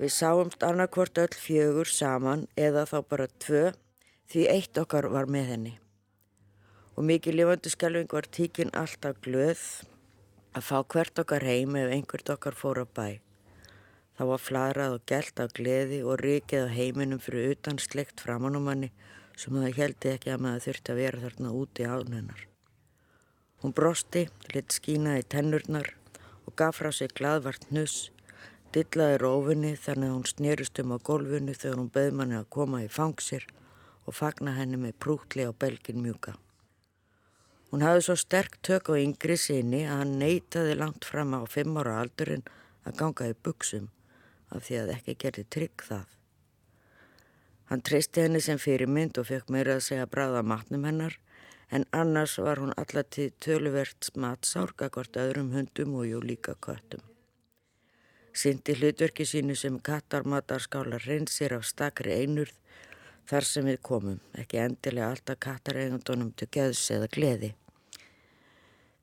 Við 0.00 0.12
sáumst 0.14 0.62
annarkvort 0.64 1.18
öll 1.20 1.36
fjögur 1.36 1.88
saman 1.88 2.46
eða 2.56 2.86
þá 2.88 2.98
bara 3.10 3.26
tvö 3.44 3.64
því 4.32 4.46
eitt 4.48 4.78
okkar 4.80 5.10
var 5.12 5.28
með 5.28 5.50
henni. 5.52 5.72
Og 6.96 7.04
mikið 7.04 7.36
lifandi 7.36 7.72
skelving 7.72 8.08
var 8.12 8.28
tíkin 8.32 8.72
alltaf 8.72 9.20
glöð 9.24 9.60
að 10.56 10.66
fá 10.66 10.78
hvert 10.94 11.20
okkar 11.22 11.44
heim 11.44 11.76
ef 11.76 11.92
einhvert 11.92 12.32
okkar 12.32 12.56
fór 12.56 12.82
á 12.82 12.86
bæ. 12.88 13.20
Það 14.16 14.32
var 14.32 14.44
fladrað 14.46 14.96
og 14.96 15.06
gælt 15.08 15.40
af 15.40 15.54
gleði 15.56 16.02
og 16.04 16.20
rikið 16.24 16.66
á 16.66 16.76
heiminum 16.76 17.20
fyrir 17.20 17.54
utan 17.54 17.78
sleikt 17.80 18.20
framann 18.20 18.56
um 18.56 18.66
manni 18.68 18.90
sem 19.36 19.54
það 19.56 19.78
heldi 19.78 20.14
ekki 20.14 20.32
að 20.32 20.42
maður 20.44 20.66
þurfti 20.66 20.92
að 20.92 21.00
vera 21.04 21.22
þarna 21.28 21.54
úti 21.60 21.86
ánennar. 21.88 22.42
Hún 23.60 23.76
brosti, 23.76 24.26
lit 24.52 24.72
skínaði 24.72 25.28
tennurnar 25.28 25.94
og 26.50 26.56
gaf 26.58 26.80
frá 26.80 26.90
sig 26.90 27.12
gladvart 27.14 27.68
nuss, 27.70 28.10
dillaði 28.74 29.18
rófinni 29.22 29.70
þannig 29.78 30.08
að 30.10 30.14
hún 30.16 30.26
snerust 30.26 30.78
um 30.82 30.94
á 30.94 30.98
gólfinu 30.98 31.54
þegar 31.54 31.78
hún 31.78 31.90
beð 31.94 32.16
manni 32.18 32.38
að 32.38 32.48
koma 32.56 32.80
í 32.82 32.88
fangsir 32.90 33.46
og 34.06 34.16
fagna 34.18 34.56
henni 34.56 34.80
með 34.82 34.96
prúkli 34.98 35.46
á 35.46 35.54
belgin 35.54 36.02
mjúka. 36.02 36.34
Hún 37.70 37.84
hafði 37.86 38.02
svo 38.02 38.16
sterk 38.18 38.58
tök 38.66 38.90
á 38.90 38.98
yngri 38.98 39.36
sinni 39.38 39.84
að 39.86 40.02
hann 40.02 40.16
neytaði 40.18 40.74
langt 40.74 41.06
fram 41.06 41.36
á 41.38 41.46
fimm 41.46 41.78
ára 41.78 42.00
aldurinn 42.02 42.42
að 42.82 42.98
ganga 42.98 43.30
í 43.30 43.36
buksum 43.46 43.86
af 44.50 44.66
því 44.66 44.80
að 44.80 44.94
ekki 44.96 45.18
gerði 45.22 45.44
trygg 45.54 45.86
það. 45.86 46.08
Hann 47.70 47.86
treysti 47.86 48.26
henni 48.26 48.42
sem 48.42 48.58
fyrirmynd 48.58 49.22
og 49.22 49.30
fekk 49.30 49.54
meira 49.54 49.78
að 49.78 49.86
segja 49.86 50.10
bráða 50.10 50.42
matnum 50.42 50.88
hennar 50.88 51.14
en 51.70 51.86
annars 51.92 52.38
var 52.38 52.58
hún 52.62 52.74
allatið 52.76 53.32
töluvert 53.44 54.10
smatsárga 54.10 54.90
hvort 54.90 55.16
öðrum 55.16 55.52
hundum 55.54 55.94
og 56.00 56.08
jú 56.08 56.20
líka 56.24 56.56
köttum. 56.66 57.02
Sindi 58.32 58.74
hlutverki 58.78 59.26
sínu 59.26 59.56
sem 59.58 59.78
kattarmatarskálar 59.82 61.06
reynsir 61.06 61.54
af 61.54 61.66
stakri 61.66 62.14
einurð 62.22 62.54
þar 63.30 63.46
sem 63.46 63.66
við 63.66 63.80
komum, 63.86 64.20
ekki 64.38 64.58
endilega 64.62 65.10
alltaf 65.14 65.38
kattareigundunum 65.46 66.30
til 66.34 66.48
geðs 66.50 66.84
eða 66.94 67.10
gleði. 67.14 67.54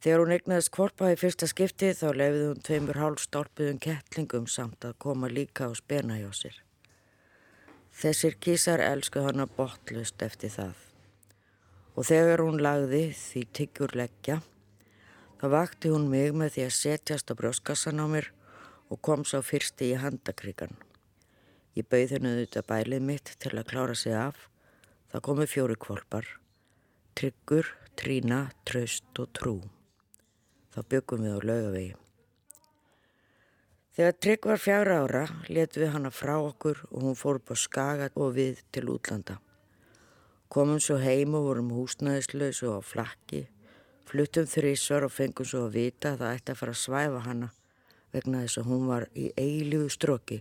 Þegar 0.03 0.21
hún 0.21 0.33
egnaðist 0.35 0.71
kvorpa 0.75 1.11
í 1.11 1.17
fyrsta 1.19 1.47
skipti 1.49 1.89
þá 1.97 2.07
lefði 2.21 2.43
hún 2.45 2.63
tveimur 2.67 2.99
hálfstálpuðum 3.01 3.79
kettlingum 3.83 4.47
samt 4.51 4.85
að 4.85 4.99
koma 5.03 5.31
líka 5.31 5.67
á 5.67 5.71
spena 5.75 6.19
hjá 6.19 6.29
sér. 6.35 6.59
Þessir 7.97 8.37
kísar 8.37 8.83
elsku 8.83 9.23
hana 9.25 9.47
botlust 9.57 10.21
eftir 10.21 10.53
það. 10.53 10.86
Og 11.97 12.05
þegar 12.05 12.43
hún 12.45 12.61
lagði 12.61 13.03
því 13.17 13.43
tiggjur 13.57 13.95
leggja, 13.97 14.41
þá 15.41 15.45
vakti 15.53 15.93
hún 15.93 16.09
mig 16.11 16.35
með 16.37 16.53
því 16.55 16.65
að 16.67 16.75
setjast 16.77 17.33
á 17.33 17.33
brjóskassan 17.39 18.01
á 18.01 18.05
mér 18.05 18.29
og 18.93 19.01
kom 19.01 19.25
sá 19.25 19.39
fyrsti 19.41 19.91
í 19.93 20.01
handakrigan. 20.01 20.77
Ég 21.77 21.89
bauð 21.89 22.13
hennu 22.15 22.35
auðvitað 22.35 22.69
bælið 22.69 23.07
mitt 23.09 23.33
til 23.41 23.55
að 23.57 23.69
klára 23.71 23.97
sig 23.97 24.13
af. 24.17 24.47
Það 25.09 25.25
komi 25.25 25.49
fjóri 25.49 25.77
kvolpar. 25.79 26.29
Tryggur, 27.17 27.73
trína, 27.97 28.47
tröst 28.67 29.17
og 29.17 29.33
trú 29.33 29.57
þá 30.77 30.83
byggum 30.93 31.23
við 31.25 31.33
á 31.33 31.39
laugavegi. 31.49 31.95
Þegar 33.97 34.17
Trygg 34.21 34.43
var 34.45 34.59
fjara 34.61 34.97
ára 35.01 35.23
letum 35.49 35.81
við 35.81 35.93
hana 35.95 36.11
frá 36.13 36.35
okkur 36.37 36.83
og 36.91 37.01
hún 37.01 37.17
fór 37.17 37.39
upp 37.39 37.49
á 37.49 37.55
skaga 37.57 38.09
og 38.13 38.35
við 38.35 38.61
til 38.69 38.85
útlanda. 38.93 39.39
Komum 40.47 40.79
svo 40.79 40.95
heim 41.01 41.35
og 41.35 41.49
vorum 41.49 41.73
húsnæðislaus 41.75 42.61
og 42.63 42.79
á 42.79 42.81
flakki, 42.87 43.41
fluttum 44.07 44.47
þrísvar 44.47 45.07
og 45.07 45.11
fengum 45.11 45.47
svo 45.47 45.65
að 45.67 45.75
vita 45.75 46.13
að 46.13 46.21
það 46.21 46.35
ætti 46.37 46.53
að 46.53 46.59
fara 46.61 46.75
að 46.75 46.83
svæfa 46.83 47.23
hana 47.25 47.49
vegna 48.15 48.43
þess 48.45 48.61
að 48.61 48.69
hún 48.71 48.85
var 48.87 49.05
í 49.11 49.25
eilífu 49.35 49.89
stróki 49.91 50.37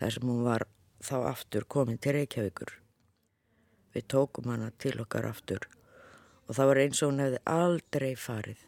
þar 0.00 0.14
sem 0.14 0.30
hún 0.30 0.40
var 0.46 0.64
þá 1.04 1.16
aftur 1.28 1.66
komin 1.68 2.00
til 2.00 2.16
Reykjavíkur. 2.16 2.72
Við 3.92 4.08
tókum 4.08 4.48
hana 4.48 4.70
til 4.80 4.94
okkar 5.04 5.28
aftur 5.28 5.68
og 6.48 6.56
það 6.56 6.70
var 6.70 6.80
eins 6.86 7.02
og 7.02 7.12
hún 7.12 7.22
hefði 7.22 7.42
aldrei 7.52 8.12
farið. 8.16 8.64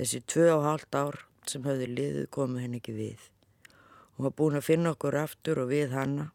Þessi 0.00 0.22
tvö 0.26 0.48
og 0.56 0.66
hálft 0.66 0.98
ár 0.98 1.20
sem 1.46 1.64
höfðu 1.64 1.86
liðið 1.94 2.28
komu 2.34 2.58
henni 2.62 2.82
ekki 2.82 2.96
við. 2.98 3.30
Hún 4.16 4.26
var 4.26 4.36
búin 4.36 4.58
að 4.58 4.66
finna 4.66 4.96
okkur 4.96 5.22
aftur 5.22 5.62
og 5.62 5.70
við 5.70 5.94
hanna 5.94 6.30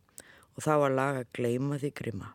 og 0.55 0.63
þá 0.63 0.73
var 0.85 0.97
lag 1.01 1.21
að 1.21 1.31
gleima 1.35 1.79
því 1.81 1.93
grima. 1.99 2.31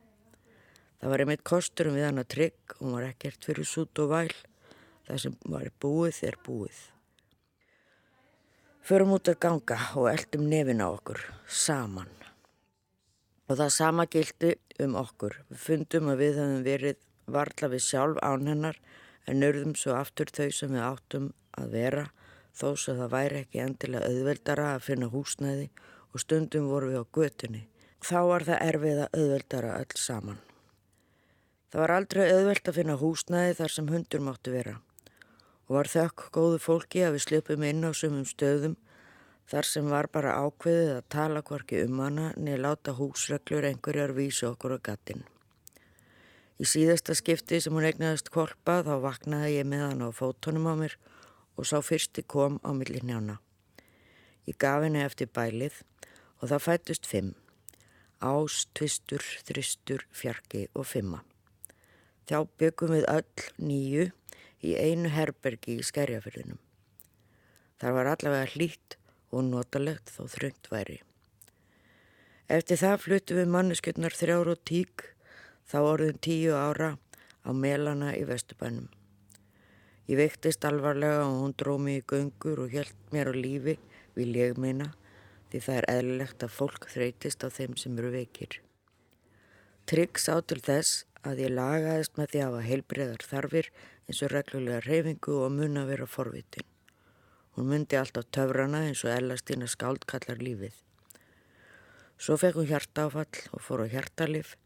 Það 1.00 1.12
var 1.12 1.22
einmitt 1.24 1.44
kosturum 1.48 1.94
við 1.96 2.04
hann 2.10 2.20
að 2.20 2.32
trygg, 2.34 2.74
hún 2.76 2.92
var 2.92 3.06
ekkert 3.08 3.46
fyrir 3.48 3.68
sút 3.68 4.00
og 4.02 4.10
væl, 4.12 4.32
það 5.08 5.20
sem 5.22 5.36
var 5.48 5.70
búið 5.80 6.18
er 6.28 6.36
búið. 6.44 6.80
Förum 8.84 9.14
út 9.16 9.30
að 9.32 9.38
ganga 9.40 9.78
og 9.96 10.10
eldum 10.10 10.48
nefin 10.50 10.82
á 10.84 10.88
okkur, 10.92 11.22
saman. 11.48 12.10
Og 13.48 13.56
það 13.56 13.72
sama 13.74 14.06
gildi 14.12 14.54
um 14.84 14.96
okkur. 15.00 15.38
Við 15.48 15.62
fundum 15.64 16.10
að 16.12 16.20
við 16.24 16.40
höfum 16.40 16.64
verið 16.68 17.00
varla 17.30 17.70
við 17.72 17.84
sjálf 17.86 18.20
án 18.20 18.48
hennar 18.50 18.80
en 19.26 19.40
nörðum 19.40 19.76
svo 19.78 19.96
aftur 19.96 20.30
þau 20.34 20.50
sem 20.52 20.74
við 20.74 20.84
áttum 20.84 21.32
að 21.56 21.74
vera 21.78 22.04
þó 22.52 22.68
svo 22.74 22.96
það 22.98 23.12
væri 23.14 23.40
ekki 23.44 23.64
endilega 23.64 24.10
auðveldara 24.10 24.68
að 24.74 24.86
finna 24.90 25.10
húsnæði 25.14 25.70
og 26.10 26.24
stundum 26.24 26.68
voru 26.70 26.92
við 26.92 27.02
á 27.02 27.04
götunni. 27.16 27.64
Þá 28.04 28.20
var 28.32 28.48
það 28.48 28.64
erfið 28.68 29.02
að 29.04 29.18
auðveldara 29.20 29.74
öll 29.80 30.00
saman. 30.00 30.40
Það 31.70 31.82
var 31.84 31.92
aldrei 31.94 32.22
auðveld 32.26 32.68
að 32.68 32.78
finna 32.80 32.94
húsnæði 32.98 33.58
þar 33.60 33.72
sem 33.76 33.90
hundur 33.94 34.22
máttu 34.26 34.54
vera 34.54 34.78
og 35.70 35.76
var 35.76 35.86
þökk 35.86 36.24
góðu 36.34 36.56
fólki 36.58 37.04
að 37.06 37.12
við 37.14 37.22
slupum 37.28 37.66
inn 37.68 37.86
á 37.86 37.94
sumum 37.94 38.24
stöðum 38.26 38.72
þar 39.50 39.68
sem 39.68 39.86
var 39.90 40.08
bara 40.10 40.32
ákveðið 40.42 40.90
að 40.96 41.06
tala 41.14 41.42
hvorki 41.46 41.84
um 41.86 42.02
hana 42.02 42.32
niður 42.34 42.64
láta 42.64 42.96
húsreglur 42.98 43.68
einhverjar 43.68 44.16
vísu 44.16 44.48
okkur 44.50 44.74
á 44.74 44.78
gattin. 44.90 45.22
Í 46.58 46.66
síðasta 46.66 47.14
skipti 47.14 47.62
sem 47.62 47.74
hún 47.74 47.86
egnaðist 47.86 48.32
kolpa 48.34 48.80
þá 48.86 48.96
vaknaði 49.06 49.54
ég 49.60 49.70
með 49.70 49.86
hann 49.86 50.04
á 50.04 50.08
fótonum 50.10 50.66
á 50.66 50.74
mér 50.82 50.98
og 51.54 51.70
sá 51.70 51.78
fyrsti 51.86 52.26
kom 52.26 52.58
á 52.66 52.74
milli 52.74 52.98
njána. 53.06 53.38
Ég 54.50 54.58
gaf 54.58 54.82
henni 54.82 55.06
eftir 55.06 55.30
bælið 55.30 55.84
og 56.42 56.50
það 56.50 56.66
fættust 56.66 57.06
fimm. 57.06 57.34
Ás, 58.20 58.66
tvistur, 58.74 59.22
þristur, 59.46 60.02
fjarki 60.10 60.66
og 60.74 60.90
fimma. 60.90 61.22
Þá 62.30 62.44
byggum 62.62 62.92
við 62.94 63.04
öll 63.10 63.46
nýju 63.58 64.02
í 64.62 64.74
einu 64.78 65.10
herbergi 65.10 65.80
í 65.80 65.86
skerjafyrðinum. 65.86 66.60
Þar 67.82 67.96
var 67.96 68.10
allavega 68.12 68.52
hlýtt 68.52 68.96
og 69.34 69.48
notalegt 69.48 70.12
þó 70.14 70.28
þröngt 70.30 70.70
væri. 70.70 71.00
Eftir 72.46 72.78
það 72.78 73.02
fluttu 73.02 73.40
við 73.40 73.50
manneskjötnar 73.50 74.14
þrjáru 74.14 74.54
og 74.54 74.62
tík 74.70 75.08
þá 75.66 75.76
orðum 75.80 76.22
tíu 76.22 76.54
ára 76.54 76.92
á 77.42 77.50
melana 77.50 78.14
í 78.14 78.22
Vesturbænum. 78.30 78.86
Ég 80.06 80.22
veiktist 80.22 80.62
alvarlega 80.70 81.26
og 81.26 81.36
hún 81.42 81.58
dróð 81.58 81.82
mig 81.82 82.00
í 82.04 82.08
göngur 82.14 82.62
og 82.62 82.70
hjælt 82.70 83.10
mér 83.10 83.30
á 83.30 83.34
lífi, 83.34 83.78
vil 84.14 84.30
ég 84.38 84.58
meina, 84.58 84.92
því 85.50 85.66
það 85.66 85.82
er 85.82 85.90
eðlilegt 85.98 86.46
að 86.46 86.56
fólk 86.62 86.90
þreytist 86.94 87.42
á 87.42 87.50
þeim 87.50 87.74
sem 87.74 87.98
eru 87.98 88.14
veikir. 88.14 88.60
Trygg 89.90 90.22
sá 90.22 90.36
til 90.46 90.62
þess 90.62 91.06
að 91.26 91.42
ég 91.44 91.52
lagaðist 91.52 92.16
með 92.16 92.30
því 92.32 92.40
að 92.40 92.46
hafa 92.48 92.66
heilbreyðar 92.66 93.24
þarfir 93.30 93.70
eins 94.08 94.22
og 94.24 94.32
reglulega 94.32 94.84
reyfingu 94.86 95.36
og 95.44 95.52
mun 95.56 95.80
að 95.80 95.90
vera 95.92 96.06
forvitin. 96.08 96.68
Hún 97.56 97.68
myndi 97.68 97.98
alltaf 97.98 98.28
töfrana 98.32 98.84
eins 98.88 99.02
og 99.04 99.12
ellastina 99.12 99.68
skáld 99.68 100.06
kallar 100.08 100.40
lífið. 100.40 100.76
Svo 102.20 102.36
fekk 102.40 102.60
hún 102.60 102.70
hjartáfall 102.70 103.44
og 103.52 103.64
fór 103.64 103.84
á 103.84 103.92
hjartalif, 103.92 104.56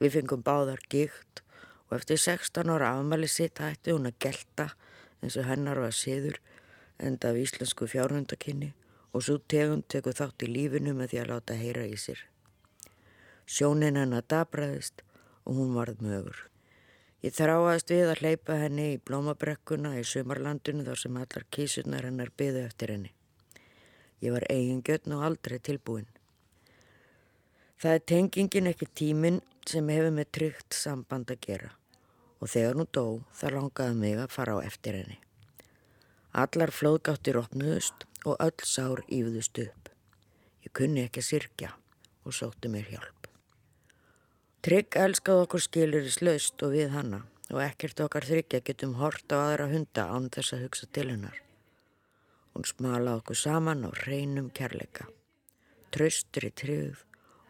við 0.00 0.18
fengum 0.18 0.44
báðar 0.44 0.80
gikt 0.92 1.42
og 1.88 1.98
eftir 1.98 2.20
16 2.20 2.72
ára 2.72 2.94
afmæli 2.96 3.28
sitt 3.28 3.60
hætti 3.60 3.92
hún 3.92 4.08
að 4.08 4.18
gelta 4.24 4.72
eins 5.22 5.36
og 5.36 5.48
hennar 5.48 5.80
var 5.80 5.94
siður 5.96 6.40
enda 6.98 7.30
af 7.30 7.40
íslensku 7.40 7.88
fjárhundakinni 7.88 8.72
og 9.12 9.24
svo 9.24 9.38
tegund 9.54 9.84
teku 9.92 10.14
þátt 10.16 10.44
í 10.46 10.50
lífinu 10.50 10.94
með 10.96 11.12
því 11.12 11.22
að 11.22 11.32
láta 11.32 11.56
heyra 11.60 11.84
í 11.86 11.98
sér. 12.00 12.20
Sjónin 13.44 13.98
hennar 14.00 14.24
dabraðist 14.28 15.02
og 15.44 15.58
hún 15.58 15.74
varð 15.76 16.02
mögur. 16.04 16.38
Ég 17.22 17.34
þráaðist 17.36 17.92
við 17.94 18.08
að 18.10 18.22
hleypa 18.22 18.56
henni 18.58 18.86
í 18.94 19.02
blómabrekkuna 19.02 19.94
í 20.00 20.06
sumarlandinu 20.06 20.82
þar 20.86 21.02
sem 21.02 21.18
allar 21.20 21.44
kísunar 21.54 22.08
hennar 22.08 22.32
byðu 22.38 22.64
eftir 22.66 22.94
henni. 22.94 23.12
Ég 24.22 24.34
var 24.34 24.46
eigingjötn 24.50 25.14
og 25.14 25.22
aldrei 25.28 25.58
tilbúin. 25.62 26.08
Það 27.82 27.94
er 27.98 28.04
tengingin 28.10 28.70
ekki 28.70 28.90
tímin 28.94 29.40
sem 29.66 29.88
hefur 29.90 30.14
með 30.14 30.34
tryggt 30.38 30.76
samband 30.78 31.30
að 31.30 31.40
gera 31.46 31.70
og 32.42 32.50
þegar 32.50 32.78
hún 32.78 32.90
dó 32.90 33.06
það 33.38 33.54
langaði 33.56 33.98
mig 34.02 34.18
að 34.18 34.34
fara 34.34 34.58
á 34.58 34.66
eftir 34.66 34.98
henni. 34.98 35.18
Allar 36.42 36.74
flóðgáttir 36.74 37.38
opnuðust 37.38 38.06
og 38.26 38.38
öll 38.42 38.66
sár 38.66 39.04
ífðust 39.06 39.62
upp. 39.62 39.90
Ég 40.66 40.74
kunni 40.74 41.06
ekki 41.06 41.22
sirkja 41.22 41.76
og 42.26 42.34
sótti 42.34 42.70
mér 42.72 42.90
hjálp. 42.90 43.21
Trygg 44.62 44.94
elskaði 44.94 45.42
okkur 45.42 45.62
skilir 45.64 46.04
í 46.06 46.10
slaust 46.14 46.62
og 46.62 46.76
við 46.76 46.92
hanna 46.94 47.18
og 47.50 47.56
ekkert 47.64 47.98
okkar 48.04 48.22
þryggja 48.28 48.60
getum 48.68 48.92
hort 49.00 49.34
á 49.34 49.36
aðra 49.40 49.66
hunda 49.72 50.04
án 50.06 50.28
þess 50.30 50.54
að 50.54 50.62
hugsa 50.62 50.86
til 50.94 51.06
hennar. 51.10 51.40
Hún 52.54 52.68
smala 52.70 53.16
okkur 53.18 53.40
saman 53.40 53.82
á 53.82 53.90
reynum 54.04 54.52
kærleika, 54.54 55.08
traustur 55.90 56.46
í 56.46 56.52
tryggð 56.62 57.02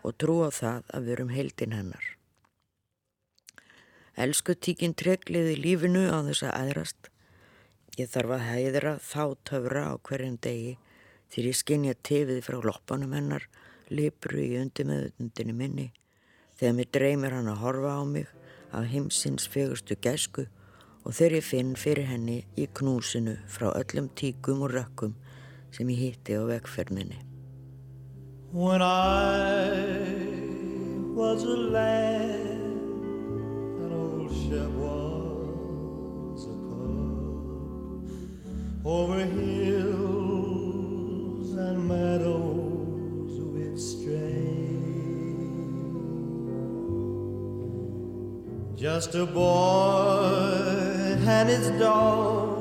og 0.09 0.17
trú 0.25 0.39
á 0.41 0.51
það 0.57 0.89
að 0.89 1.05
við 1.05 1.15
erum 1.19 1.37
heildin 1.37 1.79
hennar. 1.83 2.11
Elsku 4.17 4.57
tíkin 4.57 4.97
tryggliði 4.97 5.61
lífinu 5.61 6.09
á 6.09 6.25
þess 6.25 6.49
að 6.49 6.59
aðrast. 6.65 7.15
Ég 8.01 8.09
þarf 8.09 8.39
að 8.41 8.47
hæðra 8.49 8.99
þá 9.05 9.25
töfra 9.45 9.89
á 9.93 9.95
hverjum 10.01 10.41
degi 10.41 10.79
þegar 11.29 11.53
ég 11.53 11.61
skinja 11.61 12.03
tifið 12.09 12.47
frá 12.49 12.63
loppanum 12.65 13.13
hennar, 13.13 13.51
lipru 13.93 14.41
í 14.41 14.55
undir 14.65 14.89
meðutundinu 14.89 15.61
minni 15.61 15.93
þegar 16.59 16.75
mér 16.79 16.89
dreymir 16.95 17.33
hann 17.37 17.51
að 17.53 17.63
horfa 17.65 17.93
á 17.99 18.03
mig 18.05 18.29
af 18.73 18.85
heimsins 18.89 19.49
fegustu 19.49 19.95
gæsku 20.01 20.47
og 21.05 21.15
þegar 21.17 21.37
ég 21.39 21.45
finn 21.45 21.73
fyrir 21.77 22.07
henni 22.09 22.39
í 22.57 22.67
knúsinu 22.79 23.35
frá 23.51 23.69
öllum 23.73 24.09
tíkum 24.19 24.63
og 24.67 24.73
rökkum 24.77 25.15
sem 25.75 25.89
ég 25.91 25.99
hitti 26.05 26.33
á 26.39 26.43
vegferminni. 26.47 27.19
When 28.53 28.83
I 28.83 28.85
was 31.17 31.43
a 31.45 31.57
lad 31.75 32.31
an 33.83 33.93
old 33.93 34.31
chef 34.31 34.71
was 34.77 36.43
a 36.47 36.57
cub 36.69 38.07
over 38.85 39.25
hills 39.25 39.91
and 41.57 41.89
meadows 41.89 42.52
Just 48.83 49.15
a 49.15 49.25
boy 49.25 49.45
and 51.25 51.49
his 51.49 51.71
dog, 51.79 52.52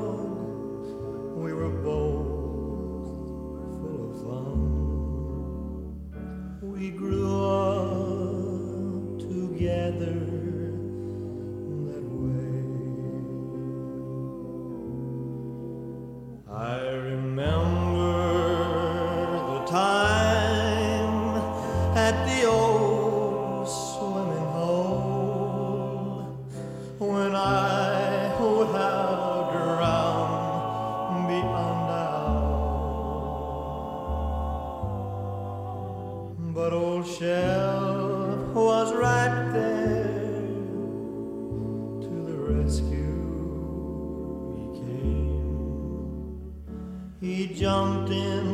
jumped 47.22 48.10
in 48.10 48.46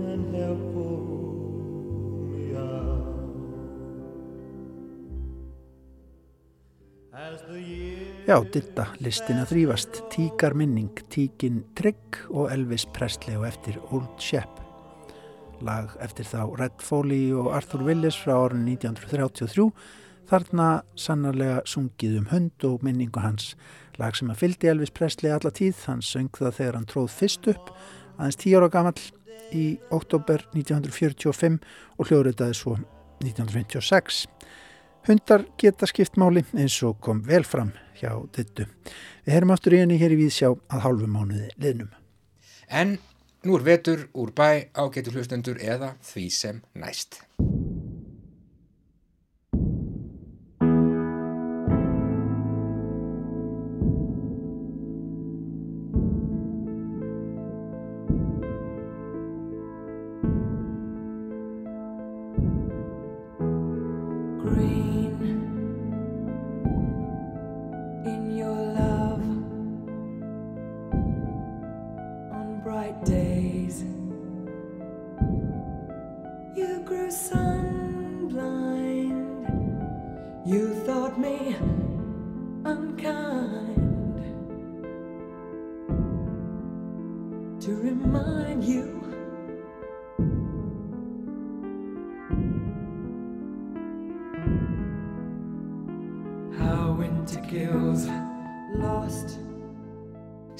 and 0.00 0.34
helped 0.34 0.72
pull 0.72 1.04
me 2.32 2.56
out. 2.56 3.04
Já, 8.24 8.38
ditta, 8.48 8.86
listin 9.04 9.42
að 9.42 9.50
þrýfast, 9.52 10.00
tíkar 10.14 10.56
minning, 10.56 10.88
tíkin 11.12 11.60
Trygg 11.76 12.22
og 12.30 12.48
Elvis 12.54 12.86
Presley 12.96 13.36
og 13.36 13.44
eftir 13.50 13.76
Old 13.90 14.16
Shep. 14.16 14.48
Lag 15.60 15.92
eftir 16.00 16.24
þá 16.24 16.48
Red 16.56 16.80
Foley 16.80 17.28
og 17.36 17.52
Arthur 17.52 17.84
Willis 17.84 18.16
frá 18.16 18.38
árun 18.38 18.64
1933 18.72 19.68
þarna 20.30 20.68
sannarlega 20.98 21.62
sungið 21.68 22.18
um 22.20 22.30
hund 22.32 22.66
og 22.68 22.84
minningu 22.86 23.22
hans. 23.22 23.52
Lag 24.00 24.16
sem 24.18 24.30
að 24.32 24.40
fyldi 24.42 24.70
Elvis 24.72 24.92
Presley 24.94 25.32
alla 25.32 25.52
tíð, 25.54 25.76
hann 25.86 26.02
söng 26.02 26.32
það 26.34 26.56
þegar 26.58 26.78
hann 26.78 26.88
tróð 26.90 27.12
fyrst 27.14 27.48
upp, 27.52 27.70
aðeins 28.18 28.40
tíu 28.40 28.58
ára 28.58 28.70
gammal 28.72 28.96
í 29.54 29.64
oktober 29.94 30.42
1945 30.54 31.60
og 31.98 32.10
hljóðritaði 32.10 32.58
svo 32.58 32.76
1956. 33.22 34.24
Hundar 35.04 35.44
geta 35.60 35.86
skipt 35.86 36.16
máli 36.20 36.44
eins 36.56 36.78
og 36.86 36.96
kom 37.04 37.20
vel 37.26 37.44
fram 37.44 37.74
hjá 38.00 38.14
dittu. 38.34 38.64
Við 39.24 39.36
herum 39.36 39.52
aftur 39.54 39.76
í 39.76 39.82
henni 39.82 39.98
hér 40.00 40.16
í 40.16 40.22
Víðsjá 40.22 40.54
að 40.54 40.86
hálfu 40.86 41.10
mánuði 41.10 41.50
liðnum. 41.60 41.92
En 42.72 42.96
nú 43.44 43.58
er 43.58 43.66
vetur 43.68 44.08
úr 44.16 44.32
bæ 44.32 44.72
ágetur 44.72 45.18
hlustendur 45.18 45.60
eða 45.60 45.94
því 46.08 46.30
sem 46.32 46.64
næst. 46.72 47.20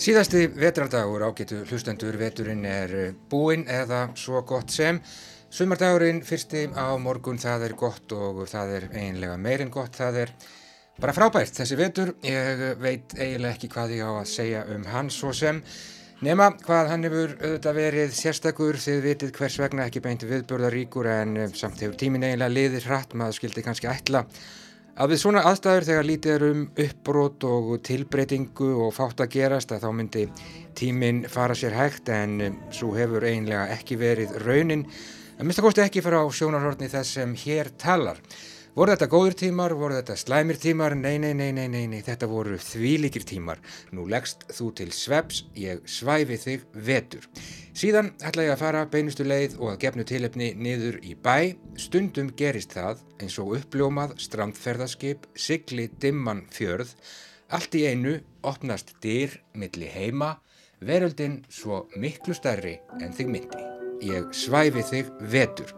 Síðasti 0.04 0.48
vetrardagur 0.52 1.22
ágetu 1.24 1.62
hlustendur 1.64 2.18
veturinn 2.20 2.64
er 2.68 2.90
eh, 2.98 3.12
búinn 3.30 3.62
eða 3.70 4.08
svo 4.18 4.42
gott 4.44 4.74
sem. 4.74 4.98
Sumardagurinn 5.54 6.18
fyrsti 6.26 6.66
á 6.76 6.92
morgun 7.00 7.38
það 7.40 7.68
er 7.68 7.74
gott 7.78 8.12
og 8.12 8.42
það 8.50 8.72
er 8.74 8.86
eiginlega 8.90 9.38
meirinn 9.40 9.72
gott. 9.72 9.96
Það 9.96 10.18
er 10.24 10.32
bara 11.00 11.14
frábært 11.16 11.56
þessi 11.56 11.78
vetur. 11.80 12.12
Ég 12.26 12.64
veit 12.82 13.14
eiginlega 13.16 13.54
ekki 13.54 13.70
hvað 13.72 13.94
ég 13.96 14.04
á 14.04 14.12
að 14.18 14.32
segja 14.34 14.64
um 14.74 14.84
hann 14.92 15.08
svo 15.14 15.32
sem. 15.32 15.62
Nema 16.22 16.52
hvað 16.62 16.90
hann 16.92 17.06
hefur 17.08 17.32
auðvitað 17.40 17.78
verið 17.80 18.12
sérstakur 18.14 18.78
þið 18.80 19.00
vitið 19.08 19.32
hvers 19.38 19.56
vegna 19.58 19.88
ekki 19.88 20.02
beint 20.04 20.22
viðbörðaríkur 20.22 21.08
en 21.10 21.36
eh, 21.36 21.56
samt 21.58 21.82
hefur 21.82 21.98
tímin 21.98 22.22
eiginlega 22.22 22.54
liðir 22.54 22.86
hratt 22.86 23.16
maður 23.18 23.40
skildi 23.40 23.64
kannski 23.66 23.90
ætla 23.90 24.22
Að 24.94 25.10
við 25.10 25.18
svona 25.24 25.40
aðstæður 25.48 25.84
þegar 25.88 26.04
lítið 26.06 26.32
er 26.32 26.42
um 26.46 26.58
uppbrót 26.84 27.44
og 27.48 27.70
tilbreytingu 27.82 28.68
og 28.84 28.92
fátt 28.94 29.24
að 29.24 29.32
gerast 29.32 29.72
að 29.74 29.82
þá 29.82 29.88
myndi 29.98 30.22
tíminn 30.78 31.24
fara 31.26 31.56
sér 31.58 31.74
hægt 31.74 32.12
en 32.14 32.36
um, 32.46 32.60
svo 32.70 32.92
hefur 32.94 33.26
eiginlega 33.26 33.64
ekki 33.74 33.98
verið 33.98 34.36
raunin. 34.44 34.84
Það 35.34 35.48
mista 35.48 35.64
kosti 35.66 35.82
ekki 35.82 36.04
fara 36.04 36.20
á 36.22 36.30
sjónarhortni 36.30 36.86
þess 36.92 37.16
sem 37.18 37.34
hér 37.42 37.72
talar. 37.74 38.22
Voru 38.74 38.90
þetta 38.90 39.06
góður 39.06 39.34
tímar, 39.38 39.72
voru 39.78 39.94
þetta 39.94 40.16
slæmir 40.18 40.56
tímar? 40.58 40.96
Nei, 40.98 41.14
nei, 41.22 41.30
nei, 41.38 41.52
nei, 41.54 41.68
nei, 41.70 41.84
nei, 41.86 42.00
þetta 42.02 42.26
voru 42.26 42.56
þvílikir 42.58 43.22
tímar. 43.22 43.60
Nú 43.94 44.08
leggst 44.10 44.42
þú 44.50 44.72
til 44.80 44.88
sveps, 44.90 45.44
ég 45.54 45.84
svæfi 45.86 46.34
þig 46.42 46.64
vetur. 46.88 47.28
Síðan 47.70 48.10
ætla 48.18 48.48
ég 48.48 48.56
að 48.56 48.64
fara 48.64 48.80
beinustu 48.90 49.22
leið 49.22 49.54
og 49.60 49.70
að 49.70 49.78
gefnu 49.84 50.06
tilefni 50.10 50.48
niður 50.58 50.98
í 51.06 51.14
bæ. 51.14 51.54
Stundum 51.78 52.32
gerist 52.34 52.74
það 52.74 53.04
eins 53.22 53.38
og 53.38 53.54
uppljómað 53.60 54.16
strandferðaskip, 54.26 55.30
sigli 55.38 55.86
dimman 56.02 56.42
fjörð. 56.50 56.96
Allt 57.54 57.78
í 57.78 57.84
einu 57.86 58.16
opnast 58.42 58.96
dyr 59.06 59.38
milli 59.54 59.86
heima, 59.94 60.32
veröldin 60.82 61.44
svo 61.46 61.84
miklu 61.94 62.34
stærri 62.34 62.80
en 62.98 63.14
þig 63.14 63.30
myndi. 63.38 63.64
Ég 64.10 64.34
svæfi 64.34 64.82
þig 64.90 65.14
vetur. 65.30 65.76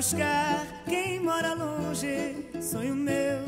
Buscar 0.00 0.66
quem 0.88 1.20
mora 1.20 1.52
longe. 1.52 2.48
Sonho 2.58 2.94
meu, 2.94 3.38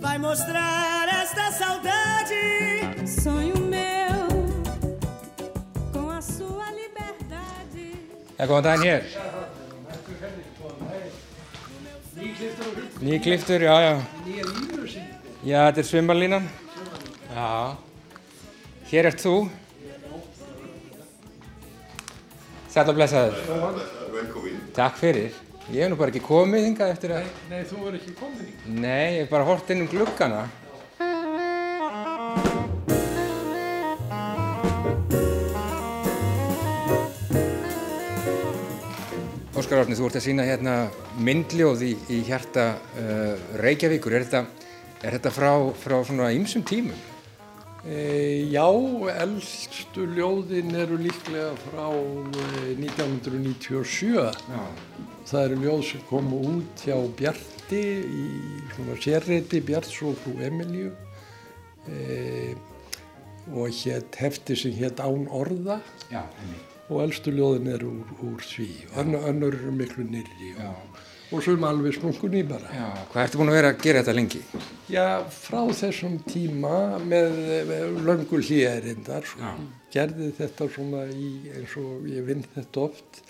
vai 0.00 0.18
mostrar 0.18 1.08
esta 1.22 1.52
saudade. 1.52 3.06
Sonho 3.06 3.54
Já, 8.36 8.46
góðan 8.50 8.64
daginn 8.66 8.84
hér. 8.90 9.02
Nýkliftur, 13.00 13.62
já, 13.62 13.76
já. 13.80 13.94
Já, 15.44 15.60
þetta 15.70 15.80
er 15.80 15.86
svimmarlínan. 15.86 16.48
Já. 17.30 17.76
Hér 18.90 19.12
ert 19.12 19.22
þú. 19.22 19.36
Sæl 22.74 22.90
og 22.90 22.98
blessaður. 22.98 24.03
Velkomin. 24.14 24.58
Takk 24.76 24.98
fyrir. 25.00 25.32
Ég 25.72 25.80
hef 25.82 25.90
nú 25.90 25.98
bara 25.98 26.12
ekki 26.12 26.22
komið 26.24 26.66
hingað 26.68 26.92
eftir 26.94 27.14
að... 27.16 27.30
Nei, 27.50 27.62
þú 27.66 27.86
er 27.88 27.96
ekki 27.98 28.14
komið 28.18 28.42
hingað. 28.44 28.74
Nei, 28.84 29.06
ég 29.16 29.22
hef 29.24 29.32
bara 29.32 29.48
hort 29.48 29.72
inn 29.74 29.84
um 29.84 29.90
glukkana. 29.90 30.44
Óskar 39.54 39.84
Árni, 39.84 39.96
þú 39.96 40.10
ert 40.10 40.20
að 40.20 40.26
sína 40.26 40.44
hérna 40.46 40.74
myndljóð 41.24 41.88
í, 41.88 41.94
í 42.12 42.20
hjarta 42.28 42.74
uh, 42.74 43.58
Reykjavíkur. 43.62 44.14
Er 44.18 44.28
þetta 44.28 44.46
Er 45.04 45.12
þetta 45.18 45.30
frá, 45.36 45.50
frá 45.76 45.98
svona 46.00 46.30
ýmsum 46.32 46.62
tímum? 46.64 46.96
E, 47.84 48.48
já, 48.48 48.64
eldstu 49.20 50.06
ljóðin 50.08 50.72
eru 50.72 50.96
líklega 50.96 51.50
frá 51.66 51.90
e, 51.92 52.72
1997. 52.80 54.14
Já. 54.48 54.62
Það 55.28 55.42
eru 55.42 55.58
ljóð 55.60 55.82
sem 55.90 56.04
komu 56.08 56.38
út 56.48 56.84
hjá 56.86 56.96
Bjarti 57.18 57.82
í 58.04 58.24
svona 58.72 58.96
sérreiti 59.04 59.60
Bjarts 59.64 60.00
og 60.04 60.16
frú 60.22 60.32
Emilju 60.48 60.94
e, 61.88 62.54
og 63.52 63.68
hétt 63.68 64.16
hefti 64.16 64.56
sem 64.56 64.72
hétt 64.80 65.04
Án 65.04 65.28
orða 65.28 65.78
Já, 66.08 66.24
og 66.88 67.02
eldstu 67.04 67.32
ljóðin 67.36 67.68
eru 67.76 67.92
úr, 68.00 68.14
úr 68.30 68.44
því. 68.48 68.70
Önnur, 69.00 69.28
önnur 69.28 69.60
eru 69.60 69.76
miklu 69.76 70.08
nýrri 70.08 70.54
og, 70.64 71.04
og 71.30 71.40
svo 71.42 71.54
erum 71.54 71.66
alveg 71.68 71.96
sprungun 71.96 72.36
í 72.38 72.42
bara. 72.48 72.68
Já, 72.74 72.88
hvað 73.12 73.22
ertu 73.24 73.40
búin 73.40 73.52
að 73.52 73.58
vera 73.58 73.70
að 73.72 73.80
gera 73.84 74.02
þetta 74.02 74.16
lengi? 74.18 74.42
Já, 74.92 75.06
frá 75.36 75.60
þessum 75.80 76.18
tíma 76.28 76.74
með, 77.02 77.38
með 77.70 78.02
löngu 78.08 78.42
hlýjarindar 78.42 79.30
gerði 79.94 80.32
þetta 80.38 80.68
svona 80.74 81.06
í, 81.10 81.30
eins 81.54 81.78
og 81.80 82.04
ég 82.10 82.26
vinn 82.28 82.44
þetta 82.54 82.84
oft 82.88 83.22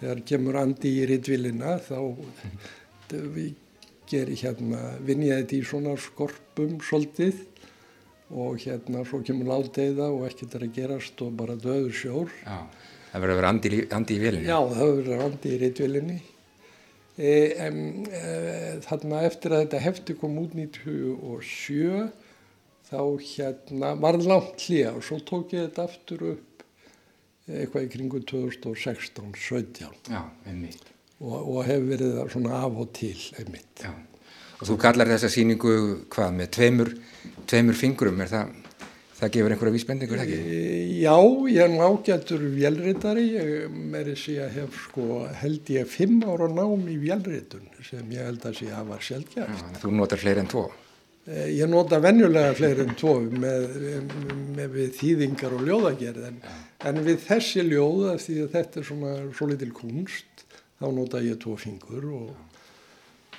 þegar 0.00 0.24
kemur 0.30 0.60
andi 0.62 0.96
í 1.00 1.04
rittvilina 1.10 1.76
þá 1.84 1.98
geri 4.10 4.36
hérna, 4.38 4.94
vinn 5.04 5.24
ég 5.24 5.42
þetta 5.42 5.56
í 5.56 5.66
svona 5.66 5.94
skorpum 6.00 6.78
svolítið 6.84 7.44
og 8.34 8.58
hérna 8.62 9.04
svo 9.06 9.20
kemur 9.24 9.50
láteiða 9.52 10.10
og 10.12 10.26
ekkert 10.28 10.56
er 10.58 10.66
að 10.66 10.76
gerast 10.76 11.24
og 11.24 11.34
bara 11.38 11.56
döður 11.60 11.94
sjór. 11.94 12.32
Já, 12.44 12.58
það 13.12 13.24
verður 13.24 13.34
að 13.34 13.40
vera 13.40 13.52
andi, 13.54 13.80
andi 13.98 14.16
í 14.16 14.22
vilinni. 14.22 14.48
Já, 14.48 14.58
það 14.60 14.84
verður 14.84 15.04
að 15.04 15.12
vera 15.12 15.28
andi 15.30 15.52
í 15.52 15.58
rittvilinni. 15.62 16.18
E, 17.14 17.30
e, 17.54 17.68
þarna 18.82 19.20
eftir 19.28 19.54
að 19.54 19.66
þetta 19.66 19.82
hefti 19.84 20.16
kom 20.18 20.34
út 20.42 20.56
97 20.58 22.08
þá 22.88 22.98
hérna 23.22 23.92
var 24.02 24.18
langt 24.18 24.64
hlýja 24.66 24.90
og 24.96 25.04
svo 25.06 25.20
tók 25.22 25.54
ég 25.54 25.68
þetta 25.68 25.86
aftur 25.86 26.26
upp 26.32 26.54
eitthvað 27.44 27.86
í 27.86 27.92
kringu 27.92 28.22
2016-17 28.24 29.86
einmitt. 30.48 30.90
Og, 31.20 31.36
og 31.38 31.60
hefur 31.68 31.88
verið 31.92 32.18
það 32.18 32.34
svona 32.34 32.58
af 32.64 32.82
og 32.82 32.90
til 32.96 33.20
einmitt. 33.38 33.84
Já. 33.84 33.92
og 34.58 34.68
þú 34.70 34.76
kallar 34.80 35.10
þessa 35.12 35.30
síningu 35.32 35.74
hvað 36.12 36.38
með 36.38 36.50
tveimur, 36.56 36.90
tveimur 37.50 37.78
fingrum 37.78 38.22
er 38.24 38.32
það, 38.32 38.54
það 39.24 39.32
gefur 39.36 39.54
einhverja 39.54 39.74
vísbendingur 39.74 40.22
ekki? 40.22 40.38
E, 40.38 40.60
já, 41.02 41.16
ég 41.50 41.60
er 41.64 41.72
nágættur 41.72 42.46
vélritari, 42.54 43.26
ég 43.34 43.74
meiri 43.94 44.14
sé 44.18 44.38
að 44.44 44.60
hef 44.60 44.78
sko 44.86 45.24
held 45.42 45.74
ég 45.74 45.90
fimm 45.90 46.22
ára 46.28 46.48
nám 46.52 46.86
í 46.92 46.96
vélritun 47.02 47.66
sem 47.84 48.14
ég 48.14 48.28
held 48.28 48.46
að 48.48 48.60
sé 48.60 48.70
að 48.72 48.88
var 48.92 49.04
sjálfgjast 49.08 49.82
Þú 49.82 49.92
notar 49.98 50.22
fleiri 50.22 50.44
en 50.44 50.50
tvo? 50.52 50.64
Ég 51.24 51.64
nota 51.72 51.96
venjulega 52.04 52.52
fleiri 52.52 52.84
en 52.84 52.96
tvo 53.00 53.14
með, 53.24 53.78
með 54.52 54.74
þýðingar 54.98 55.54
og 55.56 55.62
ljóðagerð 55.64 56.26
en, 56.28 56.40
en 56.84 57.00
við 57.06 57.22
þessi 57.24 57.64
ljóða 57.64 58.18
því 58.20 58.36
að 58.44 58.50
þetta 58.58 58.80
er 58.80 58.88
svona 58.90 59.14
svo 59.32 59.48
litil 59.48 59.70
kunst 59.72 60.44
þá 60.76 60.90
nota 60.92 61.22
ég 61.24 61.38
tvo 61.40 61.56
fingur 61.56 62.04
og, 62.12 62.34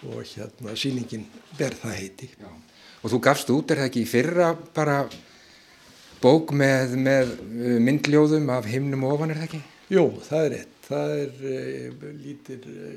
og 0.10 0.24
hérna 0.32 0.74
síningin 0.80 1.28
ber 1.60 1.78
það 1.78 2.00
heiti. 2.00 2.32
Já. 2.42 2.50
Og 3.06 3.14
þú 3.14 3.22
gafst 3.22 3.54
út, 3.54 3.70
er 3.70 3.84
það 3.84 3.90
ekki 3.92 4.02
í 4.02 4.10
fyrra 4.10 4.48
bara 4.74 4.98
bók 6.26 6.54
með, 6.58 6.96
með 7.06 7.34
uh, 7.38 7.76
myndljóðum 7.86 8.48
af 8.54 8.70
himnum 8.70 9.06
ofan, 9.08 9.34
er 9.34 9.42
það 9.42 9.50
ekki? 9.50 9.60
Jú, 9.94 10.06
það 10.26 10.46
er 10.46 10.56
rétt. 10.56 10.72
Það 10.86 11.12
er 11.20 11.44
uh, 11.52 12.08
lítil 12.24 12.58
uh, 12.72 12.96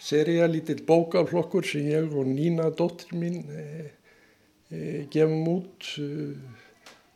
seria, 0.00 0.48
lítil 0.50 0.80
bókaflokkur 0.84 1.64
sem 1.68 1.88
ég 1.92 2.12
og 2.12 2.28
Nína, 2.28 2.68
dóttir 2.76 3.16
mín, 3.16 3.40
gefum 5.14 5.48
út. 5.54 5.88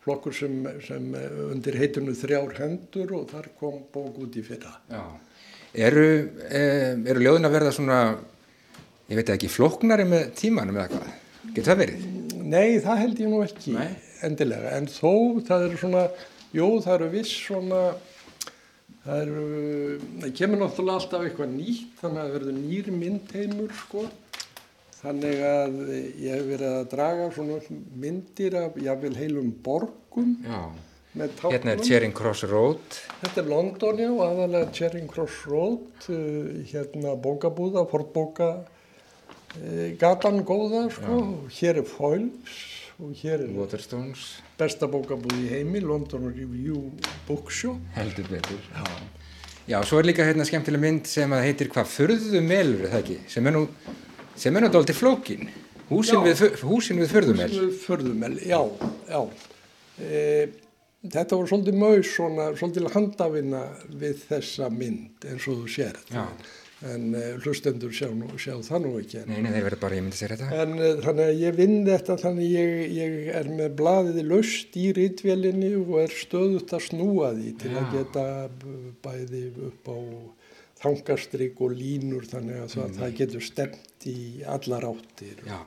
Flokkur 0.06 0.32
sem, 0.32 0.54
sem 0.86 1.08
undir 1.50 1.76
heitinu 1.76 2.14
þrjár 2.16 2.54
hendur 2.62 3.10
og 3.18 3.26
þar 3.32 3.50
kom 3.60 3.82
bók 3.92 4.20
út 4.24 4.38
í 4.38 4.44
fyrra. 4.46 4.78
Já. 4.88 5.02
Eru, 5.88 6.06
eru 6.48 7.20
ljóðin 7.20 7.48
að 7.48 7.56
verða 7.58 7.74
svona, 7.76 7.98
ég 9.10 9.20
veit 9.20 9.34
ekki, 9.34 9.50
floknari 9.52 10.06
með 10.08 10.30
tímanum 10.38 10.78
eða 10.78 10.94
hvað? 10.94 11.10
Getur 11.50 11.72
það 11.72 11.82
verið? 11.82 12.06
Nei, 12.48 12.78
það 12.80 13.02
held 13.02 13.20
ég 13.20 13.34
nú 13.34 13.42
ekki 13.44 13.74
Nei. 13.74 13.90
Endilega, 14.26 14.74
en 14.78 14.88
þó 14.90 15.12
það 15.46 15.66
eru 15.68 15.80
svona, 15.80 16.04
jú 16.56 16.68
það 16.84 16.94
eru 16.94 17.10
viss 17.12 17.34
svona, 17.46 17.82
það 19.04 19.20
eru, 19.24 19.44
það 20.22 20.32
kemur 20.40 20.62
náttúrulega 20.62 21.02
alltaf 21.02 21.26
eitthvað 21.28 21.54
nýtt, 21.54 21.92
þannig 22.00 22.18
að 22.18 22.26
það 22.26 22.34
verður 22.38 22.58
nýr 22.58 22.90
myndheimur 23.02 23.76
sko, 23.84 24.04
þannig 24.98 25.44
að 25.46 25.78
ég 25.94 26.34
hef 26.34 26.44
verið 26.48 26.68
að 26.74 26.90
draga 26.94 27.30
svona 27.36 27.60
myndir 28.02 28.58
af, 28.58 28.78
jáfnvel 28.82 29.16
heilum 29.20 29.52
borgum. 29.64 30.36
Já. 30.42 30.60
Hérna 31.18 31.72
er 31.72 31.80
Charing 31.82 32.12
Cross 32.14 32.44
Road. 32.46 32.98
Þetta 33.22 33.40
er 33.40 33.46
London, 33.50 34.00
já, 34.02 34.10
aðalega 34.22 34.72
Charing 34.76 35.08
Cross 35.10 35.38
Road, 35.50 36.08
hérna 36.70 37.14
bókabúða, 37.18 37.86
fortbóka, 37.90 38.50
gatan 39.98 40.42
góða, 40.46 40.84
sko, 40.94 41.22
og 41.22 41.56
hér 41.58 41.80
er 41.80 41.88
Foyles 41.88 42.77
og 42.98 43.14
hér 43.14 43.44
er 43.44 43.52
Waterstones. 43.54 44.24
besta 44.58 44.88
bókabúð 44.90 45.36
í 45.38 45.48
heimi, 45.52 45.80
London 45.80 46.28
Review 46.32 46.90
Bookshop. 47.28 47.78
Heldur 47.94 48.26
betur. 48.30 48.60
Já. 48.74 48.84
Já, 49.68 49.78
svo 49.84 49.98
er 50.00 50.08
líka 50.08 50.24
hérna 50.24 50.46
skemmtileg 50.48 50.80
mynd 50.80 51.06
sem 51.06 51.32
að 51.36 51.44
heitir 51.44 51.68
hvað 51.68 51.90
Förðumelur, 51.92 52.86
það 52.88 53.02
ekki? 53.02 53.18
Sem 53.28 53.46
er 53.46 53.52
nú, 53.54 53.66
sem 54.34 54.56
er 54.56 54.64
nú 54.64 54.70
dálítið 54.72 54.96
flókin. 54.96 55.50
Húsin 55.90 56.18
já, 56.18 56.24
við, 56.24 56.62
húsin 56.64 57.02
við 57.02 57.12
Förðumel. 57.12 57.50
Húsin 57.52 57.68
við 57.68 57.82
Förðumel, 57.84 58.38
já, 58.48 58.62
já. 59.08 59.20
E, 60.00 60.22
Þetta 60.98 61.36
voru 61.38 61.46
svolítið 61.46 61.76
maus, 61.78 62.08
svona, 62.10 62.48
svolítið 62.58 62.88
handafinna 62.90 63.60
við 64.00 64.24
þessa 64.26 64.66
mynd 64.74 65.28
eins 65.30 65.44
og 65.46 65.60
þú 65.60 65.68
sér 65.70 66.00
þetta. 66.00 66.24
En 66.86 67.08
uh, 67.10 67.22
hlustendur 67.42 67.90
sjá, 67.94 68.06
nú, 68.14 68.28
sjá 68.38 68.52
það 68.62 68.84
nú 68.84 68.92
ekki. 69.00 69.24
Nei, 69.26 69.40
nei, 69.42 69.56
bara, 69.66 69.96
ég 69.98 70.04
myndi 70.04 70.18
sér 70.20 70.36
þetta. 70.36 70.50
En 70.62 70.76
uh, 70.78 71.00
þannig 71.02 71.24
að 71.24 71.40
ég 71.42 71.56
vinn 71.58 71.78
þetta, 71.88 72.18
þannig 72.22 72.52
ég, 72.52 72.74
ég 72.94 73.30
er 73.40 73.50
með 73.50 73.74
blaðið 73.80 74.20
löst 74.30 74.78
í 74.78 74.86
rítvélinni 74.94 75.72
og 75.80 75.96
er 76.04 76.14
stöðut 76.14 76.74
að 76.78 76.84
snúa 76.86 77.32
því 77.34 77.54
til 77.64 77.72
Já. 77.74 77.80
að 77.82 77.96
geta 77.96 78.26
bæði 79.02 79.42
upp 79.72 79.90
á 79.90 79.98
þangastrygg 80.78 81.64
og 81.66 81.74
línur 81.74 82.30
þannig 82.30 82.62
að 82.62 82.76
það, 82.76 82.94
það 83.00 83.18
getur 83.24 83.48
stemt 83.48 84.06
í 84.06 84.18
allar 84.46 84.86
áttir. 84.92 85.42
Já. 85.48 85.58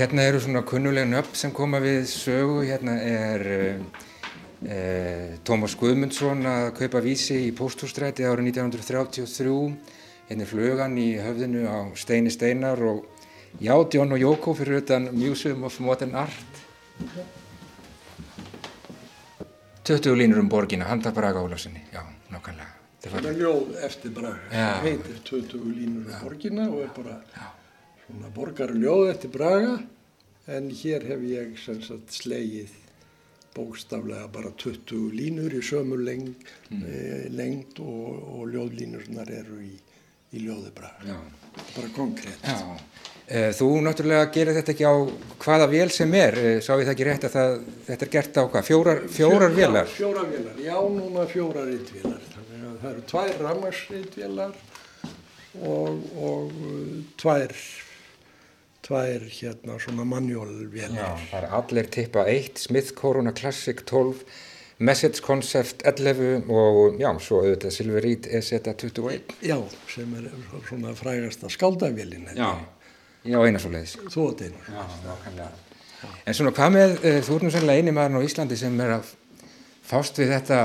Hérna 0.00 0.22
eru 0.24 0.38
svona 0.40 0.62
kunnulega 0.64 1.04
nöfn 1.04 1.36
sem 1.36 1.50
koma 1.52 1.80
við 1.82 2.06
sögu. 2.08 2.62
Hérna 2.64 2.94
er 3.04 3.42
eh, 4.64 5.34
Tómas 5.44 5.74
Guðmundsson 5.76 6.40
að 6.48 6.68
kaupa 6.78 7.02
vísi 7.04 7.36
í 7.48 7.50
Pósthússtræti 7.56 8.24
árið 8.24 8.48
1933. 8.54 9.52
Hérna 10.30 10.46
er 10.46 10.48
flugan 10.48 10.96
í 11.00 11.10
höfðinu 11.20 11.66
á 11.68 11.78
Steini 12.00 12.32
Steinar 12.32 12.80
og 12.80 13.04
já, 13.60 13.74
John 13.92 14.16
og 14.16 14.22
Jóko 14.22 14.56
fyrir 14.56 14.80
utan 14.80 15.10
Museum 15.12 15.68
of 15.68 15.76
Modern 15.84 16.16
Art. 16.16 16.64
20 19.84 20.16
línur 20.16 20.40
um 20.40 20.48
borgina, 20.48 20.86
handa 20.88 21.10
Braga 21.12 21.42
Ólafssoni, 21.42 21.82
já, 21.92 22.04
nákvæmlega. 22.30 22.76
Það 23.04 23.32
er 23.32 23.38
ljóð 23.40 23.78
eftir 23.84 24.12
Braga, 24.16 24.74
heitir 24.84 25.24
20 25.28 25.72
línur 25.76 26.04
um 26.08 26.20
borgina 26.22 26.70
og 26.70 26.84
er 26.84 26.92
bara 26.96 27.22
já. 27.34 27.59
Svona 28.10 28.30
borgarljóð 28.34 29.10
eftir 29.14 29.32
Braga 29.34 29.78
en 30.50 30.70
hér 30.74 31.06
hef 31.08 31.26
ég 31.30 31.58
sagt 31.62 32.14
slegið 32.14 32.72
bókstaflega 33.54 34.28
bara 34.30 34.52
20 34.54 35.10
línur 35.14 35.54
í 35.54 35.60
sömu 35.64 35.98
lengd, 35.98 36.46
mm. 36.70 36.82
e, 36.86 36.98
lengd 37.34 37.80
og, 37.82 38.18
og 38.36 38.50
ljóðlínurnar 38.52 39.30
eru 39.40 39.58
í, 39.64 39.72
í 40.34 40.44
ljóði 40.44 40.70
Braga. 40.76 41.14
Já. 41.14 41.18
Bara 41.74 41.90
konkrétt. 41.96 42.46
Já. 42.46 42.78
Þú 43.30 43.66
náttúrulega 43.86 44.26
gerir 44.34 44.56
þetta 44.56 44.72
ekki 44.72 44.86
á 44.90 44.94
hvaða 45.44 45.66
vél 45.70 45.90
sem 45.94 46.14
er, 46.18 46.36
sá 46.66 46.72
ég 46.74 46.88
það 46.88 46.94
ekki 46.96 47.04
rétt 47.06 47.26
að 47.28 47.34
það, 47.36 47.52
þetta 47.86 48.06
er 48.06 48.10
gert 48.14 48.40
á 48.40 48.42
hvað, 48.42 48.64
fjórar, 48.66 49.02
fjórar 49.06 49.54
vélar? 49.54 49.86
Já, 49.86 49.98
fjórar 50.00 50.26
vélar, 50.32 50.56
já 50.64 50.78
núna 50.96 51.26
fjórar 51.30 51.68
rittvélar, 51.70 52.24
þannig 52.32 52.64
að 52.66 52.80
það 52.80 52.90
eru 52.90 53.04
tvær 53.12 53.38
rammarsrittvélar 53.44 54.56
og, 55.70 56.02
og 56.30 56.58
tvær, 57.22 57.54
tvær 58.86 59.26
hérna 59.28 59.76
svona 59.82 60.06
manuálvélar. 60.08 60.96
Já, 60.96 61.10
það 61.30 61.42
er 61.42 61.54
allir 61.58 61.90
tippa 61.92 62.24
1, 62.30 62.62
Smith 62.64 62.94
Corona 62.98 63.32
Classic 63.36 63.82
12, 63.86 64.24
Message 64.80 65.20
Concept 65.20 65.84
11 65.84 66.48
og 66.48 66.96
já, 67.00 67.10
svo 67.20 67.42
auðvitað 67.42 67.74
Silver 67.76 68.04
Reed 68.06 68.28
EZ21. 68.32 69.34
Já, 69.44 69.58
sem 69.92 70.14
er 70.16 70.30
svona 70.68 70.94
frægasta 70.96 71.52
skaldavélin. 71.52 72.30
Já. 72.36 72.52
Já, 73.28 73.36
eina 73.44 73.60
svo 73.60 73.72
leiðis. 73.74 73.98
Þú 74.08 74.28
átt 74.30 74.44
eina. 74.46 74.62
Já, 74.64 74.84
nákvæmlega. 75.04 75.50
En 76.24 76.36
svona 76.36 76.52
hvað 76.56 76.70
með, 76.72 76.94
uh, 77.04 77.18
þú 77.26 77.40
nú 77.42 77.50
sannlega 77.52 77.82
eini 77.82 77.92
maður 77.92 78.24
á 78.24 78.26
Íslandi 78.30 78.56
sem 78.56 78.78
er 78.80 78.94
að 78.96 79.10
fást 79.90 80.16
við 80.20 80.32
þetta, 80.32 80.60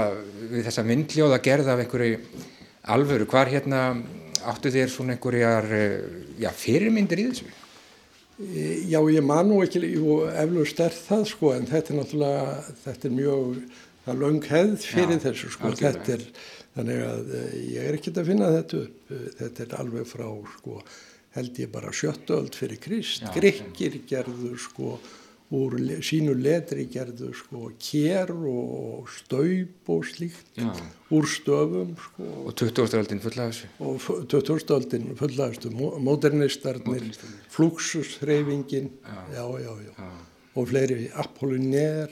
við 0.53 0.67
þessa 0.69 0.85
myndljóða 0.87 1.41
gerð 1.43 1.73
af 1.73 1.81
einhverju 1.83 2.21
alvöru, 2.95 3.27
hvar 3.27 3.49
hérna 3.49 3.81
áttu 4.45 4.71
þér 4.73 4.91
svona 4.93 5.15
einhverjar, 5.15 5.67
eh, 5.73 6.01
já, 6.39 6.51
fyrirmyndir 6.53 7.21
í 7.21 7.27
þessu? 7.31 7.47
Já, 8.35 8.99
ég 9.15 9.23
man 9.23 9.47
nú 9.47 9.61
ekki, 9.63 9.79
jú, 9.93 10.17
eflust 10.27 10.79
er 10.83 10.91
það 10.95 11.21
sko, 11.29 11.53
en 11.55 11.67
þetta 11.69 11.93
er 11.93 11.99
náttúrulega, 12.01 12.55
þetta 12.83 13.07
er 13.07 13.13
mjög, 13.15 13.59
það 14.03 14.13
er 14.13 14.21
löng 14.25 14.47
hefð 14.49 14.87
fyrir 14.91 15.15
Já, 15.15 15.23
þessu 15.29 15.51
sko, 15.53 15.71
þetta 15.79 16.15
er, 16.17 16.25
þannig 16.75 17.03
að 17.07 17.33
eh, 17.39 17.53
ég 17.77 17.87
er 17.87 17.97
ekkert 17.99 18.19
að 18.19 18.31
finna 18.33 18.51
þetta 18.57 18.81
upp, 18.83 19.01
Eh, 19.05 19.27
þetta 19.39 19.63
er 19.67 19.75
alveg 19.79 20.07
frá 20.09 20.25
sko, 20.57 20.79
held 21.37 21.59
ég 21.61 21.71
bara 21.71 21.91
sjöttöld 21.93 22.55
fyrir 22.57 22.79
Krist, 22.81 23.23
Grikkir 23.35 23.99
gerðu 24.09 24.55
sko, 24.57 24.97
úr 25.53 25.75
le- 25.79 25.99
sínu 26.01 26.33
letri 26.41 26.87
gerðu 26.89 27.29
sko 27.37 27.69
kér 27.77 28.31
og 28.33 29.05
staup 29.13 29.89
og 29.93 30.03
slíkt 30.09 30.57
Já. 30.57 30.71
úr 31.13 31.25
stöfum 31.29 31.91
sko 31.97 32.23
Og 32.47 32.55
20. 32.55 32.97
aldinn 32.97 33.21
fulla 33.21 33.45
af 33.45 33.53
þessu? 33.53 33.67
og 33.79 34.25
2000-öldin 34.31 35.15
fullaðastu 35.19 35.69
modernistarnir, 36.01 37.03
fluxushreyfingin, 37.49 38.89
já. 39.05 39.37
Já, 39.37 39.45
já, 39.61 40.09
og 40.55 40.67
fleiri, 40.69 41.09
Apollinaire, 41.13 42.07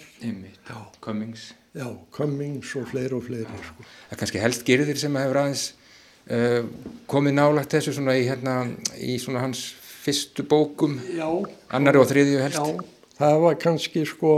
Cummings. 1.02 1.54
já, 1.76 1.88
Cummings 2.12 2.76
og 2.76 2.88
fleiri 2.88 3.14
og 3.14 3.24
fleiri, 3.24 3.46
sko. 3.64 3.84
Það 3.84 4.12
er 4.12 4.20
kannski 4.20 4.40
helst 4.44 4.66
gerðir 4.68 4.98
sem 5.00 5.16
hefur 5.16 5.40
aðeins 5.42 5.74
uh, 6.30 6.66
komið 7.08 7.34
nálagt 7.40 7.72
þessu 7.74 7.94
svona 7.98 8.14
í, 8.20 8.28
hérna, 8.28 8.58
í 9.00 9.18
svona 9.18 9.40
hans 9.42 9.74
fyrstu 10.04 10.44
bókum, 10.44 11.00
Já. 11.16 11.30
annari 11.72 11.98
og 12.02 12.10
þriðju 12.12 12.42
helst. 12.44 12.93
Já, 13.14 13.20
það 13.20 13.39
var 13.43 13.55
kannski, 13.61 14.05
sko, 14.09 14.32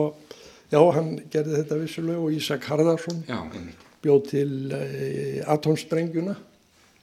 já, 0.71 0.79
hann 0.97 1.13
gerði 1.31 1.55
þetta 1.61 1.77
vissulega 1.79 2.19
og 2.25 2.33
Ísak 2.35 2.65
Harðarsson 2.69 3.21
Já, 3.29 3.39
bjóð 4.03 4.27
til 4.29 4.51
uh, 4.75 5.39
atomsprengjuna, 5.55 6.35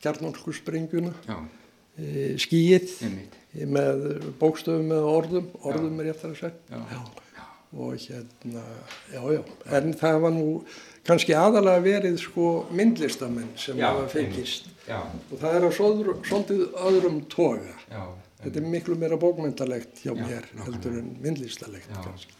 kjarnálsku 0.05 0.53
sprengjuna, 0.55 1.15
Já. 1.27 1.39
uh, 1.41 2.37
skíið 2.45 2.93
Einmitt. 3.09 3.39
með 3.73 4.05
bókstöfum 4.41 4.87
með 4.93 5.09
orðum, 5.17 5.49
orðum 5.63 6.01
er 6.05 6.11
ég 6.13 6.17
eftir 6.17 6.31
að 6.35 6.41
segja. 6.45 6.85
Já. 6.93 7.03
og 7.73 7.95
hérna, 7.97 8.63
já, 9.15 9.21
já, 9.33 9.43
en 9.79 9.95
það 9.97 10.17
var 10.21 10.33
nú 10.37 10.49
kannski 11.09 11.33
aðalega 11.33 11.81
verið 11.87 12.19
sko 12.21 12.49
myndlistamenn 12.71 13.49
sem 13.57 13.79
Já, 13.81 13.87
hafa 13.89 14.11
fengist 14.13 14.69
Já. 14.85 14.99
og 15.33 15.39
það 15.41 15.57
er 15.57 15.65
svolítið, 15.79 16.11
svolítið 16.29 16.67
öðrum 16.91 17.17
toga. 17.33 17.73
Já. 17.89 18.03
Þetta 18.43 18.59
er 18.59 18.65
miklu 18.67 18.97
meira 18.99 19.17
bókmyndalegt 19.23 20.01
hjá 20.03 20.13
mér 20.19 20.49
heldur 20.65 20.97
en 20.99 21.13
myndlistalegt 21.23 21.91
kannski. 21.95 22.35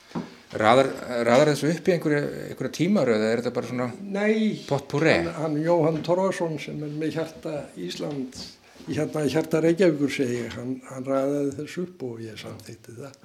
Raðar, 0.59 0.89
raðar 1.25 1.49
þessu 1.55 1.71
upp 1.73 1.87
í 1.89 1.93
einhverja, 1.95 2.25
einhverja 2.51 2.73
tímaröð 2.77 3.23
eða 3.23 3.29
er 3.33 3.41
þetta 3.41 3.53
bara 3.57 3.69
svona 3.71 3.87
Nei, 4.03 4.65
potpúré? 4.69 5.15
hann, 5.23 5.31
hann 5.39 5.55
Jóhann 5.65 6.03
Torfarsson 6.05 6.59
sem 6.61 6.83
er 6.85 6.91
með 7.01 7.15
hjarta 7.15 7.55
Ísland, 7.81 8.37
í 8.85 8.99
hérna 8.99 9.23
hjarta 9.33 9.63
Reykjavíkur 9.65 10.13
segi, 10.13 10.43
hann, 10.57 10.75
hann 10.91 11.07
ræðaði 11.09 11.55
þessu 11.61 11.87
upp 11.87 12.05
og 12.11 12.21
ég 12.27 12.37
samþýtti 12.43 12.97
það. 12.99 13.17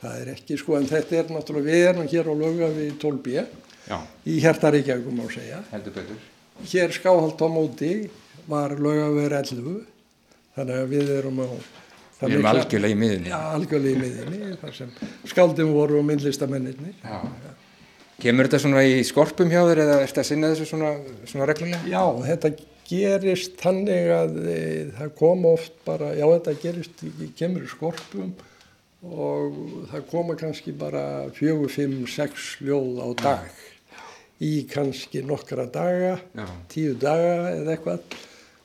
Það 0.00 0.20
er 0.22 0.30
ekki 0.36 0.60
sko, 0.60 0.76
en 0.78 0.86
þetta 0.92 1.18
er 1.24 1.34
náttúrulega, 1.34 1.66
við 1.72 1.88
erum 1.88 2.08
hér 2.14 2.30
á 2.30 2.34
löga 2.44 2.70
við 2.76 2.92
12b 3.02 3.34
Já. 3.90 3.98
í 4.30 4.38
hjarta 4.44 4.70
Reykjavíkur 4.76 5.18
má 5.18 5.26
segja. 5.34 5.58
Heldur 5.72 5.96
betur. 5.98 6.22
Hér 6.70 6.94
skáhald 6.94 7.40
á 7.42 7.48
móti 7.50 7.92
var 8.46 8.76
lögaver 8.78 9.34
11, 9.42 9.80
þannig 10.54 10.84
að 10.84 10.90
við 10.94 11.14
erum 11.18 11.42
á... 11.42 11.48
það 12.20 12.28
Við 12.28 12.36
erum 12.36 12.48
algjörlega 12.50 12.94
í 12.94 12.98
miðunni. 13.00 13.32
Já, 13.32 13.38
algjörlega 13.56 13.96
í 13.96 14.00
miðinni, 14.04 14.58
þar 14.60 14.76
sem 14.76 14.92
skáldum 15.32 15.72
voru 15.76 16.00
og 16.00 16.06
myndlistamennirni. 16.10 16.92
Já. 17.00 17.20
Kemur 18.20 18.48
þetta 18.50 18.60
svona 18.60 18.84
í 18.84 18.98
skorpum 19.08 19.48
hjá 19.48 19.62
þér 19.64 19.82
eða 19.86 19.96
ertu 20.04 20.20
að 20.20 20.28
sinna 20.28 20.52
þessu 20.52 20.68
svona, 20.68 20.92
svona 21.30 21.48
reglulega? 21.48 21.80
Já, 21.88 22.02
þetta 22.26 22.52
gerist 22.90 23.56
þannig 23.62 24.12
að 24.12 24.38
e, 24.44 24.60
það 24.98 25.12
kom 25.22 25.46
oft 25.48 25.76
bara, 25.86 26.12
já 26.18 26.26
þetta 26.26 26.56
gerist, 26.60 27.04
kemur 27.38 27.64
í 27.64 27.70
skorpum 27.70 28.32
og 29.00 29.60
það 29.88 30.06
koma 30.10 30.36
kannski 30.36 30.74
bara 30.76 31.04
fjögur, 31.32 31.72
fimm, 31.72 32.02
sex 32.10 32.58
ljóð 32.60 33.00
á 33.00 33.08
dag 33.22 33.60
í 34.40 34.64
kannski 34.68 35.22
nokkra 35.24 35.66
daga, 35.72 36.16
Já. 36.36 36.46
tíu 36.72 36.96
daga 37.00 37.50
eða 37.54 37.74
eitthvað 37.76 38.18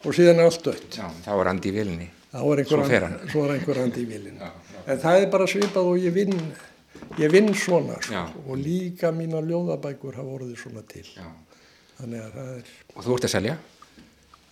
og 0.05 0.15
síðan 0.15 0.43
allt 0.45 0.63
dött. 0.63 0.99
Já, 0.99 1.07
þá 1.25 1.31
er 1.35 1.49
andi 1.51 1.71
í 1.71 1.75
vilinni. 1.75 2.07
Er 2.35 2.59
einhver, 2.59 3.77
er 3.77 3.81
andi 3.85 4.01
í 4.03 4.07
vilinu. 4.09 4.49
En 4.85 4.99
það 5.01 5.21
er 5.21 5.29
bara 5.31 5.47
svipað 5.49 5.91
og 5.91 6.01
ég 6.03 6.13
vinn, 6.15 6.35
ég 7.21 7.31
vinn 7.31 7.47
svona 7.55 7.95
sko, 8.01 8.13
Já. 8.13 8.25
og 8.45 8.59
líka 8.59 9.11
mína 9.15 9.39
ljóðabækur 9.45 10.17
hafa 10.19 10.35
orðið 10.39 10.59
svona 10.59 10.83
til. 10.89 11.05
Já. 11.15 11.29
Þannig 12.01 12.25
að 12.25 12.35
það 12.35 12.51
er... 12.57 12.73
Og 12.95 13.07
þú 13.07 13.15
ert 13.15 13.29
að 13.29 13.33
selja? 13.35 13.55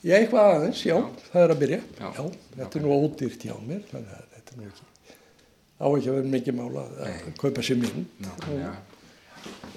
Já, 0.04 0.16
eitthvað 0.20 0.50
aðeins, 0.54 0.86
já, 0.88 0.96
það 1.32 1.44
er 1.44 1.54
að 1.54 1.62
byrja. 1.66 1.82
Já. 2.00 2.08
Já, 2.08 2.24
þetta 2.58 2.80
er 2.80 2.86
nú 2.86 2.96
ódýrt 2.96 3.46
hjá 3.48 3.54
mér, 3.68 3.84
þannig 3.92 4.16
að 4.16 4.26
þetta 4.38 4.56
er 4.56 4.62
nú 4.62 4.72
ekki, 4.72 4.90
á 5.80 5.86
ekki 5.90 6.10
að 6.10 6.18
vera 6.18 6.34
mikið 6.34 6.58
mála 6.60 6.88
að, 6.88 6.98
að 7.10 7.30
kaupa 7.44 7.68
sér 7.68 7.80
minn. 7.84 8.10
Nákvæmlega. 8.24 8.74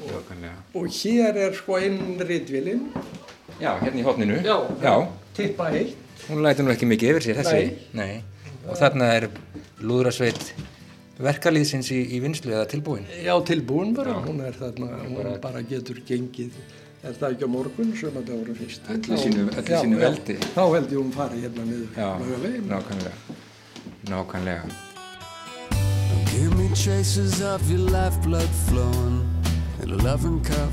Nákvæmlega. 0.07 0.57
Og 0.79 0.89
hér 1.01 1.41
er 1.47 1.59
sko 1.59 1.79
einn 1.83 2.27
ritvélinn, 2.27 2.89
Já, 3.57 3.71
hérna 3.81 4.03
í 4.03 4.05
hotninu. 4.05 4.41
Já. 4.45 4.57
Já. 4.83 4.95
tippa 5.37 5.71
heitt, 5.73 5.97
Hún 6.29 6.43
lætur 6.43 6.65
nú 6.67 6.73
ekki 6.75 6.87
mikið 6.91 7.11
yfir 7.13 7.23
sér 7.29 7.37
þessi. 7.43 7.77
Nei. 7.95 8.23
Og 8.67 8.75
þarna 8.81 9.11
er 9.15 9.29
lúðrasveit 9.87 10.41
verkalýðsins 11.23 11.89
í, 11.95 12.01
í 12.17 12.19
vinslu 12.21 12.53
eða 12.53 12.67
tilbúin. 12.69 13.07
já, 13.25 13.33
tilbúin 13.47 13.95
bara, 13.97 14.17
hún 14.27 14.41
er 14.45 14.53
þarna, 14.59 14.89
hún 15.07 15.39
bara 15.41 15.63
getur 15.63 16.01
gengið, 16.09 16.53
er 17.07 17.15
það 17.17 17.37
ekki 17.37 17.47
á 17.47 17.51
morgun 17.55 17.95
sem 17.97 18.11
að 18.19 18.27
það 18.29 18.41
voru 18.43 18.57
fyrst. 18.59 18.91
Öllu 18.93 19.21
sínu- 19.23 19.47
öllu 19.47 19.71
Já, 19.71 19.81
sínu 19.81 19.97
já, 19.97 20.03
veldi. 20.09 20.37
Þá 20.57 20.63
held 20.75 20.91
ég 20.93 20.99
hún 21.01 21.13
fari 21.15 21.41
hérna 21.45 21.65
niður 21.71 21.89
Já, 21.97 22.11
nákvæmlega. 22.73 23.15
Nákvæmlega. 24.11 24.65
Give 26.35 26.53
me 26.59 26.69
traces 26.75 27.41
of 27.41 27.63
your 27.71 27.81
lifeblood 27.91 28.51
flowing 28.69 29.23
in 29.83 29.91
a 29.93 29.97
loving 30.03 30.43
cup. 30.45 30.73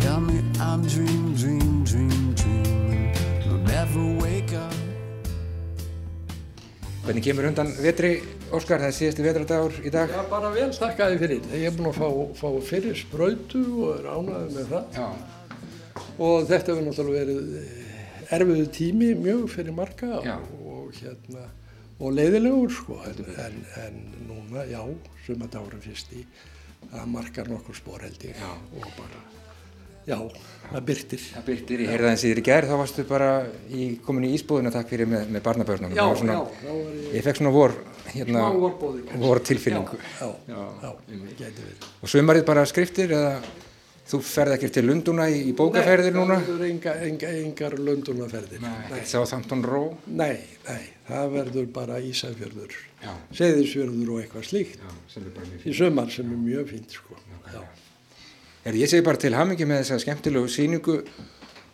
Tell 0.00 0.20
me 0.20 0.38
I'm 0.60 0.82
dream, 0.86 1.34
dream, 1.34 1.84
dream, 1.84 2.34
dreaming. 2.34 3.14
I'll 3.48 3.62
never 3.66 4.04
wake 4.22 4.52
up. 4.54 4.74
Hvernig 7.04 7.24
kemur 7.24 7.48
undan 7.48 7.70
vetri, 7.82 8.12
Óskar, 8.52 8.80
það 8.82 8.90
er 8.90 8.94
síðasti 8.96 9.24
vetradagur 9.24 9.78
í 9.84 9.90
dag? 9.92 10.12
Já, 10.12 10.22
bara 10.30 10.50
vel, 10.54 10.68
þakka 10.76 11.08
þið 11.12 11.22
fyrir. 11.24 11.48
Ég 11.56 11.66
er 11.70 11.74
búinn 11.76 11.90
að 11.90 11.98
fá, 11.98 12.08
fá 12.40 12.48
fyrir 12.68 12.98
sprautu 13.00 13.62
og 13.86 13.90
er 13.98 14.08
ánæðið 14.12 14.54
með 14.58 14.70
það. 14.74 14.98
Já. 14.98 15.08
Og 16.18 16.46
þetta 16.50 16.72
hefur 16.74 16.86
náttúrulega 16.88 17.24
verið 17.24 17.56
eh, 17.62 18.28
erfiðu 18.38 18.68
tími 18.78 19.10
mjög 19.18 19.48
fyrir 19.54 19.76
marga 19.76 20.20
Já. 20.26 20.36
og, 20.68 20.92
hérna, 20.98 21.48
og 21.98 22.14
leiðilegur 22.18 22.76
sko. 22.76 23.00
En, 23.08 23.24
en, 23.46 23.58
en 23.84 23.98
núna, 24.28 24.64
já, 24.70 24.80
sumadagur 25.26 25.76
fyrst 25.84 26.12
í, 26.16 26.24
það 26.92 27.12
markar 27.16 27.50
nokkur 27.52 27.76
spór 27.78 28.04
held 28.06 28.28
ég. 28.30 28.36
Já. 28.40 28.54
Og 28.78 28.88
bara, 28.98 29.24
já, 30.08 30.16
það 30.72 30.82
byrtir. 30.88 31.22
Það 31.34 31.44
byrtir, 31.50 31.82
ég 31.84 31.92
heyrði 31.92 32.08
aðeins 32.08 32.24
í 32.24 32.32
þér 32.32 32.40
í 32.42 32.46
gær, 32.48 32.66
þá 32.70 32.74
varstu 32.82 33.04
bara 33.08 33.28
í, 33.68 33.86
komin 34.06 34.26
í 34.28 34.32
ísbúðuna 34.38 34.72
takk 34.74 34.90
fyrir 34.94 35.08
með, 35.12 35.28
með 35.36 35.44
barnabörnunum. 35.46 35.94
Já, 35.96 36.02
Það 36.02 36.10
var 36.14 36.20
svona, 36.22 36.38
já, 36.38 36.72
var 36.72 36.98
ég- 36.98 37.14
Ég 37.18 37.28
fekk 37.28 37.40
svona 37.42 37.54
vor, 37.54 37.76
hérna, 38.14 38.48
vor 39.22 39.40
tilfinningu. 39.52 40.02
Já, 40.18 40.28
já, 40.48 40.66
já, 40.82 40.92
gæti 41.38 41.64
verið. 41.64 41.88
Og 42.02 42.08
sumarið 42.16 42.44
bara 42.48 42.64
skriftir 42.66 43.14
eða 43.16 43.32
þú 44.08 44.22
ferð 44.24 44.54
ekki 44.56 44.68
til 44.72 44.86
Lunduna 44.88 45.26
í, 45.28 45.42
í 45.50 45.54
bókaferðir 45.56 46.14
núna? 46.16 46.38
Nei, 46.38 46.44
það 46.46 46.52
verður 46.54 46.70
enga, 46.72 46.92
enga, 47.08 47.32
engar 47.44 47.74
löndunaferðir. 47.76 48.62
Nei. 48.64 49.02
Sá 49.04 49.18
Þamtón 49.28 49.64
Ró? 49.68 49.82
Nei, 50.08 50.38
nei, 50.68 50.84
það 51.10 51.26
verður 51.34 51.66
bara 51.76 51.98
Ísafjörður, 52.00 52.72
Já. 53.04 53.12
Seyðisfjörður 53.36 54.08
og 54.14 54.22
eitthvað 54.24 54.46
slíkt 54.48 54.80
Já, 54.80 54.88
sem 55.12 55.22
er 55.28 55.34
bara 55.36 55.46
mjög 55.52 55.66
í 55.68 55.74
sömar 55.76 56.08
sem 56.10 56.32
er 56.32 56.40
mjög 56.46 56.64
fínt 56.72 56.96
sko. 56.96 57.14
Er, 58.66 58.74
ég 58.74 58.90
segi 58.90 59.04
bara 59.06 59.20
til 59.20 59.34
hamingi 59.38 59.66
með 59.68 59.84
þessa 59.84 60.00
skemmtilegu 60.02 60.48
síningu 60.50 60.98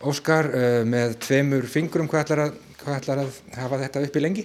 Óskar 0.05 0.51
uh, 0.51 0.82
með 0.85 1.14
tveimur 1.24 1.64
fingrum, 1.70 2.09
hvað 2.12 2.24
ætlar, 2.26 2.43
að, 2.45 2.57
hvað 2.82 2.97
ætlar 2.99 3.22
að 3.22 3.37
hafa 3.57 3.78
þetta 3.80 4.03
uppi 4.05 4.20
lengi? 4.20 4.45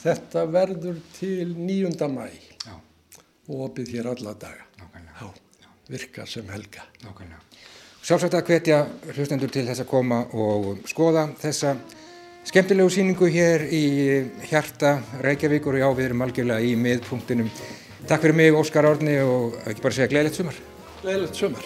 Þetta 0.00 0.44
verður 0.54 1.00
til 1.18 1.50
9. 1.52 1.90
mæ 2.14 2.28
Já. 2.64 2.76
og 3.50 3.66
opið 3.68 3.92
hér 3.96 4.08
alla 4.14 4.32
daga. 4.38 4.64
Já, 5.20 5.26
virka 5.90 6.24
sem 6.28 6.48
helga. 6.52 6.86
Nákvæmlega. 7.02 7.42
Sjálfsagt 8.06 8.36
að 8.38 8.46
hvetja 8.52 8.78
hlustendur 9.16 9.50
til 9.50 9.64
þess 9.66 9.82
að 9.82 9.90
koma 9.90 10.20
og 10.32 10.84
skoða 10.86 11.26
þessa 11.40 11.74
skemmtilegu 12.46 12.92
síningu 12.94 13.28
hér 13.34 13.66
í 13.66 13.82
hjarta 14.46 15.00
Reykjavíkur 15.26 15.74
og 15.74 15.82
já, 15.82 15.88
við 15.98 16.08
erum 16.08 16.24
algjörlega 16.28 16.62
í 16.62 16.76
miðpunktinum. 16.78 17.50
Takk 18.06 18.22
fyrir 18.22 18.38
mig, 18.38 18.54
Óskar 18.54 18.86
Árni 18.86 19.18
og 19.26 19.58
ekki 19.66 19.82
bara 19.82 19.98
segja 19.98 20.12
gleðilegt 20.14 20.38
sumar. 20.38 20.62
Leðilegt 21.06 21.36
sömar. 21.36 21.64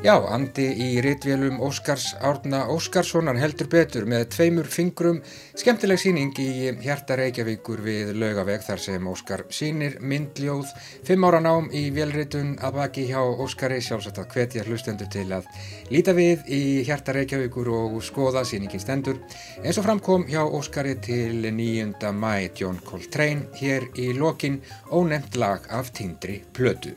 Já, 0.00 0.14
andi 0.32 0.64
í 0.80 1.02
ritvélum 1.04 1.58
Óskars 1.60 2.14
Árna 2.24 2.62
Óskarssonar 2.72 3.36
heldur 3.36 3.68
betur 3.68 4.06
með 4.08 4.22
tveimur 4.32 4.68
fingrum 4.72 5.18
skemmtileg 5.60 6.00
síning 6.00 6.32
í 6.40 6.70
hjarta 6.80 7.18
Reykjavíkur 7.20 7.82
við 7.84 8.14
laugaveg 8.16 8.64
þar 8.64 8.80
sem 8.80 9.10
Óskar 9.10 9.42
sínir 9.52 9.98
myndljóð 10.00 10.72
fimm 11.04 11.26
ára 11.28 11.42
nám 11.44 11.68
í 11.76 11.82
velritun 11.92 12.54
að 12.64 12.78
baki 12.78 13.04
hjá 13.10 13.20
Óskari 13.20 13.82
sjálfsagt 13.84 14.22
að 14.22 14.32
hvetja 14.38 14.64
hlustendur 14.64 15.12
til 15.12 15.26
að 15.36 15.52
líta 15.92 16.16
við 16.16 16.48
í 16.48 16.62
hjarta 16.88 17.18
Reykjavíkur 17.18 17.68
og 17.76 18.00
skoða 18.00 18.46
síningin 18.48 18.80
stendur 18.80 19.20
eins 19.60 19.76
og 19.76 19.84
framkom 19.84 20.24
hjá 20.32 20.40
Óskari 20.48 20.96
til 20.96 21.44
9. 21.44 21.92
mæ 22.16 22.48
John 22.56 22.80
Coltrane 22.88 23.52
hér 23.60 23.90
í 24.00 24.14
lokin 24.16 24.62
ónefnt 24.88 25.36
lag 25.36 25.68
af 25.68 25.92
tindri 25.92 26.40
plötu. 26.56 26.96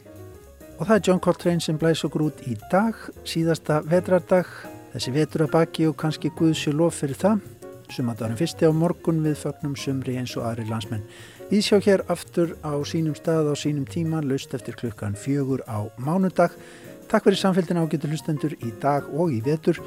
Og 0.79 0.87
það 0.87 0.95
er 0.95 1.03
John 1.07 1.19
Coltrane 1.21 1.61
sem 1.61 1.77
blæs 1.79 2.01
okkur 2.07 2.27
út 2.27 2.39
í 2.49 2.55
dag, 2.71 2.97
síðasta 3.29 3.81
vetrardag, 3.85 4.49
þessi 4.95 5.13
vetur 5.13 5.45
að 5.45 5.51
baki 5.53 5.85
og 5.89 5.97
kannski 6.01 6.31
Guðsjö 6.37 6.73
lof 6.75 6.97
fyrir 7.01 7.19
það. 7.19 7.43
Sumandarin 7.93 8.39
fyrsti 8.39 8.65
á 8.65 8.71
morgun 8.73 9.21
við 9.21 9.37
fagnum 9.43 9.75
sumri 9.77 10.17
eins 10.17 10.33
og 10.39 10.47
aðri 10.49 10.65
landsmenn. 10.69 11.03
Við 11.51 11.65
sjá 11.67 11.77
hér 11.85 12.05
aftur 12.09 12.55
á 12.65 12.73
sínum 12.89 13.13
stað 13.17 13.51
á 13.51 13.55
sínum 13.59 13.85
tíma, 13.85 14.23
laust 14.25 14.55
eftir 14.57 14.77
klukkan 14.79 15.17
fjögur 15.19 15.61
á 15.69 15.85
mánudag. 16.01 16.55
Takk 17.11 17.27
fyrir 17.27 17.41
samfélgina 17.43 17.83
ágættu 17.83 18.09
hlustendur 18.09 18.57
í 18.57 18.73
dag 18.81 19.05
og 19.13 19.35
í 19.35 19.43
vetur. 19.45 19.77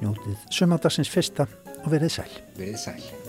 Njótið 0.00 0.48
sumandagsins 0.48 1.12
fyrsta 1.12 1.46
og 1.82 1.92
verið 1.92 2.16
sæl. 2.16 2.32
Verið 2.56 2.80
sæl. 2.80 3.21